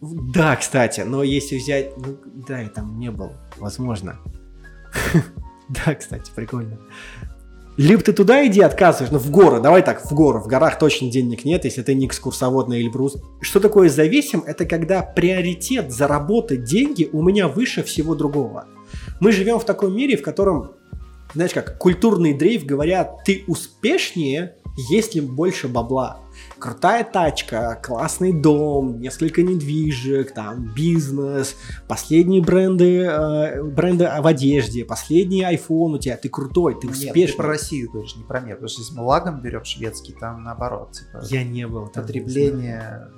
Да, 0.00 0.56
кстати, 0.56 1.00
но 1.00 1.22
если 1.22 1.58
взять... 1.58 1.96
Ну, 1.96 2.18
да, 2.46 2.60
я 2.60 2.68
там 2.68 2.98
не 2.98 3.10
был, 3.10 3.32
возможно. 3.58 4.18
Да, 5.68 5.94
кстати, 5.94 6.30
прикольно. 6.34 6.78
Либо 7.78 8.02
ты 8.02 8.12
туда 8.12 8.44
иди, 8.44 8.60
отказываешь, 8.60 9.12
ну 9.12 9.20
в 9.20 9.30
горы, 9.30 9.60
давай 9.60 9.82
так, 9.82 10.04
в 10.04 10.12
горы, 10.12 10.40
в 10.40 10.48
горах 10.48 10.80
точно 10.80 11.12
денег 11.12 11.44
нет, 11.44 11.64
если 11.64 11.82
ты 11.82 11.94
не 11.94 12.06
экскурсовод 12.06 12.66
на 12.66 12.74
Эльбрус. 12.74 13.18
Что 13.40 13.60
такое 13.60 13.88
зависим? 13.88 14.42
Это 14.44 14.66
когда 14.66 15.02
приоритет 15.02 15.92
заработать 15.92 16.64
деньги 16.64 17.08
у 17.12 17.22
меня 17.22 17.46
выше 17.46 17.84
всего 17.84 18.16
другого. 18.16 18.66
Мы 19.20 19.30
живем 19.30 19.60
в 19.60 19.64
таком 19.64 19.96
мире, 19.96 20.16
в 20.16 20.22
котором, 20.22 20.72
знаешь 21.34 21.52
как, 21.52 21.78
культурный 21.78 22.34
дрейф 22.34 22.64
говорят, 22.64 23.22
ты 23.24 23.44
успешнее, 23.46 24.56
если 24.90 25.20
больше 25.20 25.68
бабла 25.68 26.18
крутая 26.58 27.04
тачка, 27.04 27.80
классный 27.82 28.32
дом, 28.32 29.00
несколько 29.00 29.42
недвижек, 29.42 30.32
там, 30.32 30.72
бизнес, 30.74 31.56
последние 31.86 32.42
бренды, 32.42 33.02
э, 33.02 33.62
бренды 33.62 34.08
в 34.20 34.26
одежде, 34.26 34.84
последний 34.84 35.42
iPhone 35.42 35.94
у 35.94 35.98
тебя, 35.98 36.16
ты 36.16 36.28
крутой, 36.28 36.78
ты 36.80 36.88
успешный. 36.88 37.20
Нет, 37.20 37.30
ты 37.30 37.36
про 37.36 37.48
Россию 37.48 37.90
говоришь, 37.90 38.16
не 38.16 38.24
про 38.24 38.40
мир, 38.40 38.56
потому 38.56 38.68
что 38.68 38.80
если 38.82 38.94
мы 38.94 39.04
лагом 39.04 39.40
берем 39.40 39.64
шведский, 39.64 40.12
там 40.12 40.44
наоборот. 40.44 40.92
Типа, 40.92 41.24
Я 41.28 41.44
не 41.44 41.66
был. 41.66 41.88
Там, 41.88 42.04
Потребление 42.04 43.08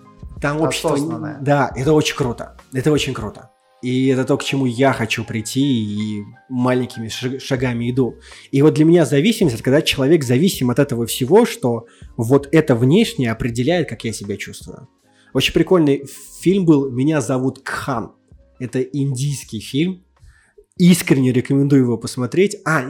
там 0.41 0.61
общество, 0.61 1.37
да, 1.41 1.71
это 1.77 1.93
очень 1.93 2.17
круто, 2.17 2.57
это 2.73 2.91
очень 2.91 3.13
круто. 3.13 3.51
И 3.83 4.09
это 4.09 4.25
то, 4.25 4.37
к 4.37 4.45
чему 4.45 4.67
я 4.67 4.93
хочу 4.93 5.25
прийти 5.25 5.61
и 5.63 6.23
маленькими 6.49 7.09
шагами 7.39 7.91
иду. 7.91 8.17
И 8.51 8.61
вот 8.61 8.75
для 8.75 8.85
меня 8.85 9.07
зависимость, 9.07 9.55
это 9.55 9.65
когда 9.65 9.83
человек 9.83 10.23
зависим 10.23 10.71
от 10.71 10.79
этого 10.79 11.07
всего, 11.07 11.47
что 11.47 11.87
вот 12.17 12.49
это 12.53 12.75
внешнее 12.75 13.33
определяет, 13.33 13.89
как 13.89 14.05
я 14.05 14.13
себя 14.13 14.37
чувствую. 14.37 14.89
Очень 15.33 15.55
прикольный 15.55 16.05
фильм 16.41 16.65
был 16.65 16.91
«Меня 16.91 17.21
зовут 17.21 17.61
Кхан». 17.61 18.13
Это 18.59 18.81
индийский 18.83 19.61
фильм, 19.61 20.05
искренне 20.81 21.31
рекомендую 21.31 21.83
его 21.83 21.99
посмотреть. 21.99 22.57
А, 22.65 22.83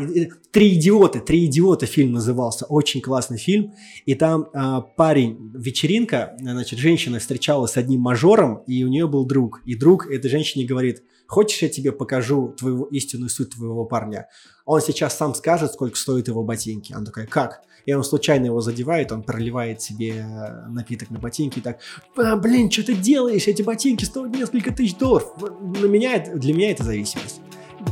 «Три 0.53 0.75
идиота», 0.75 1.19
«Три 1.19 1.47
идиота» 1.47 1.87
фильм 1.87 2.13
назывался, 2.13 2.65
очень 2.67 3.01
классный 3.01 3.37
фильм. 3.37 3.73
И 4.07 4.15
там 4.15 4.49
а, 4.55 4.81
парень, 4.81 5.51
вечеринка, 5.55 6.37
значит, 6.39 6.79
женщина 6.79 7.19
встречалась 7.19 7.73
с 7.73 7.77
одним 7.77 8.03
мажором, 8.03 8.63
и 8.69 8.85
у 8.85 8.89
нее 8.89 9.09
был 9.09 9.27
друг. 9.27 9.61
И 9.65 9.75
друг 9.75 10.09
этой 10.09 10.31
женщине 10.31 10.65
говорит, 10.65 11.03
хочешь 11.27 11.63
я 11.63 11.69
тебе 11.69 11.91
покажу 11.91 12.55
твою 12.57 12.85
истинную 12.85 13.29
суть 13.29 13.51
твоего 13.51 13.85
парня? 13.85 14.29
Он 14.65 14.81
сейчас 14.81 15.17
сам 15.17 15.35
скажет, 15.35 15.73
сколько 15.73 15.97
стоит 15.97 16.29
его 16.29 16.45
ботинки. 16.45 16.93
Она 16.93 17.07
такая, 17.07 17.27
как? 17.27 17.63
И 17.87 17.93
он 17.93 18.05
случайно 18.05 18.47
его 18.47 18.61
задевает, 18.61 19.11
он 19.11 19.25
проливает 19.25 19.83
себе 19.83 20.25
напиток 20.69 21.11
на 21.11 21.19
ботинки 21.19 21.59
и 21.59 21.63
так, 21.63 21.81
а, 22.17 22.37
блин, 22.37 22.71
что 22.71 22.87
ты 22.87 22.95
делаешь? 22.95 23.49
Эти 23.49 23.63
ботинки 23.63 24.05
стоят 24.05 24.37
несколько 24.37 24.73
тысяч 24.73 24.95
долларов. 24.95 25.33
На 25.61 25.87
меня, 25.87 26.21
для 26.37 26.55
меня 26.55 26.71
это 26.71 26.85
зависимость 26.85 27.41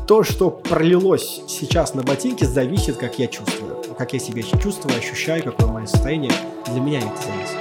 то, 0.06 0.22
что 0.22 0.50
пролилось 0.50 1.42
сейчас 1.48 1.94
на 1.94 2.02
ботинке, 2.02 2.46
зависит, 2.46 2.96
как 2.96 3.18
я 3.18 3.26
чувствую. 3.26 3.82
Как 3.96 4.12
я 4.12 4.18
себя 4.18 4.42
чувствую, 4.42 4.96
ощущаю, 4.96 5.42
какое 5.42 5.66
мое 5.66 5.86
состояние. 5.86 6.32
Для 6.66 6.80
меня 6.80 6.98
это 7.00 7.16
зависит. 7.22 7.58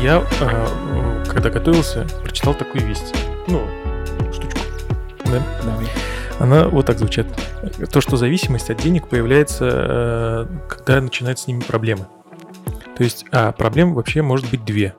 Я, 0.00 0.24
э, 0.40 1.24
когда 1.28 1.50
готовился, 1.50 2.06
прочитал 2.22 2.54
такую 2.54 2.86
весть. 2.86 3.14
Ну, 3.48 3.66
штучку. 4.32 4.60
Да? 5.26 5.42
Давай. 5.64 5.86
Она 6.38 6.68
вот 6.68 6.86
так 6.86 6.98
звучит. 6.98 7.26
То, 7.92 8.00
что 8.00 8.16
зависимость 8.16 8.70
от 8.70 8.78
денег 8.78 9.08
появляется, 9.08 9.68
э, 9.68 10.46
когда 10.68 11.00
начинаются 11.00 11.44
с 11.44 11.48
ними 11.48 11.60
проблемы. 11.60 12.06
То 12.96 13.04
есть, 13.04 13.24
а 13.32 13.52
проблем 13.52 13.94
вообще 13.94 14.22
может 14.22 14.48
быть 14.50 14.64
две. 14.64 14.94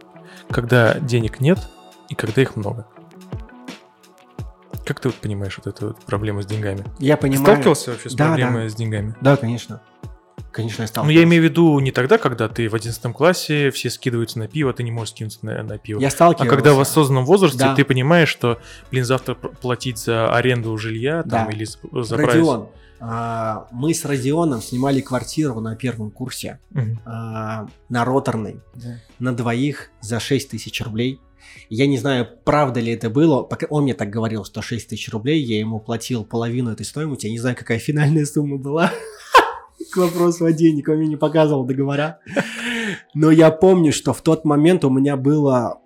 Когда 0.50 0.96
денег 1.00 1.40
нет 1.40 1.60
и 2.10 2.16
когда 2.16 2.42
их 2.42 2.56
много. 2.56 2.86
Как 4.86 5.00
ты 5.00 5.10
вот 5.10 5.18
понимаешь 5.18 5.58
вот 5.58 5.68
эту 5.68 5.88
вот 5.90 5.98
проблему 6.06 6.42
с 6.42 6.46
деньгами? 6.46 6.84
Я 6.98 7.16
понимаю. 7.16 7.46
Сталкивался 7.46 7.92
вообще 7.92 8.10
с 8.10 8.16
да, 8.16 8.28
проблемой 8.28 8.64
да. 8.64 8.70
с 8.70 8.76
деньгами? 8.76 9.16
Да, 9.22 9.38
конечно. 9.38 9.82
Конечно, 10.52 10.82
я 10.82 10.88
стал. 10.88 11.06
Ну, 11.06 11.12
я 11.12 11.24
имею 11.24 11.42
в 11.42 11.46
виду 11.46 11.80
не 11.80 11.92
тогда, 11.92 12.18
когда 12.18 12.48
ты 12.48 12.70
в 12.70 12.76
11 12.76 13.14
классе, 13.14 13.70
все 13.72 13.90
скидываются 13.90 14.40
на 14.40 14.48
пиво, 14.48 14.74
ты 14.74 14.84
не 14.84 14.92
можешь 14.92 15.14
скинуться 15.14 15.40
на, 15.44 15.62
на 15.64 15.78
пиво. 15.78 16.00
Я 16.00 16.10
сталкивался. 16.10 16.52
А 16.52 16.56
когда 16.56 16.74
в 16.74 16.80
осознанном 16.80 17.26
возрасте 17.26 17.60
да. 17.60 17.76
ты 17.76 17.86
понимаешь, 17.86 18.30
что, 18.30 18.60
блин, 18.92 19.06
завтра 19.06 19.36
платить 19.36 20.00
за 20.00 20.34
аренду 20.34 20.76
жилья 20.78 21.24
там, 21.24 21.48
да. 21.48 21.52
или 21.52 21.66
за 21.66 22.18
Родион, 22.18 22.70
а, 23.00 23.68
мы 23.72 23.94
с 23.94 24.04
Родионом 24.06 24.62
снимали 24.62 25.02
квартиру 25.02 25.60
на 25.62 25.76
первом 25.76 26.12
курсе 26.12 26.60
угу. 26.72 26.98
а, 27.06 27.68
на 27.88 28.06
Роторной 28.06 28.62
да. 28.76 29.00
на 29.20 29.36
двоих 29.36 29.92
за 30.02 30.20
6 30.20 30.50
тысяч 30.50 30.82
рублей. 30.82 31.20
Я 31.70 31.88
не 31.88 31.98
знаю, 31.98 32.28
правда 32.44 32.80
ли 32.80 32.92
это 32.92 33.10
было. 33.10 33.48
Он 33.70 33.84
мне 33.84 33.94
так 33.94 34.10
говорил, 34.10 34.44
что 34.44 34.62
6 34.62 34.90
тысяч 34.90 35.10
рублей, 35.10 35.42
я 35.42 35.60
ему 35.60 35.80
платил 35.80 36.26
половину 36.26 36.72
этой 36.72 36.86
стоимости. 36.86 37.28
Я 37.28 37.32
не 37.32 37.40
знаю, 37.40 37.56
какая 37.56 37.80
финальная 37.80 38.26
сумма 38.26 38.58
была 38.58 38.92
к 39.92 39.98
вопросу 39.98 40.46
о 40.46 40.52
денег, 40.52 40.90
он 40.90 40.98
мне 40.98 41.08
не 41.08 41.16
показывал 41.16 41.66
договора. 41.66 42.20
Но 43.14 43.32
я 43.32 43.52
помню, 43.52 43.92
что 43.92 44.14
в 44.14 44.22
тот 44.22 44.46
момент 44.46 44.84
у 44.86 44.90
меня 44.90 45.16
было 45.16 45.82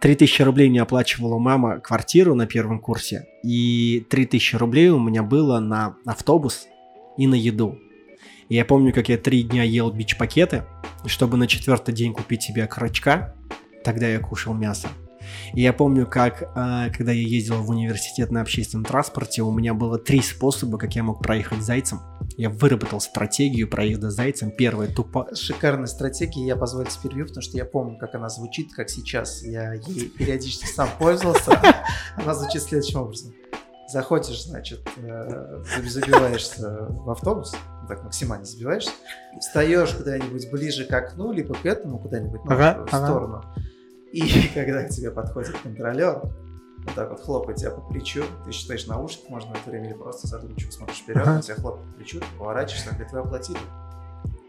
3000 0.00 0.42
рублей 0.42 0.68
не 0.68 0.78
оплачивала 0.78 1.38
мама 1.38 1.80
квартиру 1.80 2.34
на 2.34 2.46
первом 2.46 2.80
курсе, 2.80 3.26
и 3.42 4.06
3000 4.10 4.56
рублей 4.56 4.88
у 4.90 5.00
меня 5.00 5.22
было 5.22 5.60
на 5.60 5.96
автобус 6.06 6.66
и 7.16 7.26
на 7.26 7.34
еду. 7.34 7.78
И 8.48 8.54
я 8.54 8.64
помню, 8.64 8.92
как 8.92 9.08
я 9.08 9.18
три 9.18 9.42
дня 9.42 9.62
ел 9.62 9.90
бич-пакеты, 9.90 10.64
чтобы 11.06 11.36
на 11.36 11.46
четвертый 11.46 11.94
день 11.94 12.12
купить 12.12 12.42
себе 12.42 12.66
крачка, 12.66 13.34
тогда 13.84 14.08
я 14.08 14.18
кушал 14.18 14.54
мясо. 14.54 14.88
И 15.54 15.62
я 15.62 15.72
помню, 15.72 16.06
как, 16.06 16.42
э, 16.42 16.90
когда 16.96 17.12
я 17.12 17.22
ездил 17.22 17.62
в 17.62 17.70
университет 17.70 18.30
на 18.30 18.40
общественном 18.40 18.84
транспорте, 18.84 19.42
у 19.42 19.52
меня 19.52 19.74
было 19.74 19.98
три 19.98 20.20
способа, 20.20 20.78
как 20.78 20.94
я 20.94 21.02
мог 21.02 21.22
проехать 21.22 21.62
зайцем. 21.62 22.00
Я 22.36 22.50
выработал 22.50 23.00
стратегию 23.00 23.68
проезда 23.68 24.10
зайцем. 24.10 24.50
Первое 24.50 24.88
тупо... 24.88 25.28
Шикарная 25.34 25.86
стратегия, 25.86 26.46
я 26.46 26.56
позволю 26.56 26.88
себе 26.90 27.10
перебью, 27.10 27.26
потому 27.26 27.42
что 27.42 27.56
я 27.56 27.64
помню, 27.64 27.98
как 27.98 28.14
она 28.14 28.28
звучит, 28.28 28.72
как 28.72 28.88
сейчас. 28.88 29.42
Я 29.42 29.74
ей 29.74 30.08
периодически 30.08 30.66
сам 30.66 30.88
пользовался. 30.98 31.60
Она 32.16 32.34
звучит 32.34 32.62
следующим 32.62 33.00
образом. 33.00 33.34
Заходишь, 33.88 34.44
значит, 34.44 34.80
э, 34.96 35.62
забиваешься 35.86 36.86
в 36.88 37.10
автобус, 37.10 37.54
так 37.88 38.02
максимально 38.04 38.46
забиваешься, 38.46 38.92
встаешь 39.38 39.90
куда-нибудь 39.90 40.50
ближе 40.50 40.86
к 40.86 40.92
окну, 40.92 41.30
либо 41.30 41.54
к 41.54 41.66
этому 41.66 41.98
куда-нибудь 41.98 42.40
ну, 42.44 42.52
ага, 42.52 42.84
в 42.84 42.88
сторону. 42.88 43.42
Ага 43.44 43.62
и 44.12 44.48
когда 44.54 44.84
к 44.84 44.90
тебе 44.90 45.10
подходит 45.10 45.56
контролер, 45.62 46.22
вот 46.84 46.94
так 46.94 47.10
вот 47.10 47.20
хлопает 47.20 47.58
тебя 47.58 47.70
по 47.70 47.80
плечу, 47.80 48.22
ты 48.44 48.52
считаешь 48.52 48.86
наушник, 48.86 49.28
можно 49.28 49.54
в 49.54 49.60
это 49.60 49.70
время 49.70 49.88
или 49.88 49.94
просто 49.94 50.26
задумчиво 50.26 50.70
смотришь 50.70 50.98
вперед, 50.98 51.22
ага. 51.22 51.36
он 51.36 51.40
тебя 51.40 51.54
хлопает 51.54 51.86
по 51.86 51.92
плечу, 51.96 52.20
ты 52.20 52.26
поворачиваешься, 52.38 52.90
говорит, 52.90 53.12
вы 53.12 53.18
оплатили. 53.20 53.58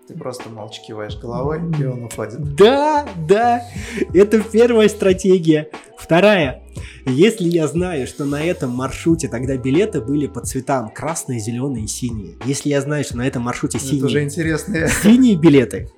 Ты 0.07 0.15
просто 0.15 0.49
молча 0.49 0.81
киваешь 0.85 1.17
головой, 1.17 1.61
и 1.79 1.85
он 1.85 2.03
уходит. 2.03 2.55
Да, 2.55 3.07
да, 3.25 3.63
это 4.13 4.41
первая 4.41 4.89
стратегия. 4.89 5.69
Вторая, 5.97 6.61
Если 7.05 7.47
я 7.47 7.67
знаю, 7.69 8.05
что 8.07 8.25
на 8.25 8.43
этом 8.43 8.71
маршруте 8.71 9.29
тогда 9.29 9.55
билеты 9.55 10.01
были 10.01 10.27
по 10.27 10.41
цветам 10.41 10.89
красные, 10.89 11.39
зеленые 11.39 11.85
и 11.85 11.87
синие. 11.87 12.35
Если 12.43 12.67
я 12.67 12.81
знаю, 12.81 13.05
что 13.05 13.15
на 13.15 13.25
этом 13.25 13.43
маршруте 13.43 13.79
синие, 13.79 13.97
Это 13.99 14.05
уже 14.07 14.23
интересные. 14.23 14.89
синие 14.89 15.37
билеты, 15.37 15.89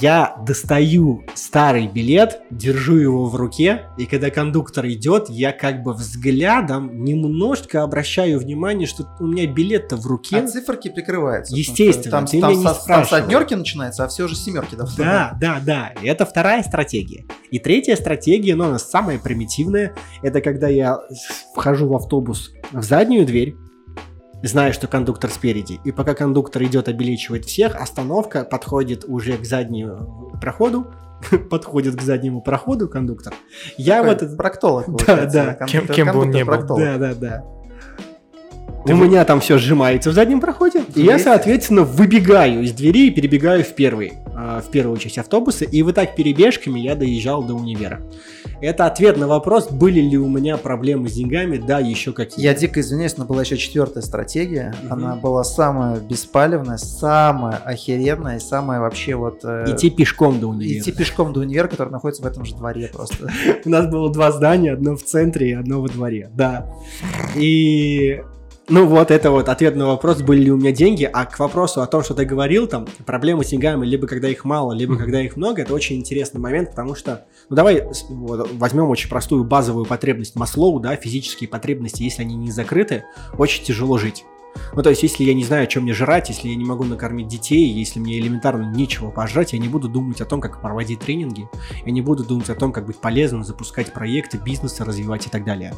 я 0.00 0.36
достаю 0.46 1.24
старый 1.34 1.86
билет, 1.86 2.40
держу 2.50 2.96
его 2.96 3.26
в 3.26 3.36
руке, 3.36 3.86
и 3.96 4.06
когда 4.06 4.30
кондуктор 4.30 4.86
идет, 4.88 5.28
я 5.28 5.52
как 5.52 5.82
бы 5.82 5.92
взглядом 5.92 7.04
немножко 7.04 7.82
обращаю 7.82 8.38
внимание, 8.38 8.86
что 8.86 9.06
у 9.20 9.26
меня 9.26 9.46
билет-то 9.46 9.96
в 9.96 10.06
руке. 10.06 10.38
А 10.38 10.46
циферки 10.46 10.88
прикрываются. 10.88 11.54
Естественно, 11.54 12.10
Там, 12.10 12.26
ты 12.26 12.40
там, 12.40 12.50
меня 12.50 12.60
не 12.60 12.66
со- 12.66 12.86
там 12.86 13.04
с 13.04 13.12
однерки 13.12 13.54
начинается, 13.54 14.04
а 14.04 14.08
все 14.08 14.24
уже 14.24 14.34
семерки 14.36 14.74
давно. 14.74 14.92
Да, 14.96 15.36
да, 15.40 15.60
да. 15.64 15.92
И 16.02 16.06
Это 16.06 16.26
вторая 16.26 16.62
стратегия. 16.62 17.24
И 17.50 17.58
третья 17.58 17.96
стратегия, 17.96 18.54
но 18.56 18.66
она 18.66 18.78
самая 18.78 19.18
примитивная, 19.18 19.94
это 20.22 20.40
когда 20.40 20.68
я 20.68 20.98
вхожу 21.54 21.88
в 21.88 21.94
автобус 21.94 22.50
в 22.72 22.82
заднюю 22.82 23.24
дверь, 23.26 23.56
зная, 24.46 24.72
что 24.72 24.86
кондуктор 24.86 25.30
спереди, 25.30 25.80
и 25.84 25.92
пока 25.92 26.14
кондуктор 26.14 26.62
идет 26.64 26.88
обелечивать 26.88 27.44
всех, 27.46 27.74
остановка 27.76 28.44
подходит 28.44 29.04
уже 29.06 29.36
к 29.36 29.44
заднему 29.44 30.32
проходу, 30.40 30.86
подходит 31.50 31.96
к 31.96 32.02
заднему 32.02 32.40
проходу 32.42 32.88
кондуктор. 32.88 33.34
Я 33.76 33.98
Такой 33.98 34.08
в 34.08 34.16
этот... 34.16 34.36
проктолог. 34.36 35.06
Да, 35.06 35.24
да. 35.26 35.54
Кем- 35.66 35.86
кем 35.88 36.12
бы 36.12 36.20
он 36.20 36.30
ни 36.30 36.42
был. 36.42 36.76
Да, 36.76 36.98
да, 36.98 37.14
да. 37.14 37.55
Ты 38.86 38.94
У 38.94 38.96
вы- 38.98 39.08
меня 39.08 39.24
там 39.24 39.40
все 39.40 39.58
сжимается 39.58 40.10
в 40.10 40.12
заднем 40.14 40.40
проходе, 40.40 40.82
и 40.94 41.02
я, 41.02 41.18
соответственно, 41.18 41.82
выбегаю 41.82 42.62
из 42.62 42.72
двери 42.72 43.08
и 43.08 43.10
перебегаю 43.10 43.64
в 43.64 43.74
первый, 43.74 44.12
а, 44.34 44.60
в 44.60 44.70
первую 44.70 44.96
часть 44.98 45.18
автобуса, 45.18 45.64
и 45.64 45.82
вот 45.82 45.94
так 45.96 46.14
перебежками 46.14 46.78
я 46.80 46.94
доезжал 46.94 47.42
до 47.42 47.54
универа. 47.54 48.00
Это 48.60 48.86
ответ 48.86 49.18
на 49.18 49.26
вопрос, 49.28 49.70
были 49.70 50.00
ли 50.00 50.16
у 50.16 50.28
меня 50.28 50.56
проблемы 50.56 51.08
с 51.10 51.12
деньгами, 51.14 51.58
да, 51.58 51.78
еще 51.78 52.12
какие. 52.12 52.42
Я 52.44 52.54
дико 52.54 52.80
извиняюсь, 52.80 53.16
но 53.18 53.24
была 53.26 53.42
еще 53.42 53.56
четвертая 53.58 54.02
стратегия. 54.02 54.74
Мгм. 54.84 54.92
Она 54.92 55.16
была 55.16 55.44
самая 55.44 56.00
беспалевная, 56.00 56.78
самая 56.78 57.56
охеренная 57.56 58.36
и 58.36 58.40
самая 58.40 58.80
вообще 58.80 59.14
вот... 59.14 59.40
э, 59.44 59.64
Идти 59.68 59.90
пешком 59.90 60.40
до 60.40 60.46
универа. 60.48 60.80
идти 60.80 60.92
пешком 60.92 61.32
до 61.34 61.40
универа, 61.40 61.68
который 61.68 61.90
находится 61.90 62.22
в 62.22 62.26
этом 62.26 62.44
же 62.46 62.54
дворе 62.54 62.88
просто. 62.90 63.28
У 63.66 63.68
нас 63.68 63.88
было 63.88 64.10
два 64.10 64.32
здания, 64.32 64.72
одно 64.72 64.96
в 64.96 65.02
центре 65.02 65.50
и 65.50 65.52
одно 65.52 65.82
во 65.82 65.88
дворе, 65.88 66.30
да. 66.32 66.66
И 67.34 68.22
ну 68.68 68.86
вот, 68.86 69.10
это 69.10 69.30
вот 69.30 69.48
ответ 69.48 69.76
на 69.76 69.86
вопрос, 69.86 70.22
были 70.22 70.44
ли 70.44 70.50
у 70.50 70.56
меня 70.56 70.72
деньги, 70.72 71.04
а 71.04 71.24
к 71.24 71.38
вопросу 71.38 71.82
о 71.82 71.86
том, 71.86 72.02
что 72.02 72.14
ты 72.14 72.24
говорил, 72.24 72.66
там, 72.66 72.86
проблемы 73.04 73.44
с 73.44 73.48
деньгами, 73.48 73.86
либо 73.86 74.06
когда 74.06 74.28
их 74.28 74.44
мало, 74.44 74.72
либо 74.72 74.94
Мгм. 74.94 75.02
когда 75.02 75.22
их 75.22 75.36
много, 75.36 75.62
это 75.62 75.72
очень 75.74 75.96
интересный 75.96 76.40
момент, 76.40 76.70
потому 76.70 76.94
что, 76.94 77.26
ну 77.48 77.56
давай 77.56 77.84
вот, 78.08 78.50
возьмем 78.54 78.88
очень 78.88 79.08
простую 79.08 79.44
базовую 79.44 79.86
потребность 79.86 80.34
Маслоу, 80.34 80.80
да, 80.80 80.96
физические 80.96 81.48
потребности, 81.48 82.02
если 82.02 82.22
они 82.22 82.34
не 82.34 82.50
закрыты, 82.50 83.04
очень 83.38 83.64
тяжело 83.64 83.98
жить. 83.98 84.24
Ну, 84.74 84.82
то 84.82 84.88
есть, 84.88 85.02
если 85.02 85.22
я 85.24 85.34
не 85.34 85.44
знаю, 85.44 85.66
чем 85.66 85.82
мне 85.82 85.92
жрать, 85.92 86.30
если 86.30 86.48
я 86.48 86.56
не 86.56 86.64
могу 86.64 86.84
накормить 86.84 87.28
детей, 87.28 87.68
если 87.68 88.00
мне 88.00 88.18
элементарно 88.18 88.74
нечего 88.74 89.10
пожрать, 89.10 89.52
я 89.52 89.58
не 89.58 89.68
буду 89.68 89.88
думать 89.88 90.20
о 90.22 90.24
том, 90.24 90.40
как 90.40 90.62
проводить 90.62 91.00
тренинги, 91.00 91.48
я 91.84 91.92
не 91.92 92.00
буду 92.00 92.24
думать 92.24 92.48
о 92.48 92.54
том, 92.54 92.72
как 92.72 92.86
быть 92.86 92.96
полезным, 92.96 93.44
запускать 93.44 93.92
проекты, 93.92 94.38
бизнесы 94.38 94.82
развивать 94.82 95.26
и 95.26 95.30
так 95.30 95.44
далее. 95.44 95.74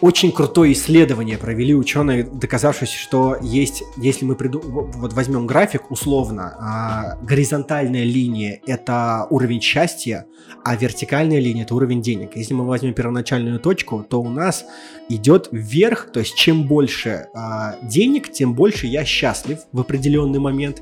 Очень 0.00 0.30
крутое 0.30 0.74
исследование 0.74 1.38
провели 1.38 1.74
ученые, 1.74 2.22
доказавшись, 2.22 2.92
что 2.92 3.36
есть, 3.42 3.82
если 3.96 4.24
мы 4.24 4.36
приду, 4.36 4.60
вот 4.62 5.12
возьмем 5.12 5.48
график 5.48 5.90
условно, 5.90 6.54
а, 6.60 7.18
горизонтальная 7.22 8.04
линия 8.04 8.60
это 8.64 9.26
уровень 9.28 9.60
счастья, 9.60 10.26
а 10.64 10.76
вертикальная 10.76 11.40
линия 11.40 11.64
это 11.64 11.74
уровень 11.74 12.00
денег. 12.00 12.36
Если 12.36 12.54
мы 12.54 12.64
возьмем 12.64 12.94
первоначальную 12.94 13.58
точку, 13.58 14.06
то 14.08 14.22
у 14.22 14.28
нас 14.28 14.64
идет 15.08 15.48
вверх, 15.50 16.12
то 16.12 16.20
есть 16.20 16.36
чем 16.36 16.68
больше 16.68 17.26
а, 17.34 17.76
денег, 17.82 18.30
тем 18.30 18.54
больше 18.54 18.86
я 18.86 19.04
счастлив 19.04 19.58
в 19.72 19.80
определенный 19.80 20.38
момент. 20.38 20.80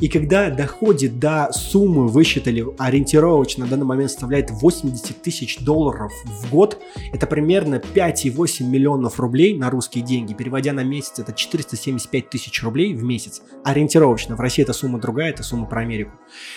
И 0.00 0.08
когда 0.08 0.48
доходит 0.48 1.18
до 1.18 1.50
суммы, 1.52 2.08
высчитали 2.08 2.64
ориентировочно 2.78 3.64
на 3.64 3.70
данный 3.70 3.84
момент 3.84 4.10
составляет 4.10 4.50
80 4.50 5.20
тысяч 5.20 5.58
долларов 5.58 6.10
в 6.24 6.50
год, 6.50 6.78
это 7.12 7.26
примерно 7.26 7.74
5,8 7.74 8.64
миллионов 8.64 9.20
рублей 9.20 9.56
на 9.58 9.68
русские 9.68 10.02
деньги. 10.02 10.32
Переводя 10.32 10.72
на 10.72 10.84
месяц, 10.84 11.18
это 11.18 11.34
475 11.34 12.30
тысяч 12.30 12.62
рублей 12.62 12.94
в 12.94 13.04
месяц. 13.04 13.42
Ориентировочно. 13.62 14.36
В 14.36 14.40
России 14.40 14.62
эта 14.62 14.72
сумма 14.72 14.98
другая, 14.98 15.30
это 15.30 15.42
сумма 15.42 15.66
про 15.66 15.82
Америку. 15.82 16.12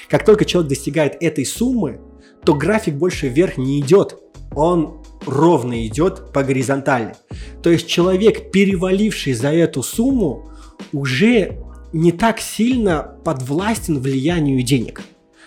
Как 0.10 0.24
только 0.24 0.46
человек 0.46 0.70
достигает 0.70 1.18
этой 1.22 1.46
суммы, 1.46 2.00
то 2.46 2.54
график 2.54 2.96
больше 2.96 3.28
вверх 3.28 3.58
не 3.58 3.82
идет. 3.82 4.20
Он 4.56 5.04
ровно 5.26 5.86
идет 5.86 6.32
по 6.32 6.44
горизонтали. 6.44 7.16
То 7.62 7.70
есть 7.70 7.88
человек, 7.88 8.52
переваливший 8.52 9.34
за 9.34 9.50
эту 9.50 9.84
сумму, 9.84 10.50
уже 10.92 11.63
не 11.94 12.12
так 12.12 12.40
сильно 12.40 13.16
подвластен 13.24 14.00
влиянию 14.00 14.62
денег. 14.64 15.02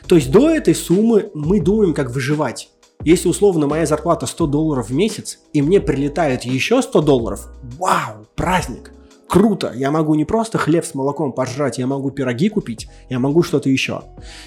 То 0.06 0.14
есть 0.14 0.30
до 0.30 0.48
этой 0.48 0.74
суммы 0.74 1.30
мы 1.34 1.60
думаем, 1.60 1.92
как 1.92 2.10
выживать. 2.10 2.70
Если 3.04 3.28
условно 3.28 3.66
моя 3.66 3.84
зарплата 3.84 4.26
100 4.26 4.46
долларов 4.46 4.88
в 4.88 4.94
месяц, 4.94 5.40
и 5.52 5.60
мне 5.60 5.80
прилетает 5.80 6.44
еще 6.44 6.80
100 6.80 7.02
долларов, 7.02 7.48
вау, 7.78 8.26
праздник, 8.34 8.92
круто, 9.28 9.72
я 9.74 9.90
могу 9.90 10.14
не 10.14 10.24
просто 10.24 10.58
хлеб 10.58 10.84
с 10.84 10.94
молоком 10.94 11.32
пожрать, 11.32 11.78
я 11.78 11.86
могу 11.86 12.10
пироги 12.10 12.48
купить, 12.48 12.88
я 13.10 13.18
могу 13.18 13.42
что-то 13.42 13.68
еще. 13.68 14.02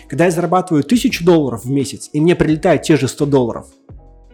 Когда 0.08 0.26
я 0.26 0.32
зарабатываю 0.32 0.84
1000 0.84 1.24
долларов 1.24 1.66
в 1.66 1.70
месяц, 1.70 2.10
и 2.14 2.22
мне 2.22 2.36
прилетает 2.36 2.82
те 2.84 2.98
же 2.98 3.08
100 3.08 3.26
долларов, 3.26 3.68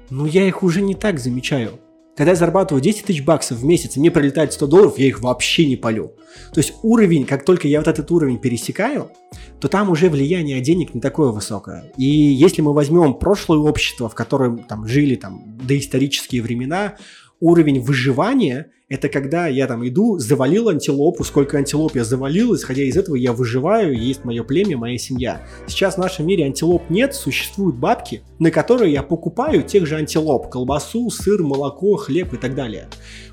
ну 0.10 0.26
я 0.26 0.48
их 0.48 0.64
уже 0.64 0.82
не 0.82 0.96
так 0.96 1.20
замечаю. 1.20 1.80
Когда 2.16 2.32
я 2.32 2.36
зарабатываю 2.36 2.82
10 2.82 3.06
тысяч 3.06 3.24
баксов 3.24 3.58
в 3.58 3.66
месяц, 3.66 3.98
мне 3.98 4.10
прилетает 4.10 4.54
100 4.54 4.68
долларов, 4.68 4.98
я 4.98 5.08
их 5.08 5.20
вообще 5.20 5.66
не 5.66 5.76
полю. 5.76 6.14
То 6.54 6.60
есть 6.60 6.74
уровень, 6.82 7.26
как 7.26 7.44
только 7.44 7.68
я 7.68 7.80
вот 7.80 7.90
этот 7.90 8.10
уровень 8.10 8.38
пересекаю, 8.38 9.12
то 9.60 9.68
там 9.68 9.90
уже 9.90 10.10
влияние 10.10 10.62
денег 10.62 10.94
не 10.94 11.02
такое 11.02 11.32
высокое. 11.32 11.92
И 11.98 12.06
если 12.06 12.62
мы 12.62 12.74
возьмем 12.74 13.16
прошлое 13.16 13.60
общество, 13.60 14.08
в 14.08 14.16
котором 14.16 14.60
там 14.60 14.88
жили 14.88 15.16
там 15.16 15.58
доисторические 15.58 16.42
времена, 16.42 16.96
уровень 17.40 17.82
выживания– 17.82 18.72
это 18.88 19.10
когда 19.10 19.48
я 19.48 19.66
там 19.66 19.88
иду, 19.88 20.20
завалил 20.20 20.70
антилопу, 20.70 21.24
сколько 21.24 21.58
антилоп 21.58 21.96
я 21.96 22.04
завалил, 22.04 22.54
исходя 22.54 22.84
из 22.84 22.96
этого 22.96 23.16
я 23.16 23.34
выживаю, 23.34 24.00
есть 24.00 24.24
мое 24.24 24.44
племя, 24.44 24.78
моя 24.78 25.00
семья. 25.00 25.42
Сейчас 25.66 25.96
в 25.96 25.98
нашем 25.98 26.28
мире 26.28 26.46
антилоп 26.46 26.88
нет, 26.92 27.16
существуют 27.16 27.78
бабки, 27.78 28.22
на 28.38 28.52
которые 28.52 28.94
я 28.94 29.02
покупаю 29.02 29.64
тех 29.64 29.88
же 29.88 29.96
антилоп, 29.96 30.50
колбасу, 30.50 31.10
сыр, 31.10 31.42
молоко, 31.42 31.96
хлеб 31.96 32.34
и 32.34 32.38
так 32.38 32.54
далее. 32.54 32.88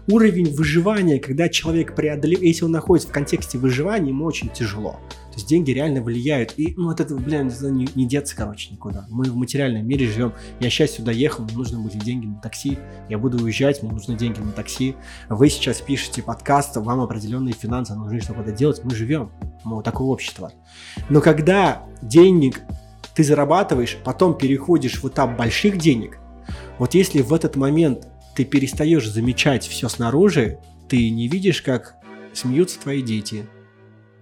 Уровень 0.09 0.55
выживания, 0.55 1.21
когда 1.21 1.51
человек 1.51 1.95
преодолевает, 1.95 2.47
если 2.47 2.65
он 2.65 2.71
находится 2.71 3.11
в 3.11 3.13
контексте 3.13 3.59
выживания, 3.59 4.09
ему 4.09 4.25
очень 4.25 4.49
тяжело. 4.49 5.01
То 5.33 5.39
есть 5.39 5.49
деньги 5.49 5.71
реально 5.71 6.03
влияют. 6.03 6.53
И, 6.59 6.75
ну, 6.77 6.91
от 6.91 7.01
этого, 7.01 7.19
блин, 7.19 7.49
это 7.49 7.71
не, 7.71 7.89
не 7.95 8.07
деться, 8.07 8.37
короче, 8.37 8.71
никуда. 8.71 9.07
Мы 9.09 9.25
в 9.25 9.35
материальном 9.35 9.87
мире 9.87 10.07
живем. 10.07 10.35
Я 10.61 10.69
сейчас 10.69 10.91
сюда 10.91 11.11
ехал, 11.11 11.45
мне 11.45 11.55
нужны 11.55 11.79
были 11.79 11.97
деньги 11.97 12.27
на 12.27 12.39
такси. 12.39 12.79
Я 13.09 13.17
буду 13.17 13.43
уезжать, 13.43 13.83
мне 13.83 13.91
нужны 13.91 14.15
деньги 14.15 14.41
на 14.41 14.53
такси. 14.53 14.95
Вы 15.31 15.49
сейчас 15.49 15.81
пишете 15.81 16.23
подкаст, 16.23 16.77
вам 16.77 17.01
определенные 17.01 17.55
финансы 17.55 17.95
нужны, 17.95 18.21
чтобы 18.21 18.43
это 18.43 18.53
делать. 18.53 18.83
Мы 18.85 18.95
живем. 18.95 19.33
Мы 19.65 19.77
вот 19.77 19.87
такое 19.87 20.07
общество. 20.07 20.53
Но 21.09 21.23
когда 21.23 21.83
денег 22.03 22.61
ты 23.15 23.25
зарабатываешь, 23.25 23.97
потом 24.05 24.37
переходишь 24.37 25.03
в 25.03 25.09
этап 25.09 25.39
больших 25.39 25.79
денег, 25.79 26.19
вот 26.79 26.93
если 26.93 27.23
в 27.23 27.33
этот 27.33 27.57
момент 27.57 28.07
ты 28.35 28.45
перестаешь 28.45 29.09
замечать 29.09 29.67
все 29.67 29.89
снаружи, 29.89 30.59
ты 30.91 31.09
не 31.09 31.27
видишь, 31.27 31.63
как 31.63 31.97
смеются 32.35 32.79
твои 32.79 33.01
дети, 33.01 33.47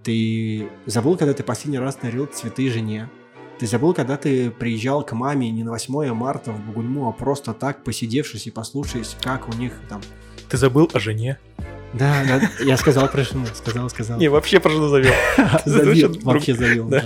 ты 0.03 0.69
забыл, 0.85 1.17
когда 1.17 1.33
ты 1.33 1.43
последний 1.43 1.79
раз 1.79 1.95
дарил 1.95 2.25
цветы 2.25 2.69
жене. 2.69 3.09
Ты 3.59 3.67
забыл, 3.67 3.93
когда 3.93 4.17
ты 4.17 4.49
приезжал 4.49 5.03
к 5.05 5.11
маме 5.13 5.51
не 5.51 5.63
на 5.63 5.71
8 5.71 6.13
марта 6.13 6.51
в 6.51 6.59
Бугульму, 6.65 7.07
а 7.07 7.11
просто 7.11 7.53
так, 7.53 7.83
посидевшись 7.83 8.47
и 8.47 8.51
послушаясь, 8.51 9.15
как 9.21 9.47
у 9.47 9.53
них 9.53 9.73
там... 9.87 10.01
Ты 10.49 10.57
забыл 10.57 10.89
о 10.93 10.99
жене? 10.99 11.37
Да, 11.93 12.23
да, 12.27 12.41
я 12.63 12.77
сказал 12.77 13.07
про 13.09 13.23
жену, 13.23 13.45
сказал, 13.53 13.89
сказал. 13.89 14.17
Не, 14.17 14.29
вообще 14.29 14.59
про 14.59 14.71
жену 14.71 14.87
завел. 14.87 15.13
Завел, 15.65 16.15
вообще 16.23 16.55
завел. 16.55 16.87
Да. 16.87 17.03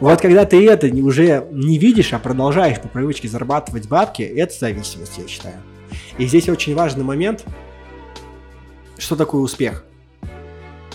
Вот 0.00 0.20
когда 0.22 0.46
ты 0.46 0.66
это 0.66 0.86
уже 0.86 1.46
не 1.52 1.78
видишь, 1.78 2.14
а 2.14 2.18
продолжаешь 2.18 2.80
по 2.80 2.88
привычке 2.88 3.28
зарабатывать 3.28 3.86
бабки, 3.88 4.22
это 4.22 4.54
зависимость, 4.58 5.18
я 5.18 5.28
считаю. 5.28 5.56
И 6.16 6.26
здесь 6.26 6.48
очень 6.48 6.74
важный 6.74 7.04
момент, 7.04 7.44
что 8.96 9.16
такое 9.16 9.42
успех. 9.42 9.84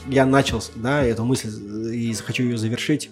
Я 0.07 0.25
начал, 0.25 0.61
да, 0.75 1.03
эту 1.03 1.25
мысль 1.25 1.49
и 1.93 2.13
хочу 2.13 2.43
ее 2.43 2.57
завершить. 2.57 3.09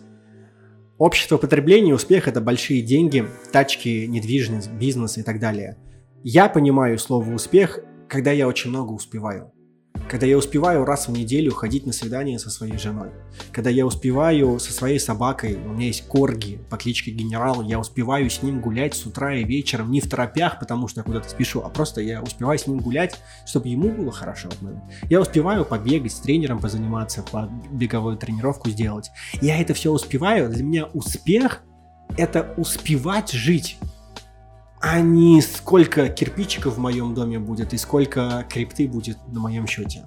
Общество 0.97 1.37
потребления, 1.37 1.93
успех– 1.93 2.27
это 2.29 2.39
большие 2.39 2.81
деньги, 2.81 3.25
тачки, 3.51 4.05
недвижимость, 4.05 4.71
бизнес 4.71 5.17
и 5.17 5.23
так 5.23 5.39
далее. 5.39 5.77
Я 6.23 6.49
понимаю 6.49 6.99
слово 6.99 7.33
«успех», 7.33 7.79
когда 8.07 8.31
я 8.31 8.47
очень 8.47 8.69
много 8.69 8.91
успеваю. 8.91 9.51
Когда 10.09 10.25
я 10.25 10.37
успеваю 10.37 10.85
раз 10.85 11.07
в 11.07 11.11
неделю 11.11 11.53
ходить 11.53 11.85
на 11.85 11.93
свидание 11.93 12.37
со 12.39 12.49
своей 12.49 12.77
женой, 12.77 13.09
когда 13.51 13.69
я 13.69 13.85
успеваю 13.85 14.59
со 14.59 14.71
своей 14.71 14.99
собакой, 14.99 15.55
у 15.55 15.73
меня 15.73 15.87
есть 15.87 16.07
корги 16.07 16.59
по 16.69 16.77
кличке 16.77 17.11
Генерал, 17.11 17.63
я 17.63 17.79
успеваю 17.79 18.29
с 18.29 18.41
ним 18.41 18.61
гулять 18.61 18.93
с 18.93 19.05
утра 19.05 19.35
и 19.35 19.43
вечером, 19.43 19.91
не 19.91 20.01
в 20.01 20.09
торопях, 20.09 20.59
потому 20.59 20.87
что 20.87 20.99
я 20.99 21.03
куда-то 21.03 21.29
спешу, 21.29 21.61
а 21.61 21.69
просто 21.69 22.01
я 22.01 22.21
успеваю 22.21 22.59
с 22.59 22.67
ним 22.67 22.79
гулять, 22.79 23.19
чтобы 23.45 23.69
ему 23.69 23.89
было 23.89 24.11
хорошо. 24.11 24.49
Я 25.09 25.21
успеваю 25.21 25.65
побегать 25.65 26.11
с 26.11 26.19
тренером, 26.19 26.59
позаниматься, 26.59 27.23
по 27.23 27.49
беговую 27.71 28.17
тренировку 28.17 28.69
сделать. 28.69 29.09
Я 29.41 29.59
это 29.59 29.73
все 29.73 29.91
успеваю. 29.91 30.49
Для 30.49 30.63
меня 30.63 30.85
успех– 30.93 31.63
это 32.17 32.53
успевать 32.57 33.31
жить 33.31 33.77
а 34.83 34.99
не 34.99 35.41
сколько 35.41 36.09
кирпичиков 36.09 36.75
в 36.75 36.77
моем 36.77 37.13
доме 37.13 37.39
будет 37.39 37.73
и 37.73 37.77
сколько 37.77 38.45
крипты 38.49 38.85
будет 38.85 39.17
на 39.31 39.39
моем 39.39 39.65
счете. 39.65 40.03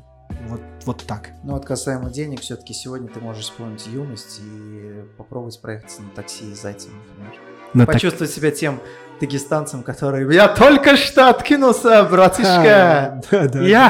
Вот, 0.48 0.60
вот 0.84 1.02
так. 1.06 1.30
Ну 1.44 1.54
вот 1.54 1.64
касаемо 1.64 2.10
денег, 2.10 2.42
все-таки 2.42 2.74
сегодня 2.74 3.08
ты 3.08 3.18
можешь 3.20 3.44
вспомнить 3.44 3.86
юность 3.86 4.38
и 4.40 5.02
попробовать 5.16 5.58
проехаться 5.62 6.02
на 6.02 6.10
такси 6.10 6.52
из 6.52 6.60
Зайцем, 6.60 6.90
например. 7.08 7.40
Но 7.72 7.86
Почувствовать 7.86 8.30
так... 8.30 8.36
себя 8.36 8.50
тем 8.50 8.80
дагестанцам, 9.18 9.82
которые 9.82 10.30
«Я 10.34 10.48
только 10.48 10.96
что 10.96 11.30
откинулся, 11.30 12.04
братишка! 12.04 13.22
А, 13.22 13.22
да, 13.30 13.48
да, 13.48 13.62
я 13.62 13.88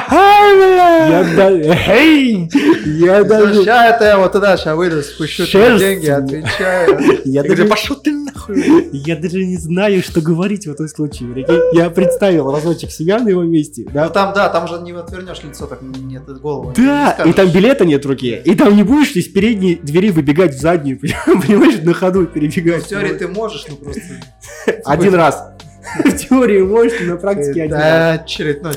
хайве! 1.76 2.48
Я 2.84 3.24
даже... 3.24 3.62
Сейчас 3.62 4.00
я 4.00 4.18
вот 4.18 4.30
туда 4.30 4.56
сейчас 4.56 4.76
выйду, 4.76 5.02
спущу 5.02 5.46
деньги, 5.46 6.06
отвечаю. 6.06 7.22
Я 7.24 7.42
даже... 7.42 7.64
Пошел 7.64 7.96
ты 7.96 8.12
нахуй! 8.48 8.88
Я 8.92 9.16
даже 9.16 9.44
не 9.44 9.56
знаю, 9.56 10.02
что 10.02 10.20
говорить 10.20 10.66
в 10.66 10.70
этом 10.70 10.88
случае. 10.88 11.46
Я 11.72 11.90
представил 11.90 12.50
разочек 12.50 12.90
себя 12.90 13.18
на 13.18 13.28
его 13.28 13.42
месте. 13.42 13.86
Да? 13.92 14.06
Ну 14.06 14.12
там, 14.12 14.34
да, 14.34 14.48
там 14.48 14.68
же 14.68 14.78
не 14.80 14.92
отвернешь 14.92 15.42
лицо, 15.42 15.66
так 15.66 15.82
нет 15.82 16.24
голову. 16.40 16.72
Да, 16.76 17.12
и 17.24 17.32
там 17.32 17.50
билета 17.50 17.84
нет 17.84 18.04
в 18.04 18.08
руке. 18.08 18.40
И 18.44 18.54
там 18.54 18.76
не 18.76 18.82
будешь 18.82 19.12
из 19.12 19.28
передней 19.28 19.76
двери 19.76 20.10
выбегать 20.10 20.54
в 20.54 20.60
заднюю, 20.60 20.98
понимаешь, 21.26 21.82
на 21.82 21.94
ходу 21.94 22.26
перебегать. 22.26 22.84
В 22.84 22.88
теории 22.88 23.14
ты 23.14 23.28
можешь, 23.28 23.66
ну 23.68 23.76
просто... 23.76 24.02
Один 24.84 25.14
раз. 25.14 25.55
В 26.04 26.16
теории 26.16 26.62
можешь, 26.62 27.00
на 27.00 27.16
практике 27.16 27.64
один 27.64 27.76
раз. 27.76 28.20
Очередной 28.20 28.74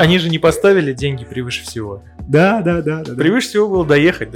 Они 0.00 0.18
же 0.18 0.28
не 0.28 0.38
поставили 0.38 0.92
деньги 0.92 1.24
превыше 1.24 1.64
всего. 1.64 2.02
Да, 2.28 2.62
да, 2.62 2.82
да. 2.82 3.02
да 3.04 3.14
Превыше 3.14 3.48
всего 3.48 3.68
было 3.68 3.84
доехать. 3.84 4.30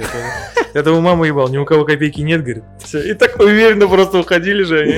Этого 0.73 0.99
мама 0.99 1.25
ебал, 1.25 1.49
ни 1.49 1.57
у 1.57 1.65
кого 1.65 1.85
копейки 1.85 2.21
нет, 2.21 2.43
говорит. 2.43 2.63
Все. 2.83 3.11
И 3.11 3.13
так 3.13 3.39
уверенно 3.39 3.87
просто 3.87 4.19
уходили 4.19 4.63
же 4.63 4.79
они. 4.81 4.95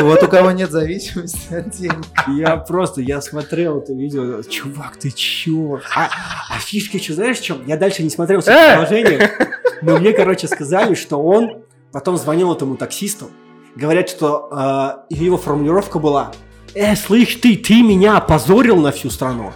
Вот 0.00 0.22
у 0.22 0.28
кого 0.28 0.50
нет 0.50 0.70
зависимости 0.70 1.54
от 1.54 1.70
денег. 1.70 2.04
Я 2.36 2.56
просто, 2.56 3.00
я 3.00 3.20
смотрел 3.20 3.78
это 3.78 3.92
видео, 3.92 4.42
чувак, 4.42 4.96
ты 4.96 5.10
чё? 5.10 5.80
А, 5.94 6.10
а 6.50 6.58
фишки, 6.58 6.98
что 6.98 7.14
знаешь, 7.14 7.38
в 7.38 7.44
чем? 7.44 7.62
Я 7.66 7.76
дальше 7.76 8.02
не 8.02 8.10
смотрел 8.10 8.40
все 8.40 8.52
э! 8.52 8.72
приложения, 8.72 9.30
но 9.82 9.98
мне, 9.98 10.12
короче, 10.12 10.48
сказали, 10.48 10.94
что 10.94 11.22
он 11.22 11.62
потом 11.92 12.16
звонил 12.16 12.52
этому 12.52 12.76
таксисту, 12.76 13.30
говорят, 13.76 14.08
что 14.08 14.48
э, 15.10 15.14
его 15.14 15.36
формулировка 15.36 15.98
была 15.98 16.32
«Э, 16.74 16.96
слышь 16.96 17.36
ты, 17.36 17.56
ты 17.56 17.82
меня 17.82 18.16
опозорил 18.16 18.76
на 18.76 18.92
всю 18.92 19.10
страну». 19.10 19.52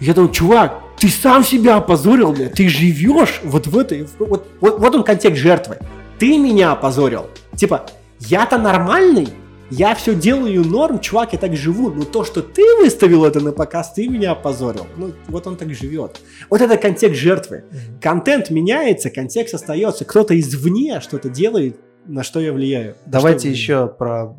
Я 0.00 0.14
думаю, 0.14 0.32
чувак, 0.32 0.80
ты 0.98 1.08
сам 1.08 1.44
себя 1.44 1.76
опозорил, 1.76 2.32
бля, 2.32 2.48
ты 2.48 2.68
живешь 2.68 3.40
вот 3.44 3.66
в 3.66 3.76
этой... 3.76 4.06
Вот, 4.18 4.48
вот, 4.60 4.78
вот 4.78 4.94
он 4.94 5.02
контекст 5.02 5.40
жертвы. 5.40 5.78
Ты 6.18 6.38
меня 6.38 6.72
опозорил. 6.72 7.26
Типа, 7.56 7.86
я-то 8.20 8.58
нормальный, 8.58 9.28
я 9.70 9.94
все 9.94 10.14
делаю 10.14 10.64
норм, 10.64 10.98
чувак, 10.98 11.34
я 11.34 11.38
так 11.38 11.56
живу, 11.56 11.90
но 11.90 12.04
то, 12.04 12.24
что 12.24 12.42
ты 12.42 12.62
выставил 12.76 13.24
это 13.24 13.40
на 13.40 13.52
показ, 13.52 13.92
ты 13.92 14.08
меня 14.08 14.32
опозорил. 14.32 14.86
Ну, 14.96 15.12
вот 15.26 15.46
он 15.46 15.56
так 15.56 15.74
живет. 15.74 16.20
Вот 16.48 16.60
это 16.60 16.76
контекст 16.76 17.20
жертвы. 17.20 17.64
Контент 18.00 18.50
меняется, 18.50 19.10
контекст 19.10 19.54
остается. 19.54 20.04
Кто-то 20.04 20.38
извне 20.38 21.00
что-то 21.00 21.28
делает, 21.28 21.78
на 22.08 22.22
что 22.24 22.40
я 22.40 22.52
влияю. 22.52 22.96
Давайте 23.06 23.40
что 23.40 23.48
еще 23.48 23.86
про 23.86 24.34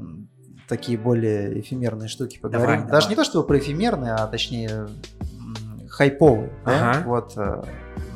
такие 0.67 0.97
более 0.97 1.59
эфемерные 1.61 2.09
штуки 2.09 2.39
поговорим. 2.39 2.67
Давай, 2.67 2.91
Даже 2.91 3.07
давай. 3.07 3.09
не 3.09 3.15
то, 3.15 3.23
чтобы 3.23 3.47
про 3.47 3.57
эфемерные, 3.57 4.13
а 4.13 4.27
точнее 4.27 4.87
хайповые. 5.89 6.51
Ага. 6.65 6.93
Да? 6.93 7.03
Вот, 7.05 7.33
э, 7.37 7.63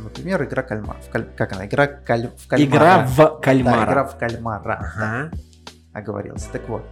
например, 0.04 0.43
игра 0.43 0.64
кальмар. 0.64 0.97
Каль... 1.12 1.28
Как 1.36 1.54
она? 1.54 1.66
Игра 1.66 1.88
каль... 1.88 2.32
в 2.38 2.47
кальмара. 2.47 2.66
Игра 2.66 3.06
в 3.06 3.39
кальмара. 3.41 3.86
Да, 3.86 3.91
игра 3.91 4.06
в 4.06 4.18
кальмара. 4.18 4.74
Ага. 4.74 5.32
Да. 5.32 5.99
Оговорился. 5.99 6.49
Так 6.51 6.68
вот. 6.70 6.84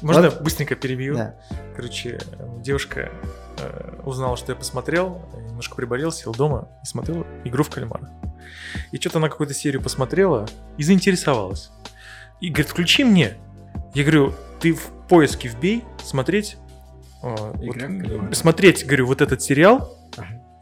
Можно 0.00 0.30
вот. 0.30 0.42
быстренько 0.42 0.74
перебью? 0.74 1.16
Да. 1.16 1.34
Короче, 1.74 2.20
девушка 2.60 3.10
э, 3.58 4.00
узнала, 4.04 4.36
что 4.36 4.52
я 4.52 4.56
посмотрел, 4.56 5.22
немножко 5.48 5.74
приболел, 5.74 6.12
сел 6.12 6.32
дома 6.32 6.68
и 6.82 6.86
смотрел 6.86 7.26
игру 7.44 7.64
в 7.64 7.70
кальмара. 7.70 8.08
И 8.90 8.96
что-то 8.96 9.18
она 9.18 9.28
какую-то 9.28 9.54
серию 9.54 9.82
посмотрела 9.82 10.48
и 10.76 10.82
заинтересовалась. 10.82 11.70
И 12.40 12.48
говорит, 12.48 12.68
включи 12.68 13.04
мне. 13.04 13.34
Я 13.94 14.02
говорю, 14.02 14.34
ты 14.60 14.72
в 14.72 14.90
поиске 15.08 15.48
вбей, 15.48 15.84
смотреть, 16.02 16.56
э, 17.22 17.52
вот, 17.54 18.36
смотреть, 18.36 18.86
говорю, 18.86 19.06
вот 19.06 19.20
этот 19.20 19.42
сериал, 19.42 19.96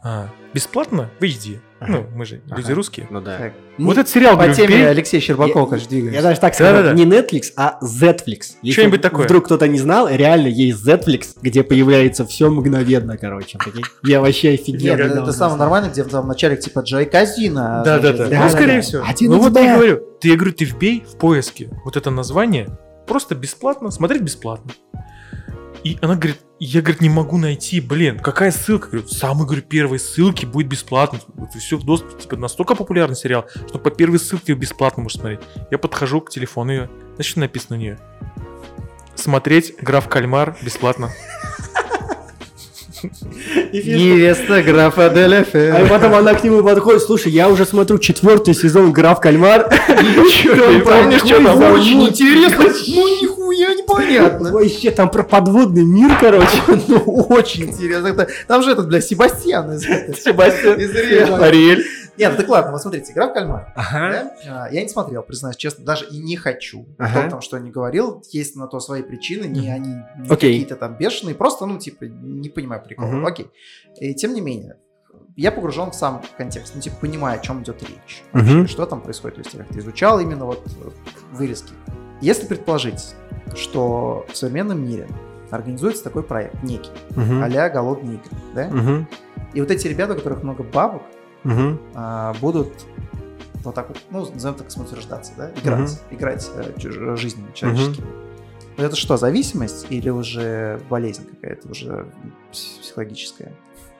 а, 0.03 0.29
бесплатно 0.53 1.09
в 1.19 1.23
HD. 1.23 1.61
Ага. 1.81 1.93
Ну, 1.93 2.05
мы 2.15 2.25
же 2.25 2.41
люди 2.55 2.71
русские. 2.73 3.07
Ну 3.09 3.21
да. 3.21 3.39
Так. 3.39 3.53
Вот 3.79 3.97
этот 3.97 4.07
сериал, 4.07 4.33
По 4.33 4.43
говорю, 4.43 4.53
теме 4.53 4.67
вбей. 4.67 4.89
Алексей 4.89 5.19
Щербаков, 5.19 5.67
конечно, 5.67 5.89
двигается. 5.89 6.15
Я 6.15 6.21
даже 6.21 6.39
так 6.39 6.53
скажу, 6.53 6.73
да, 6.73 6.83
да, 6.83 6.89
да. 6.89 6.93
не 6.93 7.05
Netflix, 7.05 7.45
а 7.57 7.79
Zflix. 7.81 8.71
Что-нибудь 8.71 9.01
такое. 9.01 9.25
вдруг 9.25 9.45
кто-то 9.45 9.67
не 9.67 9.79
знал, 9.79 10.07
реально 10.07 10.47
есть 10.47 10.87
Zflix, 10.87 11.37
где 11.41 11.63
появляется 11.63 12.23
все 12.27 12.51
мгновенно, 12.51 13.17
короче. 13.17 13.57
Я 14.03 14.21
вообще 14.21 14.51
офигел. 14.51 14.95
Нет, 14.95 14.99
это 14.99 15.33
самое 15.33 15.57
нормальное, 15.57 15.89
где 15.89 16.03
в 16.03 16.11
самом 16.11 16.27
начале 16.27 16.55
типа 16.55 16.81
Джай 16.81 17.05
Казина. 17.05 17.81
Да, 17.83 17.97
да, 17.97 18.13
да. 18.13 18.27
Ну, 18.29 18.49
скорее 18.49 18.81
всего. 18.81 19.03
Ну 19.21 19.39
вот 19.39 19.59
я 19.59 19.75
говорю, 19.75 20.01
ты, 20.21 20.27
я 20.27 20.35
говорю, 20.35 20.53
ты 20.53 20.65
вбей 20.65 21.03
в 21.11 21.17
поиске 21.17 21.71
вот 21.83 21.97
это 21.97 22.11
название, 22.11 22.77
просто 23.07 23.33
бесплатно, 23.33 23.89
смотреть 23.89 24.21
бесплатно. 24.21 24.71
И 25.83 25.97
она 26.01 26.15
говорит, 26.15 26.39
я, 26.59 26.81
говорит, 26.81 27.01
не 27.01 27.09
могу 27.09 27.37
найти, 27.37 27.81
блин, 27.81 28.19
какая 28.19 28.51
ссылка? 28.51 28.89
Говорю, 28.89 29.07
самой, 29.07 29.45
говорю, 29.45 29.63
первой 29.63 29.99
ссылки 29.99 30.45
будет 30.45 30.67
бесплатно. 30.67 31.19
Все 31.57 31.77
в 31.77 31.83
доступе, 31.83 32.21
типа, 32.21 32.37
настолько 32.37 32.75
популярный 32.75 33.15
сериал, 33.15 33.47
что 33.67 33.79
по 33.79 33.89
первой 33.89 34.19
ссылке 34.19 34.53
бесплатно 34.53 35.01
можешь 35.03 35.17
смотреть. 35.17 35.39
Я 35.71 35.79
подхожу 35.79 36.21
к 36.21 36.29
телефону 36.29 36.71
ее, 36.71 36.89
значит, 37.15 37.37
написано 37.37 37.77
у 37.77 37.79
нее. 37.79 37.99
Смотреть 39.15 39.75
граф 39.81 40.07
Кальмар 40.07 40.55
бесплатно. 40.61 41.11
Невеста 43.73 44.61
графа 44.61 45.09
Деляфе. 45.09 45.71
А 45.71 45.85
потом 45.87 46.13
она 46.15 46.33
к 46.33 46.43
нему 46.43 46.63
подходит, 46.63 47.01
слушай, 47.01 47.31
я 47.31 47.49
уже 47.49 47.65
смотрю 47.65 47.97
четвертый 47.97 48.53
сезон 48.53 48.91
Граф 48.91 49.19
Кальмар. 49.19 49.69
Помнишь, 49.87 51.19
что 51.19 51.35
там 51.43 51.73
очень 51.73 52.03
интересно? 52.07 52.65
Ну, 52.87 53.21
нихуя 53.21 53.73
непонятно. 53.73 54.51
Вообще 54.51 54.91
там 54.91 55.09
про 55.09 55.23
подводный 55.23 55.85
мир, 55.85 56.11
короче. 56.19 56.47
Ну, 56.87 56.97
очень 57.29 57.65
интересно. 57.65 58.27
Там 58.47 58.63
же 58.63 58.71
этот, 58.71 58.87
бля, 58.87 59.01
Себастьян. 59.01 59.79
Себастьян. 59.79 61.41
Ариэль. 61.41 61.85
Нет, 62.17 62.31
ну 62.31 62.37
так 62.37 62.49
ладно, 62.49 62.71
вот 62.71 62.81
смотрите, 62.81 63.13
игра 63.13 63.27
в 63.27 63.33
кальмар. 63.33 63.71
Ага. 63.75 64.33
Да? 64.45 64.67
Я 64.69 64.81
не 64.81 64.89
смотрел, 64.89 65.23
признаюсь 65.23 65.57
честно, 65.57 65.85
даже 65.85 66.05
и 66.05 66.17
не 66.19 66.35
хочу. 66.35 66.85
Ага. 66.97 67.29
Том, 67.29 67.41
что 67.41 67.57
не 67.57 67.71
говорил, 67.71 68.23
есть 68.31 68.55
на 68.55 68.67
то 68.67 68.79
свои 68.79 69.01
причины, 69.01 69.45
не 69.45 69.71
они 69.71 69.95
не 70.17 70.27
какие-то 70.27 70.75
там 70.75 70.97
бешеные, 70.97 71.35
просто, 71.35 71.65
ну, 71.65 71.79
типа, 71.79 72.05
не 72.05 72.49
понимаю 72.49 72.83
прикола. 72.83 73.17
Угу. 73.17 73.25
Окей. 73.25 73.51
И 73.99 74.13
тем 74.13 74.33
не 74.33 74.41
менее, 74.41 74.77
я 75.35 75.51
погружен 75.51 75.91
в 75.91 75.95
сам 75.95 76.21
контекст, 76.37 76.73
ну, 76.75 76.81
типа, 76.81 76.97
понимаю, 77.01 77.39
о 77.39 77.43
чем 77.43 77.63
идет 77.63 77.81
речь, 77.83 78.23
угу. 78.33 78.67
что 78.67 78.85
там 78.85 79.01
происходит. 79.01 79.35
То 79.35 79.41
есть 79.41 79.53
я 79.53 79.59
как-то 79.63 79.79
изучал 79.79 80.19
именно 80.19 80.45
вот 80.45 80.65
вырезки. 81.31 81.73
Если 82.21 82.45
предположить, 82.45 83.15
что 83.55 84.25
в 84.31 84.37
современном 84.37 84.85
мире 84.85 85.07
организуется 85.49 86.03
такой 86.03 86.23
проект 86.23 86.61
некий, 86.63 86.91
uh-huh. 87.09 87.43
а-ля 87.43 87.69
голодные 87.69 88.15
игры, 88.15 88.37
да? 88.55 88.69
Uh-huh. 88.69 89.05
И 89.53 89.59
вот 89.59 89.71
эти 89.71 89.87
ребята, 89.87 90.13
у 90.13 90.15
которых 90.15 90.43
много 90.43 90.63
бабок, 90.63 91.01
uh-huh. 91.43 91.79
а, 91.93 92.33
будут 92.41 92.69
вот 93.63 93.75
так, 93.75 93.89
ну, 94.09 94.25
назовем 94.31 94.55
так, 94.55 94.71
самоутверждаться, 94.71 95.33
да, 95.37 95.51
играть, 95.51 95.89
uh-huh. 95.89 96.15
играть 96.15 96.49
э, 96.55 97.15
жизнями 97.15 97.51
человеческими. 97.53 98.05
Uh-huh. 98.05 98.75
Вот 98.77 98.83
это 98.83 98.95
что, 98.95 99.17
зависимость 99.17 99.87
или 99.89 100.09
уже 100.09 100.81
болезнь 100.89 101.27
какая-то, 101.27 101.69
уже 101.69 102.11
психологическая? 102.51 103.53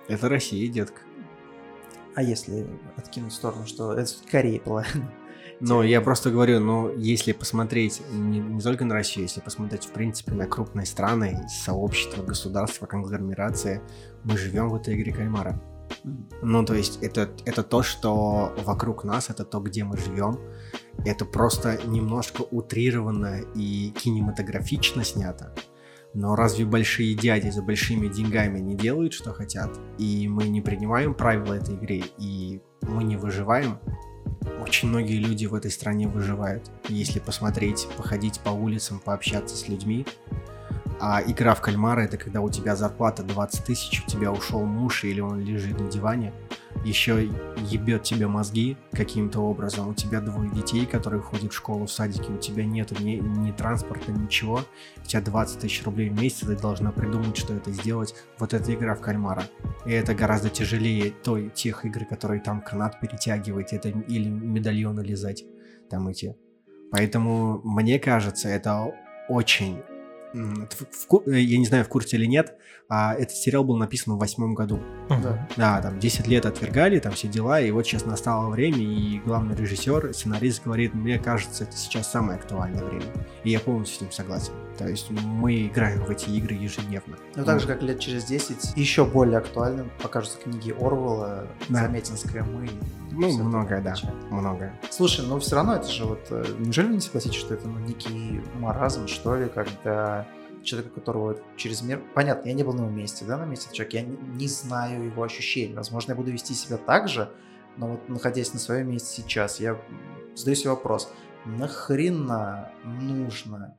Это 0.07 0.29
Россия, 0.29 0.71
детка. 0.71 1.01
А 2.15 2.23
если 2.23 2.67
откинуть 2.97 3.31
в 3.31 3.35
сторону, 3.35 3.65
что 3.65 3.93
это 3.93 4.11
Корея 4.29 4.61
была? 4.65 4.85
Но 5.59 5.83
я 5.83 6.01
просто 6.01 6.31
говорю, 6.31 6.59
ну, 6.59 6.97
если 6.97 7.33
посмотреть 7.33 8.01
не, 8.11 8.39
не 8.39 8.61
только 8.61 8.83
на 8.83 8.95
Россию, 8.95 9.25
если 9.25 9.41
посмотреть, 9.41 9.85
в 9.85 9.91
принципе, 9.91 10.31
на 10.31 10.47
крупные 10.47 10.87
страны, 10.87 11.47
сообщества, 11.47 12.23
государства, 12.23 12.87
конгломерации, 12.87 13.79
мы 14.23 14.37
живем 14.37 14.69
в 14.69 14.75
этой 14.75 14.95
игре 14.95 15.13
кальмара. 15.13 15.61
Ну, 16.41 16.65
то 16.65 16.73
есть 16.73 16.99
это, 17.01 17.29
это 17.45 17.63
то, 17.63 17.83
что 17.83 18.53
вокруг 18.63 19.03
нас, 19.03 19.29
это 19.29 19.45
то, 19.45 19.59
где 19.59 19.83
мы 19.83 19.97
живем. 19.97 20.39
Это 21.05 21.25
просто 21.25 21.79
немножко 21.85 22.41
утрированно 22.41 23.41
и 23.55 23.93
кинематографично 23.97 25.03
снято. 25.03 25.53
Но 26.13 26.35
разве 26.35 26.65
большие 26.65 27.15
дяди 27.15 27.49
за 27.49 27.61
большими 27.61 28.07
деньгами 28.07 28.59
не 28.59 28.75
делают, 28.75 29.13
что 29.13 29.33
хотят? 29.33 29.79
И 29.97 30.27
мы 30.27 30.47
не 30.47 30.61
принимаем 30.61 31.13
правила 31.13 31.53
этой 31.53 31.75
игры, 31.75 32.03
и 32.17 32.61
мы 32.81 33.03
не 33.03 33.15
выживаем? 33.15 33.79
Очень 34.61 34.89
многие 34.89 35.17
люди 35.17 35.45
в 35.45 35.55
этой 35.55 35.71
стране 35.71 36.07
выживают. 36.07 36.69
Если 36.89 37.19
посмотреть, 37.19 37.87
походить 37.95 38.41
по 38.41 38.49
улицам, 38.49 38.99
пообщаться 38.99 39.55
с 39.55 39.67
людьми, 39.69 40.05
а 41.01 41.23
игра 41.25 41.55
в 41.55 41.61
кальмара 41.61 42.01
это 42.01 42.17
когда 42.17 42.41
у 42.41 42.49
тебя 42.49 42.75
зарплата 42.75 43.23
20 43.23 43.65
тысяч, 43.65 44.03
у 44.03 44.07
тебя 44.07 44.31
ушел 44.31 44.63
муж 44.63 45.03
или 45.03 45.19
он 45.19 45.39
лежит 45.39 45.79
на 45.79 45.89
диване, 45.89 46.31
еще 46.85 47.27
ебет 47.57 48.03
тебе 48.03 48.27
мозги 48.27 48.77
каким-то 48.91 49.39
образом, 49.39 49.89
у 49.89 49.93
тебя 49.95 50.21
двое 50.21 50.51
детей, 50.51 50.85
которые 50.85 51.21
ходят 51.21 51.51
в 51.51 51.55
школу, 51.55 51.87
в 51.87 51.91
садике, 51.91 52.31
у 52.31 52.37
тебя 52.37 52.65
нет 52.65 52.97
ни, 52.99 53.15
ни 53.15 53.51
транспорта, 53.51 54.11
ничего, 54.11 54.61
у 54.97 55.05
тебя 55.05 55.21
20 55.21 55.59
тысяч 55.59 55.83
рублей 55.83 56.09
в 56.09 56.21
месяц, 56.21 56.41
ты 56.41 56.55
должна 56.55 56.91
придумать, 56.91 57.35
что 57.35 57.55
это 57.55 57.71
сделать. 57.71 58.13
Вот 58.37 58.53
эта 58.53 58.71
игра 58.71 58.93
в 58.93 59.01
кальмара. 59.01 59.43
И 59.85 59.91
это 59.91 60.13
гораздо 60.13 60.49
тяжелее 60.49 61.09
той, 61.09 61.49
тех 61.49 61.83
игр, 61.83 62.05
которые 62.05 62.41
там 62.41 62.61
канат 62.61 62.99
перетягивать, 62.99 63.73
это 63.73 63.89
или 63.89 64.29
медальоны 64.29 65.01
лизать, 65.01 65.43
там 65.89 66.07
эти. 66.09 66.37
Поэтому, 66.91 67.61
мне 67.63 67.97
кажется, 67.97 68.49
это 68.49 68.93
очень 69.29 69.81
в, 70.33 71.29
э, 71.29 71.39
я 71.39 71.57
не 71.57 71.65
знаю, 71.65 71.85
в 71.85 71.89
курсе 71.89 72.17
или 72.17 72.25
нет, 72.25 72.55
а 72.89 73.13
этот 73.13 73.35
сериал 73.35 73.63
был 73.63 73.77
написан 73.77 74.15
в 74.15 74.19
восьмом 74.19 74.53
году. 74.53 74.79
Да. 75.09 75.47
да, 75.55 75.81
там 75.81 75.99
10 75.99 76.27
лет 76.27 76.45
отвергали, 76.45 76.99
там 76.99 77.13
все 77.13 77.27
дела, 77.27 77.61
и 77.61 77.71
вот 77.71 77.85
сейчас 77.85 78.05
настало 78.05 78.49
время, 78.49 78.79
и 78.79 79.19
главный 79.19 79.55
режиссер, 79.55 80.13
сценарист 80.13 80.63
говорит, 80.63 80.93
мне 80.93 81.17
кажется, 81.19 81.63
это 81.63 81.75
сейчас 81.75 82.11
самое 82.11 82.37
актуальное 82.37 82.83
время. 82.83 83.05
И 83.43 83.51
я 83.51 83.59
полностью 83.59 83.97
с 83.97 84.01
ним 84.01 84.11
согласен. 84.11 84.53
То 84.77 84.87
есть 84.87 85.09
мы 85.09 85.67
играем 85.67 86.03
в 86.03 86.09
эти 86.09 86.29
игры 86.31 86.55
ежедневно. 86.55 87.17
Ну, 87.35 87.45
так 87.45 87.59
же, 87.59 87.67
как 87.67 87.81
лет 87.81 87.99
через 87.99 88.25
10, 88.25 88.75
еще 88.75 89.05
более 89.05 89.37
актуальным 89.37 89.91
покажутся 90.01 90.37
книги 90.39 90.71
Орвелла, 90.71 91.47
да. 91.69 91.83
Заметинская 91.83 92.43
«Мы», 92.43 92.69
ну, 93.11 93.43
многое, 93.43 93.81
да, 93.81 93.93
многое. 94.29 94.73
Слушай, 94.89 95.25
ну 95.27 95.39
все 95.39 95.55
равно 95.55 95.75
это 95.75 95.87
же 95.87 96.05
вот... 96.05 96.27
Э, 96.29 96.45
неужели 96.59 96.87
вы 96.87 96.93
не 96.95 97.01
согласитесь, 97.01 97.37
что 97.37 97.53
это 97.53 97.67
ну, 97.67 97.77
некий 97.79 98.41
маразм, 98.57 99.07
что 99.07 99.35
ли, 99.35 99.49
когда 99.49 100.20
человека, 100.63 100.93
которого 100.95 101.37
через 101.57 101.81
мир... 101.81 102.01
Понятно, 102.13 102.49
я 102.49 102.53
не 102.53 102.63
был 102.63 102.73
на 102.73 102.81
его 102.81 102.89
месте, 102.89 103.25
да, 103.25 103.37
на 103.37 103.45
месте 103.45 103.73
человека, 103.73 103.97
я 103.97 104.03
не, 104.03 104.17
не 104.35 104.47
знаю 104.47 105.05
его 105.05 105.23
ощущений. 105.23 105.75
Возможно, 105.75 106.11
я 106.11 106.15
буду 106.15 106.31
вести 106.31 106.53
себя 106.53 106.77
так 106.77 107.07
же, 107.07 107.31
но 107.77 107.87
вот 107.87 108.09
находясь 108.09 108.53
на 108.53 108.59
своем 108.59 108.89
месте 108.91 109.21
сейчас, 109.21 109.59
я 109.59 109.79
задаю 110.35 110.55
себе 110.55 110.69
вопрос, 110.71 111.11
нахрена 111.45 112.71
нужно 112.83 113.77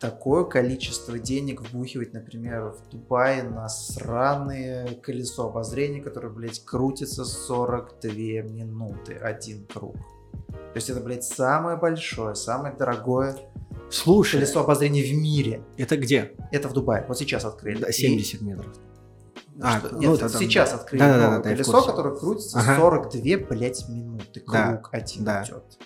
такое 0.00 0.44
количество 0.44 1.18
денег 1.18 1.60
вбухивать, 1.60 2.14
например, 2.14 2.70
в 2.70 2.88
Дубае 2.88 3.42
на 3.42 3.68
сраное 3.68 4.94
колесо 4.94 5.48
обозрения, 5.48 6.00
которое, 6.00 6.30
блядь, 6.30 6.64
крутится 6.64 7.24
42 7.24 8.10
минуты 8.42 9.14
один 9.14 9.66
круг. 9.66 9.96
То 10.48 10.76
есть 10.76 10.88
это, 10.88 11.00
блядь, 11.00 11.24
самое 11.24 11.76
большое, 11.76 12.34
самое 12.34 12.74
дорогое 12.74 13.36
Слушай, 13.90 14.36
колесо 14.36 14.60
обозрения 14.60 15.02
в 15.02 15.12
мире. 15.14 15.62
Это 15.76 15.96
где? 15.96 16.32
Это 16.52 16.68
в 16.68 16.72
Дубае. 16.72 17.04
Вот 17.08 17.18
сейчас 17.18 17.44
открыли. 17.44 17.78
Да, 17.80 17.92
70 17.92 18.40
И... 18.40 18.44
метров. 18.44 18.74
А, 19.62 19.78
что, 19.78 19.94
нет, 19.96 20.08
ну, 20.08 20.14
это 20.14 20.28
сейчас 20.28 20.70
там... 20.70 20.80
открыли 20.80 21.00
да, 21.00 21.18
да, 21.18 21.36
да, 21.38 21.42
колесо, 21.42 21.82
которое 21.82 22.16
крутится 22.16 22.58
ага. 22.60 22.76
42, 22.76 23.46
блядь, 23.48 23.88
минуты. 23.88 24.40
Круг 24.40 24.52
да, 24.52 24.82
один 24.92 25.24
да. 25.24 25.44
идет. 25.44 25.78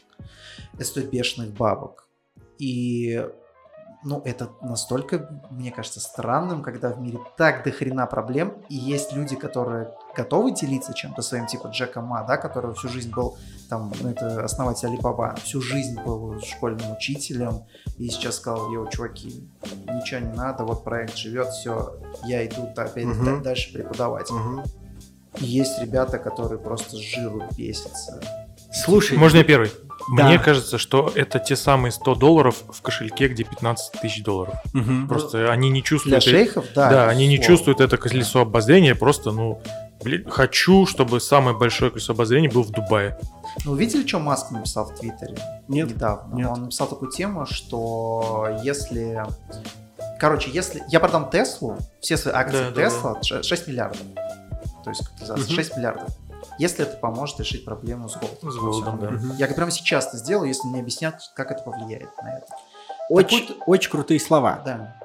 Это 0.74 0.84
стоит 0.84 1.10
бешеных 1.10 1.54
бабок. 1.54 2.08
И 2.58 3.26
ну, 4.04 4.20
это 4.24 4.50
настолько, 4.60 5.40
мне 5.50 5.72
кажется, 5.72 5.98
странным, 5.98 6.62
когда 6.62 6.90
в 6.90 7.00
мире 7.00 7.18
так 7.36 7.64
до 7.64 7.70
хрена 7.70 8.06
проблем, 8.06 8.54
и 8.68 8.76
есть 8.76 9.12
люди, 9.14 9.34
которые 9.34 9.92
готовы 10.14 10.52
делиться 10.52 10.92
чем-то 10.92 11.22
своим, 11.22 11.46
типа 11.46 11.68
Джека 11.68 12.02
Ма, 12.02 12.22
да, 12.28 12.36
который 12.36 12.74
всю 12.74 12.88
жизнь 12.88 13.10
был, 13.10 13.38
там, 13.70 13.92
ну, 14.00 14.10
это 14.10 14.44
основатель 14.44 14.88
Алибаба, 14.88 15.34
всю 15.42 15.62
жизнь 15.62 15.98
был 16.02 16.38
школьным 16.40 16.92
учителем, 16.92 17.64
и 17.96 18.08
сейчас 18.10 18.36
сказал, 18.36 18.70
йоу, 18.70 18.88
чуваки, 18.90 19.48
ничего 19.88 20.20
не 20.20 20.32
надо, 20.32 20.64
вот 20.64 20.84
проект 20.84 21.16
живет, 21.16 21.48
все, 21.48 21.98
я 22.24 22.46
иду 22.46 22.68
опять 22.76 23.06
угу. 23.06 23.40
дальше 23.42 23.72
преподавать. 23.72 24.30
Угу. 24.30 24.62
есть 25.38 25.80
ребята, 25.80 26.18
которые 26.18 26.58
просто 26.58 26.96
с 26.96 27.00
жиру 27.00 27.42
бесятся. 27.56 28.20
Слушай, 28.70 29.16
можно 29.16 29.38
я 29.38 29.44
первый? 29.44 29.70
Да. 30.08 30.28
Мне 30.28 30.38
кажется, 30.38 30.78
что 30.78 31.10
это 31.14 31.38
те 31.38 31.56
самые 31.56 31.92
100 31.92 32.14
долларов 32.14 32.62
в 32.68 32.82
кошельке, 32.82 33.28
где 33.28 33.44
15 33.44 34.00
тысяч 34.00 34.22
долларов. 34.22 34.54
Угу. 34.74 35.08
Просто 35.08 35.38
ну, 35.38 35.50
они 35.50 35.70
не 35.70 35.82
чувствуют... 35.82 36.22
Для 36.22 36.32
шейхов, 36.32 36.66
да. 36.74 36.90
Да, 36.90 37.08
они 37.08 37.26
не 37.26 37.40
чувствуют 37.40 37.80
это 37.80 37.96
колесо 37.96 38.40
обозрения, 38.40 38.94
просто, 38.94 39.30
ну, 39.32 39.60
блин, 40.02 40.28
хочу, 40.28 40.86
чтобы 40.86 41.20
самое 41.20 41.56
большое 41.56 41.90
колесо 41.90 42.12
обозрения 42.12 42.48
было 42.48 42.62
в 42.62 42.70
Дубае. 42.70 43.18
Ну, 43.64 43.74
видели, 43.74 44.06
что 44.06 44.18
Маск 44.18 44.50
написал 44.50 44.86
в 44.86 44.98
Твиттере? 44.98 45.36
Нет. 45.68 45.90
Недавно. 45.90 46.34
Нет. 46.34 46.48
Он 46.50 46.62
написал 46.62 46.86
такую 46.88 47.10
тему, 47.10 47.46
что 47.46 48.58
если... 48.62 49.24
Короче, 50.20 50.50
если 50.50 50.82
я 50.88 51.00
продам 51.00 51.30
Теслу, 51.30 51.78
все 52.00 52.16
свои 52.16 52.34
акции 52.34 52.70
да, 52.74 52.84
Тесла, 52.84 53.14
да, 53.14 53.36
да. 53.36 53.42
6 53.42 53.68
миллиардов. 53.68 54.00
То 54.84 54.90
есть, 54.90 55.02
за 55.20 55.36
6 55.36 55.70
угу. 55.70 55.78
миллиардов 55.78 56.08
если 56.58 56.84
это 56.84 56.96
поможет 56.96 57.40
решить 57.40 57.64
проблему 57.64 58.08
с 58.08 58.16
голодом. 58.16 58.50
С 58.50 58.56
голодом, 58.56 58.98
да. 59.00 59.34
Я 59.38 59.46
прямо 59.48 59.70
сейчас 59.70 60.08
это 60.08 60.18
сделаю, 60.18 60.48
если 60.48 60.66
мне 60.68 60.80
объяснят, 60.80 61.20
как 61.34 61.50
это 61.50 61.62
повлияет 61.62 62.10
на 62.22 62.38
это. 62.38 62.46
Очень, 63.10 63.46
Такой... 63.46 63.62
очень 63.66 63.90
крутые 63.90 64.20
слова. 64.20 64.62
Да. 64.64 64.96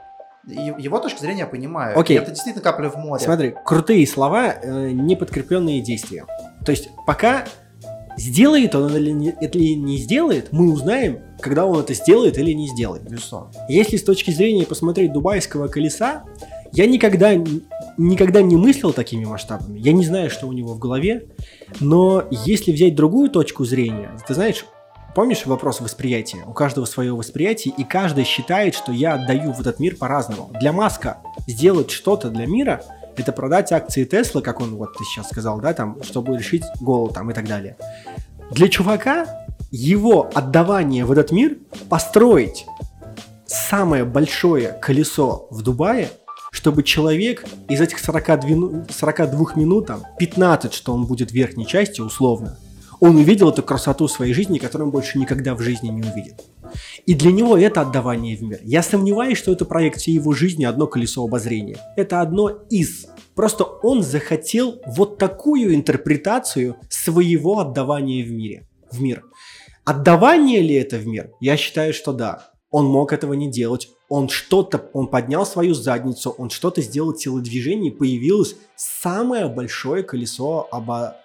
Его 0.46 1.00
точку 1.00 1.20
зрения 1.20 1.42
я 1.42 1.48
понимаю. 1.48 2.00
Окей. 2.00 2.18
Это 2.18 2.32
действительно 2.32 2.64
капля 2.64 2.90
в 2.90 2.96
море. 2.96 3.24
Смотри, 3.24 3.56
крутые 3.66 4.08
слова, 4.08 4.54
э, 4.54 4.92
не 4.92 5.16
подкрепленные 5.16 5.82
действия. 5.82 6.26
То 6.66 6.72
есть 6.72 6.90
пока 7.06 7.46
сделает 8.18 8.76
он 8.76 8.96
или 8.96 9.12
не, 9.12 9.30
или 9.30 9.74
не 9.76 9.98
сделает, 9.98 10.52
мы 10.52 10.72
узнаем, 10.72 11.22
когда 11.40 11.66
он 11.66 11.80
это 11.80 11.94
сделает 11.94 12.38
или 12.38 12.52
не 12.52 12.68
сделает. 12.68 13.04
Безусловно. 13.04 13.52
Если 13.68 13.98
с 13.98 14.04
точки 14.04 14.32
зрения 14.32 14.66
посмотреть 14.66 15.14
дубайского 15.14 15.68
колеса, 15.68 16.24
я 16.72 16.88
никогда, 16.88 17.34
никогда 17.98 18.42
не 18.42 18.58
мыслил 18.58 18.94
такими 18.94 19.26
масштабами. 19.26 19.80
Я 19.80 19.92
не 19.92 20.06
знаю, 20.06 20.30
что 20.30 20.48
у 20.48 20.54
него 20.54 20.74
в 20.74 20.80
голове. 20.80 21.26
Но 21.80 22.24
если 22.32 22.72
взять 22.72 22.96
другую 22.96 23.30
точку 23.30 23.66
зрения, 23.66 24.12
ты 24.28 24.34
знаешь, 24.34 24.66
помнишь 25.16 25.46
вопрос 25.46 25.82
восприятия? 25.82 26.44
У 26.46 26.54
каждого 26.54 26.86
свое 26.86 27.14
восприятие, 27.14 27.74
и 27.78 27.84
каждый 27.84 28.24
считает, 28.24 28.76
что 28.76 28.92
я 28.92 29.14
отдаю 29.14 29.52
в 29.52 29.62
этот 29.62 29.80
мир 29.80 29.96
по-разному. 29.96 30.52
Для 30.60 30.72
Маска 30.72 31.18
сделать 31.48 31.92
что-то 31.92 32.30
для 32.30 32.46
мира– 32.46 32.84
это 33.20 33.32
продать 33.32 33.72
акции 33.72 34.06
Тесла, 34.06 34.42
как 34.42 34.62
он 34.62 34.76
вот 34.76 34.98
ты 34.98 35.04
сейчас 35.04 35.28
сказал, 35.30 35.60
да, 35.60 35.74
там, 35.74 36.02
чтобы 36.04 36.38
решить 36.38 36.64
голод 36.80 37.14
там 37.14 37.30
и 37.30 37.34
так 37.34 37.48
далее. 37.48 37.76
Для 38.52 38.70
чувака 38.70 39.46
его 39.72 40.30
отдавание 40.34 41.06
в 41.06 41.12
этот 41.12 41.32
мир 41.32 41.58
построить 41.90 42.66
самое 43.46 44.06
большое 44.06 44.70
колесо 44.82 45.48
в 45.52 45.62
Дубае 45.62 46.10
чтобы 46.52 46.84
человек 46.84 47.46
из 47.68 47.82
этих 47.82 48.00
42, 48.00 48.86
42 48.90 49.54
минут, 49.56 49.88
там, 49.88 50.04
15, 50.20 50.74
что 50.74 50.94
он 50.94 51.06
будет 51.06 51.32
в 51.32 51.34
верхней 51.34 51.68
части, 51.68 52.02
условно, 52.02 52.58
он 53.00 53.16
увидел 53.16 53.50
эту 53.50 53.64
красоту 53.64 54.08
своей 54.08 54.34
жизни, 54.34 54.58
которую 54.58 54.88
он 54.88 54.92
больше 54.92 55.18
никогда 55.20 55.56
в 55.56 55.62
жизни 55.62 55.88
не 55.88 56.02
увидит. 56.02 56.44
И 57.06 57.14
для 57.14 57.32
него 57.32 57.58
это 57.58 57.82
отдавание 57.82 58.36
в 58.36 58.42
мир. 58.42 58.60
Я 58.64 58.84
сомневаюсь, 58.84 59.38
что 59.38 59.52
это 59.52 59.66
проект 59.66 60.00
всей 60.00 60.16
его 60.16 60.34
жизни 60.34 60.66
одно 60.66 60.86
колесо 60.88 61.24
обозрения. 61.24 61.78
Это 61.96 62.22
одно 62.22 62.50
из. 62.70 63.08
Просто 63.36 63.64
он 63.64 64.04
захотел 64.04 64.82
вот 64.86 65.18
такую 65.18 65.74
интерпретацию 65.74 66.76
своего 66.90 67.60
отдавания 67.60 68.24
в 68.24 68.32
мире. 68.32 68.68
В 68.92 69.02
мир. 69.02 69.24
Отдавание 69.86 70.62
ли 70.62 70.76
это 70.76 70.98
в 70.98 71.08
мир? 71.08 71.32
Я 71.40 71.56
считаю, 71.56 71.94
что 71.94 72.12
да. 72.12 72.52
Он 72.70 72.86
мог 72.86 73.14
этого 73.14 73.34
не 73.34 73.50
делать 73.50 73.90
он 74.10 74.28
что-то, 74.28 74.90
он 74.94 75.08
поднял 75.08 75.46
свою 75.46 75.74
задницу, 75.74 76.32
он 76.32 76.50
что-то 76.50 76.82
сделал 76.82 77.14
телодвижение, 77.14 77.92
и 77.92 77.96
появилось 77.96 78.56
самое 78.76 79.48
большое 79.48 80.04
колесо 80.04 80.68
обо... 80.72 81.16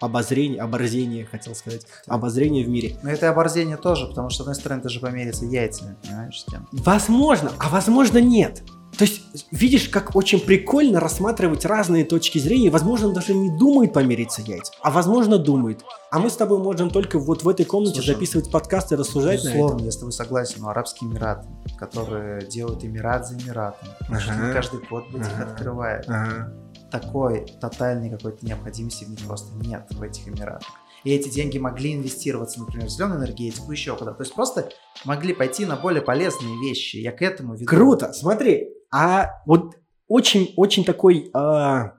обозрения, 0.00 0.60
оборзения, 0.60 1.26
хотел 1.26 1.54
сказать, 1.54 1.86
обозрения 2.06 2.64
в 2.64 2.68
мире. 2.68 2.96
Но 3.02 3.10
это 3.10 3.28
оборзение 3.28 3.76
тоже, 3.76 4.06
потому 4.06 4.30
что, 4.30 4.38
с 4.38 4.40
одной 4.40 4.54
стороны, 4.54 4.82
ты 4.82 4.88
же 4.88 5.00
помериться 5.00 5.44
яйцами, 5.44 5.96
понимаешь, 6.02 6.44
тем. 6.50 6.66
Возможно, 6.72 7.52
а 7.58 7.68
возможно 7.68 8.18
нет. 8.18 8.62
То 8.98 9.04
есть, 9.04 9.22
видишь, 9.50 9.88
как 9.88 10.14
очень 10.14 10.38
прикольно 10.38 11.00
рассматривать 11.00 11.64
разные 11.64 12.04
точки 12.04 12.38
зрения. 12.38 12.70
Возможно, 12.70 13.08
он 13.08 13.14
даже 13.14 13.34
не 13.34 13.50
думает 13.50 13.92
помериться 13.92 14.42
яйца, 14.42 14.72
а 14.82 14.90
возможно 14.90 15.38
думает. 15.38 15.82
А 16.10 16.20
мы 16.20 16.30
с 16.30 16.36
тобой 16.36 16.58
можем 16.58 16.90
только 16.90 17.18
вот 17.18 17.42
в 17.42 17.48
этой 17.48 17.64
комнате 17.64 17.96
Слушай, 17.96 18.14
записывать 18.14 18.50
подкасты 18.52 18.94
и 18.94 18.98
рассуждать 18.98 19.42
на 19.42 19.48
это. 19.48 19.78
я 19.82 19.90
с 19.90 19.96
тобой 19.96 20.12
согласен, 20.12 20.60
но 20.60 20.68
Арабские 20.68 21.10
Эмираты, 21.10 21.48
которые 21.76 22.46
делают 22.46 22.84
Эмират 22.84 23.26
за 23.26 23.34
Эмиратом, 23.34 23.88
ага. 24.08 24.52
каждый 24.52 24.80
год 24.88 25.06
ага. 25.12 25.18
их 25.18 25.40
открывает. 25.40 26.04
Ага. 26.06 26.52
Такой 26.92 27.46
тотальной 27.60 28.10
какой-то 28.10 28.46
необходимости 28.46 29.04
в 29.04 29.10
них 29.10 29.18
просто 29.26 29.52
нет 29.56 29.86
в 29.90 30.00
этих 30.02 30.28
Эмиратах. 30.28 30.68
и 31.02 31.10
эти 31.10 31.28
деньги 31.28 31.58
могли 31.58 31.94
инвестироваться, 31.94 32.60
например, 32.60 32.86
в 32.86 32.90
зеленую 32.90 33.18
энергетику, 33.18 33.72
еще 33.72 33.96
куда-то. 33.96 34.18
То 34.18 34.22
есть 34.22 34.34
просто 34.34 34.68
могли 35.04 35.34
пойти 35.34 35.66
на 35.66 35.74
более 35.74 36.02
полезные 36.02 36.60
вещи. 36.60 36.98
Я 36.98 37.10
к 37.10 37.22
этому 37.22 37.54
веду. 37.54 37.66
Круто, 37.66 38.12
смотри, 38.12 38.73
а 38.96 39.42
вот 39.44 39.76
очень-очень 40.06 40.84
такой, 40.84 41.28
а, 41.34 41.94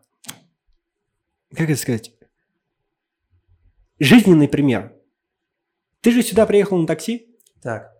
как 1.53 1.69
это 1.69 1.75
сказать, 1.75 2.13
жизненный 3.99 4.47
пример. 4.47 4.93
Ты 5.99 6.11
же 6.11 6.23
сюда 6.23 6.45
приехал 6.45 6.77
на 6.77 6.87
такси? 6.87 7.35
Так. 7.61 7.91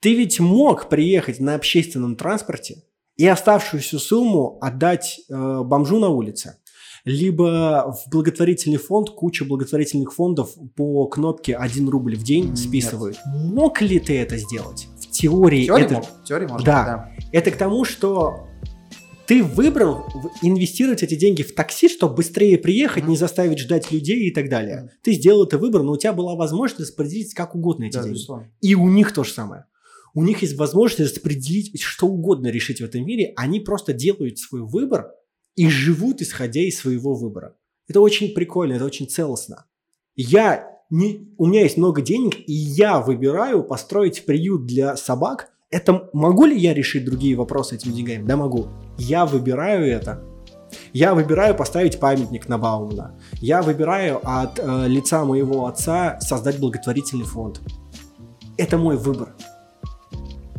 Ты 0.00 0.14
ведь 0.14 0.38
мог 0.38 0.90
приехать 0.90 1.40
на 1.40 1.54
общественном 1.54 2.14
транспорте 2.14 2.82
и 3.16 3.26
оставшуюся 3.26 3.98
сумму 3.98 4.58
отдать 4.60 5.20
э, 5.30 5.62
бомжу 5.62 5.98
на 5.98 6.08
улице. 6.08 6.58
Либо 7.04 7.96
в 7.96 8.10
благотворительный 8.10 8.76
фонд, 8.76 9.10
куча 9.10 9.46
благотворительных 9.46 10.12
фондов 10.12 10.54
по 10.76 11.06
кнопке 11.06 11.56
1 11.56 11.88
рубль 11.88 12.16
в 12.16 12.22
день 12.22 12.54
списывают. 12.54 13.16
Нет. 13.24 13.52
Мог 13.52 13.80
ли 13.80 13.98
ты 13.98 14.18
это 14.18 14.36
сделать? 14.36 14.88
В 15.00 15.10
теории, 15.10 15.62
в 15.62 15.66
теории 15.66 15.84
это... 15.86 15.94
Мог. 15.94 16.04
В 16.04 16.24
теории 16.24 16.46
можно, 16.46 16.66
да. 16.66 16.84
да. 16.84 17.09
Это 17.32 17.52
к 17.52 17.56
тому, 17.56 17.84
что 17.84 18.48
ты 19.26 19.44
выбрал 19.44 20.04
инвестировать 20.42 21.04
эти 21.04 21.14
деньги 21.14 21.44
в 21.44 21.54
такси, 21.54 21.88
чтобы 21.88 22.16
быстрее 22.16 22.58
приехать, 22.58 23.06
не 23.06 23.16
заставить 23.16 23.60
ждать 23.60 23.92
людей 23.92 24.28
и 24.28 24.32
так 24.32 24.48
далее. 24.48 24.90
Ты 25.02 25.12
сделал 25.12 25.44
это 25.44 25.56
выбор, 25.56 25.84
но 25.84 25.92
у 25.92 25.96
тебя 25.96 26.12
была 26.12 26.34
возможность 26.34 26.80
распределить 26.80 27.32
как 27.32 27.54
угодно 27.54 27.84
эти 27.84 27.94
да, 27.94 28.02
деньги. 28.02 28.14
Безусловно. 28.14 28.50
И 28.60 28.74
у 28.74 28.88
них 28.88 29.14
то 29.14 29.22
же 29.22 29.32
самое. 29.32 29.66
У 30.12 30.24
них 30.24 30.42
есть 30.42 30.56
возможность 30.56 31.12
распределить 31.14 31.80
что 31.80 32.08
угодно 32.08 32.48
решить 32.48 32.80
в 32.80 32.84
этом 32.84 33.06
мире. 33.06 33.32
Они 33.36 33.60
просто 33.60 33.92
делают 33.92 34.40
свой 34.40 34.62
выбор 34.62 35.12
и 35.54 35.68
живут 35.68 36.20
исходя 36.22 36.62
из 36.62 36.78
своего 36.78 37.14
выбора. 37.14 37.54
Это 37.86 38.00
очень 38.00 38.34
прикольно, 38.34 38.72
это 38.72 38.84
очень 38.84 39.08
целостно. 39.08 39.66
Я 40.16 40.68
не, 40.90 41.32
у 41.38 41.46
меня 41.46 41.62
есть 41.62 41.76
много 41.76 42.02
денег, 42.02 42.36
и 42.48 42.52
я 42.52 43.00
выбираю 43.00 43.62
построить 43.62 44.26
приют 44.26 44.66
для 44.66 44.96
собак– 44.96 45.52
это 45.70 46.08
могу 46.12 46.46
ли 46.46 46.58
я 46.58 46.74
решить 46.74 47.04
другие 47.04 47.36
вопросы 47.36 47.76
этими 47.76 47.92
деньгами? 47.92 48.26
Да, 48.26 48.36
могу. 48.36 48.68
Я 48.98 49.24
выбираю 49.24 49.86
это. 49.86 50.22
Я 50.92 51.14
выбираю 51.14 51.54
поставить 51.54 51.98
памятник 51.98 52.48
на 52.48 52.58
Баумана. 52.58 53.18
Я 53.40 53.62
выбираю 53.62 54.20
от 54.22 54.58
э, 54.58 54.86
лица 54.88 55.24
моего 55.24 55.66
отца 55.66 56.18
создать 56.20 56.58
благотворительный 56.58 57.24
фонд. 57.24 57.60
Это 58.56 58.78
мой 58.78 58.96
выбор. 58.96 59.34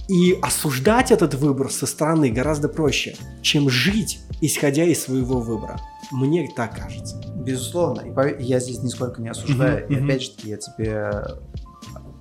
И 0.09 0.38
осуждать 0.41 1.12
этот 1.12 1.36
выбор 1.36 1.72
со 1.72 1.86
стороны 1.86 2.30
гораздо 2.30 2.68
проще, 2.68 3.16
чем 3.41 3.70
жить, 3.70 4.20
исходя 4.41 4.84
из 4.84 5.03
своего 5.03 5.39
выбора. 5.39 5.80
Мне 6.12 6.49
так 6.55 6.76
кажется. 6.76 7.22
Безусловно. 7.38 8.01
И 8.01 8.43
я 8.43 8.59
здесь 8.59 8.84
нисколько 8.84 9.22
не 9.22 9.30
осуждаю. 9.30 9.88
Uh-huh, 9.88 9.93
и 9.93 10.03
опять 10.03 10.24
же, 10.24 10.32
я 10.43 10.57
тебе 10.57 11.12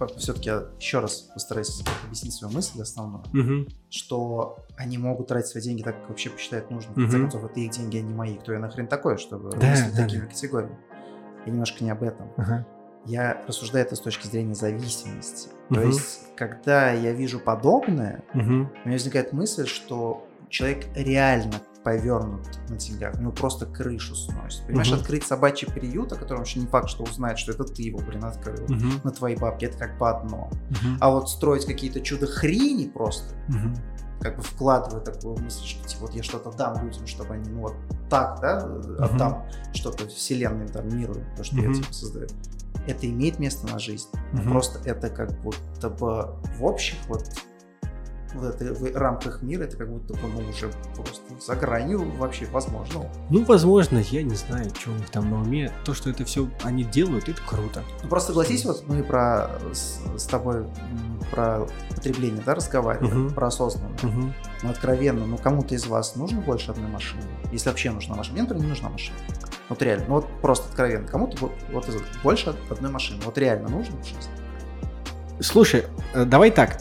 все-таки 0.09 0.51
еще 0.79 1.01
раз 1.01 1.31
постараюсь 1.35 1.83
объяснить 2.05 2.35
свою 2.35 2.55
мысль 2.55 2.81
основную, 2.81 3.25
угу. 3.33 3.71
что 3.91 4.59
они 4.77 4.99
могут 4.99 5.29
тратить 5.29 5.49
свои 5.49 5.63
деньги 5.63 5.83
так, 5.83 6.01
как 6.01 6.09
вообще 6.11 6.31
посчитают 6.31 6.71
нужным. 6.71 6.93
Угу. 6.93 7.01
В 7.01 7.05
конце 7.05 7.19
концов, 7.19 7.45
это 7.45 7.61
их 7.61 7.71
деньги, 7.71 7.99
а 7.99 8.01
не 8.03 8.15
мои. 8.15 8.37
Кто 8.37 8.53
я 8.53 8.59
нахрен 8.59 8.87
такой, 8.87 9.19
чтобы 9.19 9.51
да, 9.51 9.71
мыслить 9.71 9.95
да, 9.95 10.03
такими 10.05 10.23
да. 10.23 10.27
категориями. 10.27 10.79
Я 11.47 11.53
немножко 11.53 11.85
не 11.85 11.91
об 11.91 12.03
этом. 12.03 12.29
Угу. 12.37 12.67
Я 13.07 13.43
рассуждаю 13.47 13.87
это 13.87 13.97
с 13.97 14.01
точки 14.01 14.27
зрения 14.27 14.55
зависимости. 14.55 15.49
Угу. 15.71 15.75
То 15.75 15.83
есть, 15.83 16.35
когда 16.37 16.93
я 16.93 17.13
вижу 17.13 17.41
подобное, 17.41 18.23
угу. 18.35 18.43
у 18.43 18.49
меня 18.49 18.69
возникает 18.85 19.33
мысль, 19.33 19.67
что 19.67 20.27
человек 20.49 20.87
реально 20.95 21.61
повернут 21.85 22.47
на 22.69 22.77
деньгах, 22.77 23.15
у 23.17 23.21
него 23.21 23.33
просто 23.33 23.67
крышу 23.67 24.15
сносит. 24.15 24.67
Понимаешь, 24.67 24.91
угу. 24.91 25.01
открыть 25.01 25.25
собачий 25.25 25.69
приют, 25.69 26.13
о 26.13 26.17
котором 26.17 26.43
еще 26.43 26.61
не 26.61 26.67
факт, 26.67 26.89
что 26.89 27.05
узнает, 27.05 27.39
что 27.39 27.53
это 27.53 27.65
ты 27.65 27.83
его, 27.83 28.01
блин, 28.01 28.25
открыл 28.25 28.65
угу. 28.65 29.01
на 29.05 29.11
твои 29.11 29.37
бабки, 29.37 29.65
это 29.65 29.79
как 29.79 29.99
бы 29.99 30.09
одно. 30.09 30.51
Угу. 30.71 30.97
А 31.01 31.11
вот 31.11 31.31
строить 31.31 31.67
какие-то 31.67 32.01
чудо-хрени 32.01 32.89
просто, 32.89 33.35
угу. 33.49 33.75
как 34.21 34.37
бы 34.37 34.43
вкладывая 34.43 35.01
такую 35.01 35.39
мысль, 35.39 35.65
что 35.65 35.89
типа 35.89 36.03
вот 36.03 36.15
я 36.15 36.23
что-то 36.23 36.51
дам 36.53 36.85
людям, 36.85 37.07
чтобы 37.07 37.35
они, 37.35 37.49
ну 37.51 37.61
вот 37.61 37.75
так, 38.09 38.41
да, 38.41 38.67
угу. 38.67 39.03
отдам 39.03 39.47
что-то 39.73 40.07
вселенной, 40.09 40.69
там, 40.69 40.89
миру, 40.97 41.15
то, 41.37 41.45
что 41.45 41.57
угу. 41.57 41.65
я 41.65 41.75
типа 41.75 41.93
создаю. 41.93 42.29
Это 42.87 43.07
имеет 43.07 43.39
место 43.39 43.67
на 43.67 43.79
жизнь. 43.79 44.09
Угу. 44.33 44.43
Просто 44.51 44.81
это 44.89 45.11
как 45.11 45.33
будто 45.43 45.91
бы 45.91 46.35
в 46.59 46.65
общих 46.65 46.97
вот 47.09 47.25
вот 48.35 48.61
это 48.61 48.75
в 48.75 48.97
рамках 48.97 49.43
мира, 49.43 49.65
это 49.65 49.77
как 49.77 49.91
будто 49.91 50.15
бы 50.15 50.29
ну, 50.29 50.49
уже 50.49 50.71
просто 50.95 51.23
за 51.41 51.57
гранью 51.57 52.11
вообще 52.17 52.47
возможного. 52.47 53.07
Ну, 53.31 53.45
возможно, 53.45 53.99
я 53.99 54.23
не 54.23 54.35
знаю, 54.35 54.71
что 54.75 54.91
у 54.91 54.95
них 54.95 55.11
там 55.11 55.31
на 55.31 55.41
уме. 55.41 55.73
То, 55.85 55.95
что 55.95 56.11
это 56.11 56.25
все 56.25 56.49
они 56.63 56.85
делают, 56.85 57.29
это 57.29 57.41
круто. 57.47 57.83
Ну, 58.03 58.09
просто 58.09 58.29
согласись, 58.29 58.65
вот 58.65 58.85
мы 58.87 59.03
про 59.03 59.51
с, 59.73 60.01
с 60.17 60.25
тобой 60.27 60.67
про 61.31 61.67
потребление, 61.95 62.43
да, 62.45 62.55
разговариваем, 62.55 63.27
угу. 63.27 63.35
про 63.35 63.49
осознанное. 63.49 63.97
Угу. 64.03 64.33
Ну, 64.63 64.71
откровенно, 64.71 65.27
ну, 65.27 65.39
кому-то 65.39 65.75
из 65.75 65.87
вас 65.87 66.17
нужно 66.17 66.41
больше 66.41 66.71
одной 66.71 66.89
машины? 66.89 67.23
Если 67.53 67.69
вообще 67.69 67.91
нужна 67.91 68.17
машина. 68.17 68.35
Мне, 68.35 68.43
например, 68.43 68.65
не 68.65 68.71
нужна 68.71 68.89
машина. 68.89 69.17
Вот 69.69 69.81
реально, 69.83 70.07
ну 70.09 70.15
вот 70.17 70.27
просто 70.43 70.69
откровенно, 70.69 71.07
кому-то 71.07 71.37
вот, 71.41 71.53
вот 71.71 71.87
больше 72.25 72.55
одной 72.71 72.91
машины. 72.91 73.21
Вот 73.25 73.39
реально 73.39 73.69
нужно 73.69 73.97
в 74.03 74.05
жизни? 74.05 74.23
Слушай, 75.41 75.85
э, 76.13 76.25
давай 76.25 76.51
так. 76.51 76.81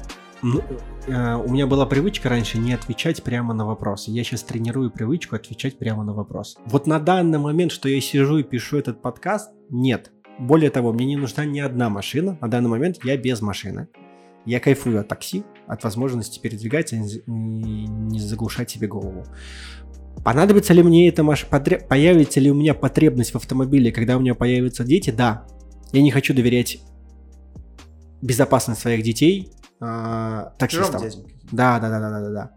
Э, 1.09 1.35
у 1.35 1.49
меня 1.51 1.65
была 1.65 1.85
привычка 1.85 2.29
раньше 2.29 2.57
не 2.57 2.73
отвечать 2.73 3.23
прямо 3.23 3.53
на 3.53 3.65
вопросы. 3.65 4.11
Я 4.11 4.23
сейчас 4.23 4.43
тренирую 4.43 4.91
привычку 4.91 5.35
отвечать 5.35 5.77
прямо 5.77 6.03
на 6.03 6.13
вопрос. 6.13 6.57
Вот 6.65 6.85
на 6.87 6.99
данный 6.99 7.39
момент, 7.39 7.71
что 7.71 7.89
я 7.89 7.99
сижу 7.99 8.37
и 8.37 8.43
пишу 8.43 8.77
этот 8.77 9.01
подкаст, 9.01 9.51
нет. 9.69 10.11
Более 10.37 10.69
того, 10.69 10.93
мне 10.93 11.05
не 11.05 11.17
нужна 11.17 11.45
ни 11.45 11.59
одна 11.59 11.89
машина. 11.89 12.37
На 12.41 12.47
данный 12.47 12.69
момент 12.69 12.99
я 13.03 13.17
без 13.17 13.41
машины. 13.41 13.87
Я 14.45 14.59
кайфую 14.59 14.99
от 14.99 15.07
такси, 15.07 15.43
от 15.67 15.83
возможности 15.83 16.39
передвигаться 16.39 16.95
и 16.95 16.99
не 17.27 18.19
заглушать 18.19 18.69
себе 18.69 18.87
голову. 18.87 19.25
Понадобится 20.23 20.73
ли 20.73 20.83
мне 20.83 21.09
эта 21.09 21.23
машина? 21.23 21.49
Потреб... 21.49 21.87
Появится 21.87 22.39
ли 22.39 22.51
у 22.51 22.55
меня 22.55 22.73
потребность 22.73 23.31
в 23.31 23.35
автомобиле, 23.35 23.91
когда 23.91 24.17
у 24.17 24.19
меня 24.19 24.35
появятся 24.35 24.83
дети? 24.83 25.09
Да. 25.09 25.45
Я 25.91 26.01
не 26.01 26.11
хочу 26.11 26.33
доверять 26.33 26.79
безопасность 28.21 28.81
своих 28.81 29.01
детей 29.03 29.51
э, 29.81 30.45
таксистом. 30.57 31.01
Да, 31.51 31.79
да, 31.79 31.89
да, 31.89 31.99
да, 31.99 32.21
да, 32.21 32.29
да. 32.29 32.51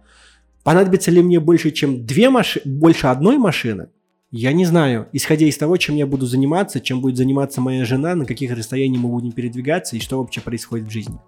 Понадобится 0.62 1.10
ли 1.10 1.22
мне 1.22 1.40
больше, 1.40 1.70
чем 1.70 2.06
две 2.06 2.30
машины, 2.30 2.64
больше 2.64 3.08
одной 3.08 3.38
машины? 3.38 3.88
Я 4.30 4.52
не 4.52 4.64
знаю, 4.64 5.08
исходя 5.12 5.44
из 5.44 5.58
того, 5.58 5.76
чем 5.76 5.96
я 5.96 6.06
буду 6.06 6.24
заниматься, 6.26 6.80
чем 6.80 7.00
будет 7.00 7.16
заниматься 7.16 7.60
моя 7.60 7.84
жена, 7.84 8.14
на 8.14 8.24
каких 8.24 8.50
расстояниях 8.56 9.02
мы 9.02 9.10
будем 9.10 9.32
передвигаться 9.32 9.96
и 9.96 10.00
что 10.00 10.18
вообще 10.18 10.40
происходит 10.40 10.88
в 10.88 10.90
жизни. 10.90 11.18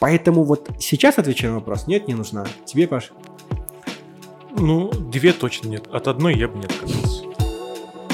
Поэтому 0.00 0.42
вот 0.42 0.68
сейчас 0.80 1.18
отвечаю 1.18 1.52
на 1.52 1.58
вопрос. 1.60 1.86
Нет, 1.86 2.08
не 2.08 2.14
нужна. 2.14 2.46
Тебе, 2.64 2.88
Паш? 2.88 3.12
Ну, 4.56 4.90
две 4.90 5.32
точно 5.32 5.68
нет. 5.68 5.86
От 5.92 6.08
одной 6.08 6.36
я 6.36 6.48
бы 6.48 6.58
не 6.58 6.64
отказался. 6.64 7.24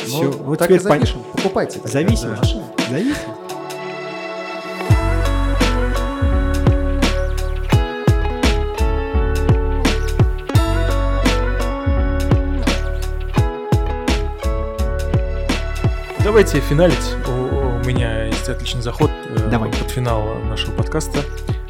Все, 0.05 0.25
ну, 0.25 0.33
вот 0.45 0.59
так 0.59 0.69
теперь 0.69 0.81
и 0.81 0.83
запишем. 0.83 1.23
Пон... 1.23 1.33
Покупайте. 1.33 1.81
Зависимо. 1.85 2.37
Да. 2.37 2.89
Зависимо. 2.91 3.44
Давайте 16.25 16.59
финалить. 16.59 17.17
У, 17.29 17.31
у 17.31 17.85
меня 17.85 18.25
есть 18.25 18.49
отличный 18.49 18.81
заход 18.81 19.11
э, 19.11 19.51
Давай. 19.51 19.71
под 19.71 19.91
финал 19.91 20.37
нашего 20.45 20.75
подкаста. 20.75 21.19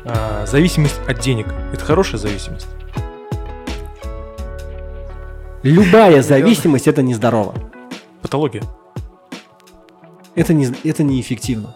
А, 0.05 0.46
зависимость 0.46 1.00
от 1.09 1.18
денег. 1.18 1.48
Это 1.72 1.84
хорошая 1.84 2.20
зависимость? 2.20 2.68
Любая 5.64 6.22
зависимость 6.22 6.86
это 6.86 7.02
нездорово. 7.02 7.57
Патология. 8.22 8.62
Это, 10.36 10.55
не, 10.55 10.72
это 10.84 11.02
неэффективно. 11.02 11.74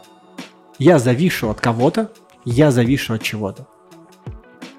Я 0.79 1.01
завишу 1.01 1.51
от 1.51 1.61
кого-то, 1.61 2.13
я 2.45 2.71
завишу 2.71 3.15
от 3.15 3.23
чего-то. 3.25 3.67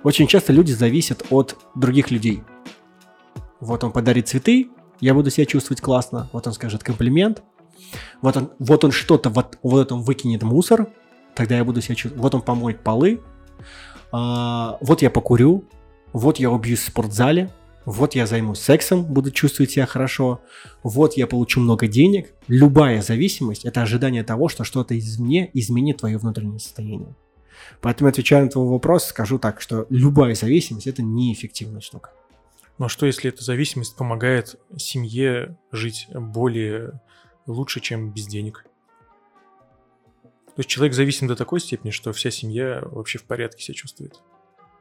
Очень 0.04 0.28
часто 0.28 0.54
люди 0.54 0.72
зависят 0.72 1.26
от 1.32 1.58
других 1.76 2.12
людей. 2.12 2.44
Вот 3.60 3.84
он 3.84 3.92
подарит 3.92 4.30
цветы, 4.30 4.70
я 5.02 5.14
буду 5.14 5.30
себя 5.32 5.46
чувствовать 5.46 5.82
классно. 5.82 6.30
Вот 6.32 6.48
он 6.48 6.54
скажет 6.54 6.82
комплимент, 6.82 7.44
вот 8.22 8.38
он, 8.38 8.52
вот 8.60 8.84
он 8.84 8.92
что-то, 8.92 9.30
вот, 9.30 9.58
вот 9.64 9.92
он 9.92 10.02
выкинет 10.02 10.44
мусор, 10.44 10.88
тогда 11.36 11.58
я 11.58 11.64
буду 11.64 11.82
себя 11.82 11.96
чувствовать. 11.96 12.22
Вот 12.22 12.36
он 12.36 12.42
помоет 12.42 12.82
полы, 12.82 13.22
а, 14.12 14.78
вот 14.82 15.02
я 15.02 15.10
покурю, 15.10 15.66
вот 16.14 16.40
я 16.40 16.50
убьюсь 16.50 16.80
в 16.80 16.88
спортзале, 16.88 17.50
вот 17.86 18.16
я 18.16 18.26
займусь 18.28 18.60
сексом, 18.60 19.04
буду 19.04 19.32
чувствовать 19.32 19.72
себя 19.72 19.86
хорошо, 19.86 20.42
вот 20.84 21.18
я 21.18 21.28
получу 21.28 21.60
много 21.60 21.88
денег. 21.88 22.34
Любая 22.48 23.02
зависимость– 23.02 23.66
это 23.66 23.82
ожидание 23.82 24.24
того, 24.24 24.48
что 24.48 24.64
что-то 24.64 24.98
извне 24.98 25.50
изменит 25.54 25.98
твое 25.98 26.18
внутреннее 26.18 26.60
состояние. 26.60 27.16
Поэтому, 27.82 28.10
отвечая 28.10 28.44
на 28.44 28.50
твой 28.50 28.68
вопрос, 28.68 29.06
скажу 29.06 29.40
так, 29.40 29.62
что 29.62 29.86
любая 29.90 30.36
зависимость– 30.36 30.88
это 30.88 31.02
неэффективная 31.02 31.82
штука. 31.82 32.12
Но 32.78 32.88
что, 32.88 33.06
если 33.06 33.30
эта 33.30 33.44
зависимость 33.44 33.96
помогает 33.96 34.56
семье 34.78 35.58
жить 35.72 36.08
более 36.14 37.02
лучше, 37.52 37.80
чем 37.80 38.12
без 38.12 38.28
денег. 38.28 38.66
То 40.56 40.62
есть 40.62 40.70
человек 40.70 40.94
зависим 40.94 41.28
до 41.28 41.36
такой 41.36 41.60
степени, 41.60 41.92
что 41.92 42.12
вся 42.12 42.32
семья 42.32 42.82
вообще 42.84 43.18
в 43.18 43.24
порядке 43.24 43.64
себя 43.64 43.76
чувствует. 43.76 44.20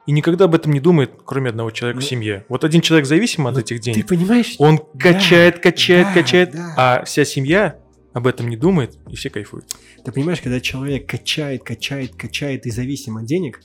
И 0.06 0.12
никогда 0.12 0.46
об 0.46 0.54
этом 0.54 0.72
не 0.72 0.80
думает, 0.80 1.12
кроме 1.24 1.50
одного 1.50 1.70
человека 1.70 2.00
ну, 2.00 2.06
в 2.06 2.08
семье. 2.08 2.46
Вот 2.48 2.64
один 2.64 2.80
человек 2.80 3.06
зависим 3.06 3.46
от 3.46 3.58
этих 3.58 3.80
денег. 3.80 4.06
Ты 4.06 4.16
понимаешь? 4.16 4.54
Он 4.58 4.78
качает, 4.98 5.58
качает, 5.58 6.06
да, 6.06 6.14
качает, 6.14 6.50
да. 6.52 6.74
а 6.76 7.04
вся 7.04 7.24
семья 7.24 7.78
об 8.14 8.26
этом 8.26 8.48
не 8.48 8.56
думает, 8.56 8.98
и 9.08 9.16
все 9.16 9.28
кайфуют. 9.30 9.66
Ты 10.04 10.10
понимаешь, 10.10 10.40
когда 10.40 10.60
человек 10.60 11.08
качает, 11.08 11.62
качает, 11.62 12.14
качает 12.16 12.66
и 12.66 12.70
зависим 12.70 13.18
от 13.18 13.26
денег, 13.26 13.60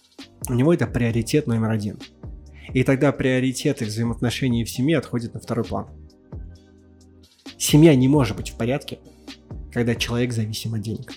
у 0.49 0.53
него 0.53 0.73
это 0.73 0.85
приоритет 0.85 1.47
номер 1.47 1.71
один. 1.71 1.97
И 2.73 2.83
тогда 2.83 3.11
приоритеты 3.11 3.85
взаимоотношений 3.85 4.63
в 4.63 4.69
семье 4.69 4.97
отходят 4.97 5.33
на 5.33 5.39
второй 5.39 5.63
план. 5.65 5.87
Семья 7.63 7.95
не 7.95 8.09
может 8.09 8.35
быть 8.35 8.49
в 8.49 8.57
порядке, 8.57 8.99
когда 9.71 9.95
человек 9.95 10.33
зависим 10.33 10.73
от 10.73 10.81
денег. 10.81 11.13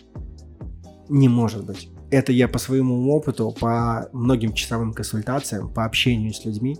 Не 1.08 1.28
может 1.28 1.66
быть. 1.66 1.88
Это 2.12 2.30
я 2.30 2.46
по 2.46 2.58
своему 2.58 3.10
опыту, 3.10 3.50
по 3.50 4.08
многим 4.12 4.52
часовым 4.52 4.92
консультациям, 4.92 5.68
по 5.68 5.84
общению 5.84 6.32
с 6.32 6.44
людьми, 6.44 6.78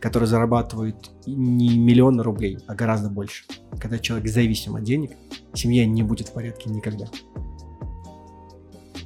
которые 0.00 0.26
зарабатывают 0.26 1.10
не 1.26 1.76
миллионы 1.76 2.22
рублей, 2.22 2.58
а 2.66 2.74
гораздо 2.74 3.10
больше. 3.10 3.44
Когда 3.78 3.98
человек 3.98 4.28
зависим 4.28 4.76
от 4.76 4.84
денег, 4.84 5.10
семья 5.52 5.84
не 5.84 6.02
будет 6.02 6.28
в 6.28 6.32
порядке 6.32 6.70
никогда. 6.70 7.04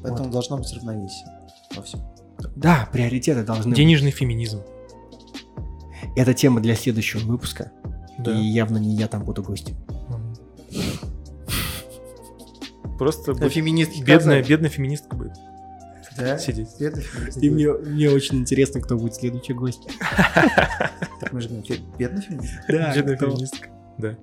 Поэтому 0.04 0.26
вот. 0.26 0.30
должно 0.30 0.58
быть 0.58 0.72
равновесие 0.72 1.26
во 1.74 1.82
всем. 1.82 2.00
Да, 2.54 2.88
приоритеты 2.92 3.42
должны 3.42 3.74
Денежный 3.74 4.10
быть. 4.10 4.18
феминизм. 4.18 4.60
Это 6.14 6.32
тема 6.32 6.60
для 6.60 6.76
следующего 6.76 7.26
выпуска. 7.26 7.72
Да. 8.20 8.38
И 8.38 8.44
явно 8.44 8.78
не 8.78 8.94
я 8.94 9.08
там 9.08 9.24
буду 9.24 9.42
гостем. 9.42 9.76
Просто 12.98 13.34
да, 13.34 13.48
феминистки 13.48 14.02
бедная, 14.02 14.42
бедная 14.42 14.70
феминистка 14.70 15.16
будет. 15.16 15.32
Да? 16.16 16.38
Сидеть. 16.38 16.68
Бедная 16.80 17.02
феминистка. 17.02 17.40
И 17.40 17.50
мне, 17.50 17.72
мне 17.72 18.10
очень 18.10 18.38
интересно, 18.38 18.80
кто 18.80 18.96
будет 18.96 19.14
следующий 19.14 19.52
гость. 19.52 19.88
Так 21.18 21.32
мы 21.32 21.40
же 21.40 21.48
говорим, 21.48 21.64
бедная 21.98 22.22
феминистка? 22.22 22.64
Да, 22.68 22.94
бедная 22.94 23.16
феминистка. 23.16 23.68
Да. 23.98 24.16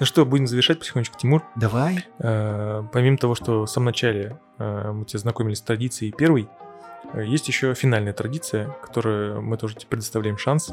Ну 0.00 0.06
что, 0.06 0.24
будем 0.24 0.46
завершать 0.46 0.78
потихонечку, 0.78 1.18
Тимур. 1.18 1.44
Давай. 1.56 2.06
Э, 2.18 2.82
помимо 2.92 3.18
того, 3.18 3.34
что 3.34 3.66
в 3.66 3.70
самом 3.70 3.86
начале 3.86 4.38
э, 4.58 4.92
мы 4.92 5.04
тебя 5.04 5.18
знакомились 5.18 5.58
с 5.58 5.62
традицией 5.62 6.12
первой, 6.12 6.48
э, 7.12 7.24
есть 7.24 7.46
еще 7.48 7.74
финальная 7.74 8.14
традиция, 8.14 8.74
которую 8.82 9.42
мы 9.42 9.58
тоже 9.58 9.74
тебе 9.74 9.88
предоставляем 9.90 10.38
шанс 10.38 10.72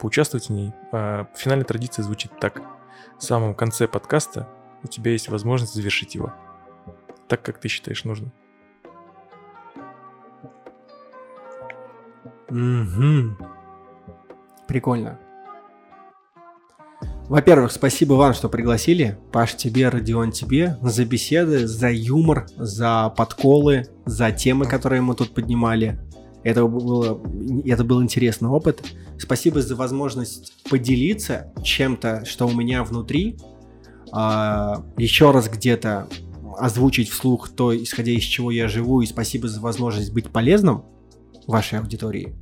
поучаствовать 0.00 0.46
в 0.46 0.50
ней. 0.50 0.72
Финальная 0.90 1.64
традиция 1.64 2.02
звучит 2.02 2.32
так. 2.40 2.62
В 3.18 3.22
самом 3.22 3.54
конце 3.54 3.86
подкаста 3.88 4.48
у 4.82 4.88
тебя 4.88 5.12
есть 5.12 5.28
возможность 5.28 5.74
завершить 5.74 6.14
его. 6.14 6.32
Так, 7.28 7.42
как 7.42 7.58
ты 7.58 7.68
считаешь 7.68 8.04
нужным. 8.04 8.32
Угу. 12.50 13.36
Прикольно. 14.68 15.18
Во-первых, 17.28 17.72
спасибо 17.72 18.14
вам, 18.14 18.34
что 18.34 18.50
пригласили. 18.50 19.18
Паш, 19.32 19.54
тебе, 19.56 19.88
Родион, 19.88 20.32
тебе 20.32 20.76
за 20.82 21.06
беседы, 21.06 21.66
за 21.66 21.90
юмор, 21.90 22.46
за 22.56 23.08
подколы, 23.16 23.86
за 24.04 24.32
темы, 24.32 24.66
которые 24.66 25.00
мы 25.00 25.14
тут 25.14 25.32
поднимали. 25.32 25.98
Это, 26.44 26.66
было, 26.66 27.20
это 27.64 27.84
был 27.84 28.02
интересный 28.02 28.48
опыт. 28.48 28.82
Спасибо 29.18 29.62
за 29.62 29.76
возможность 29.76 30.52
поделиться 30.68 31.52
чем-то, 31.62 32.24
что 32.24 32.46
у 32.46 32.52
меня 32.52 32.84
внутри. 32.84 33.38
А, 34.10 34.84
еще 34.96 35.30
раз 35.30 35.48
где-то 35.48 36.08
озвучить 36.58 37.08
вслух 37.08 37.48
то, 37.48 37.74
исходя 37.76 38.12
из 38.12 38.22
чего 38.22 38.50
я 38.50 38.68
живу. 38.68 39.00
И 39.00 39.06
спасибо 39.06 39.48
за 39.48 39.60
возможность 39.60 40.12
быть 40.12 40.30
полезным 40.30 40.84
вашей 41.46 41.78
аудитории 41.78 42.34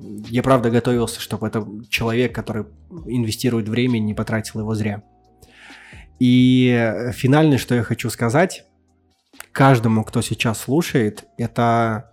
я 0.00 0.42
правда 0.42 0.70
готовился, 0.70 1.20
чтобы 1.20 1.46
это 1.46 1.66
человек, 1.88 2.34
который 2.34 2.66
инвестирует 3.06 3.68
время, 3.68 3.98
не 3.98 4.14
потратил 4.14 4.60
его 4.60 4.74
зря. 4.74 5.02
И 6.18 7.10
финальное, 7.12 7.58
что 7.58 7.74
я 7.74 7.82
хочу 7.82 8.10
сказать, 8.10 8.64
каждому, 9.52 10.04
кто 10.04 10.20
сейчас 10.20 10.60
слушает, 10.60 11.24
это 11.36 12.12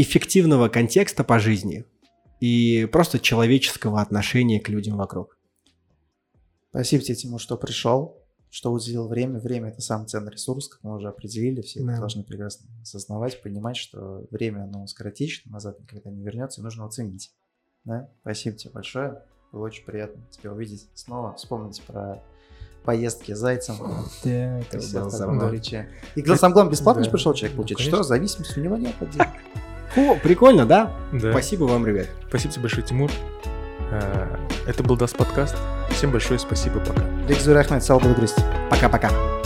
эффективного 0.00 0.68
контекста 0.68 1.24
по 1.24 1.38
жизни 1.38 1.84
и 2.40 2.88
просто 2.90 3.18
человеческого 3.18 4.00
отношения 4.00 4.60
к 4.60 4.68
людям 4.68 4.96
вокруг. 4.96 5.38
Спасибо 6.70 7.02
тебе, 7.02 7.16
Тимур, 7.16 7.40
что 7.40 7.56
пришел 7.56 8.18
что 8.50 8.72
уделил 8.72 9.08
время. 9.08 9.38
Время– 9.38 9.68
это 9.70 9.80
самый 9.80 10.06
ценный 10.06 10.32
ресурс, 10.32 10.68
как 10.68 10.82
мы 10.82 10.96
уже 10.96 11.08
определили. 11.08 11.60
Все 11.60 11.82
да. 11.82 11.98
должны 11.98 12.24
прекрасно 12.24 12.66
осознавать, 12.82 13.42
понимать, 13.42 13.76
что 13.76 14.26
время, 14.30 14.64
оно 14.64 14.86
скоротечно, 14.86 15.52
назад 15.52 15.78
никогда 15.80 16.10
не 16.10 16.22
вернется, 16.22 16.60
и 16.60 16.64
нужно 16.64 16.86
оценить. 16.86 17.32
Да? 17.84 18.10
Спасибо 18.22 18.56
тебе 18.56 18.72
большое. 18.72 19.22
Было 19.52 19.66
очень 19.66 19.84
приятно 19.84 20.22
тебя 20.30 20.52
увидеть 20.52 20.88
снова. 20.94 21.34
Вспомнить 21.34 21.82
про 21.82 22.22
поездки 22.84 23.32
с 23.32 23.38
зайцем. 23.38 23.76
Да, 24.24 24.60
это 24.60 24.78
было 24.78 25.10
забавно. 25.10 25.54
И 26.14 26.24
сам 26.36 26.52
главное, 26.52 26.72
бесплатно 26.72 27.04
же 27.04 27.10
пришел 27.10 27.34
человек 27.34 27.56
получить. 27.56 27.80
Что, 27.80 28.02
зависимость 28.02 28.56
у 28.56 28.60
него 28.60 28.76
нет 28.76 28.94
Фу, 29.94 30.18
прикольно, 30.22 30.66
да? 30.66 30.92
да? 31.12 31.30
Спасибо 31.30 31.64
вам, 31.64 31.86
ребят. 31.86 32.08
Спасибо 32.28 32.52
тебе 32.52 32.62
большое, 32.62 32.86
Тимур. 32.86 33.10
Э, 33.90 34.36
это 34.66 34.82
был 34.82 34.96
Dast 34.96 35.16
Podcast. 35.16 35.56
Всем 35.90 36.10
большое 36.10 36.38
спасибо, 36.38 36.80
пока. 36.80 37.02
Бик 37.28 37.42
зур 37.42 37.56
рәхмәт, 37.56 37.82
сау 37.82 37.98
бул 37.98 38.14
Пока-пока. 38.70 39.37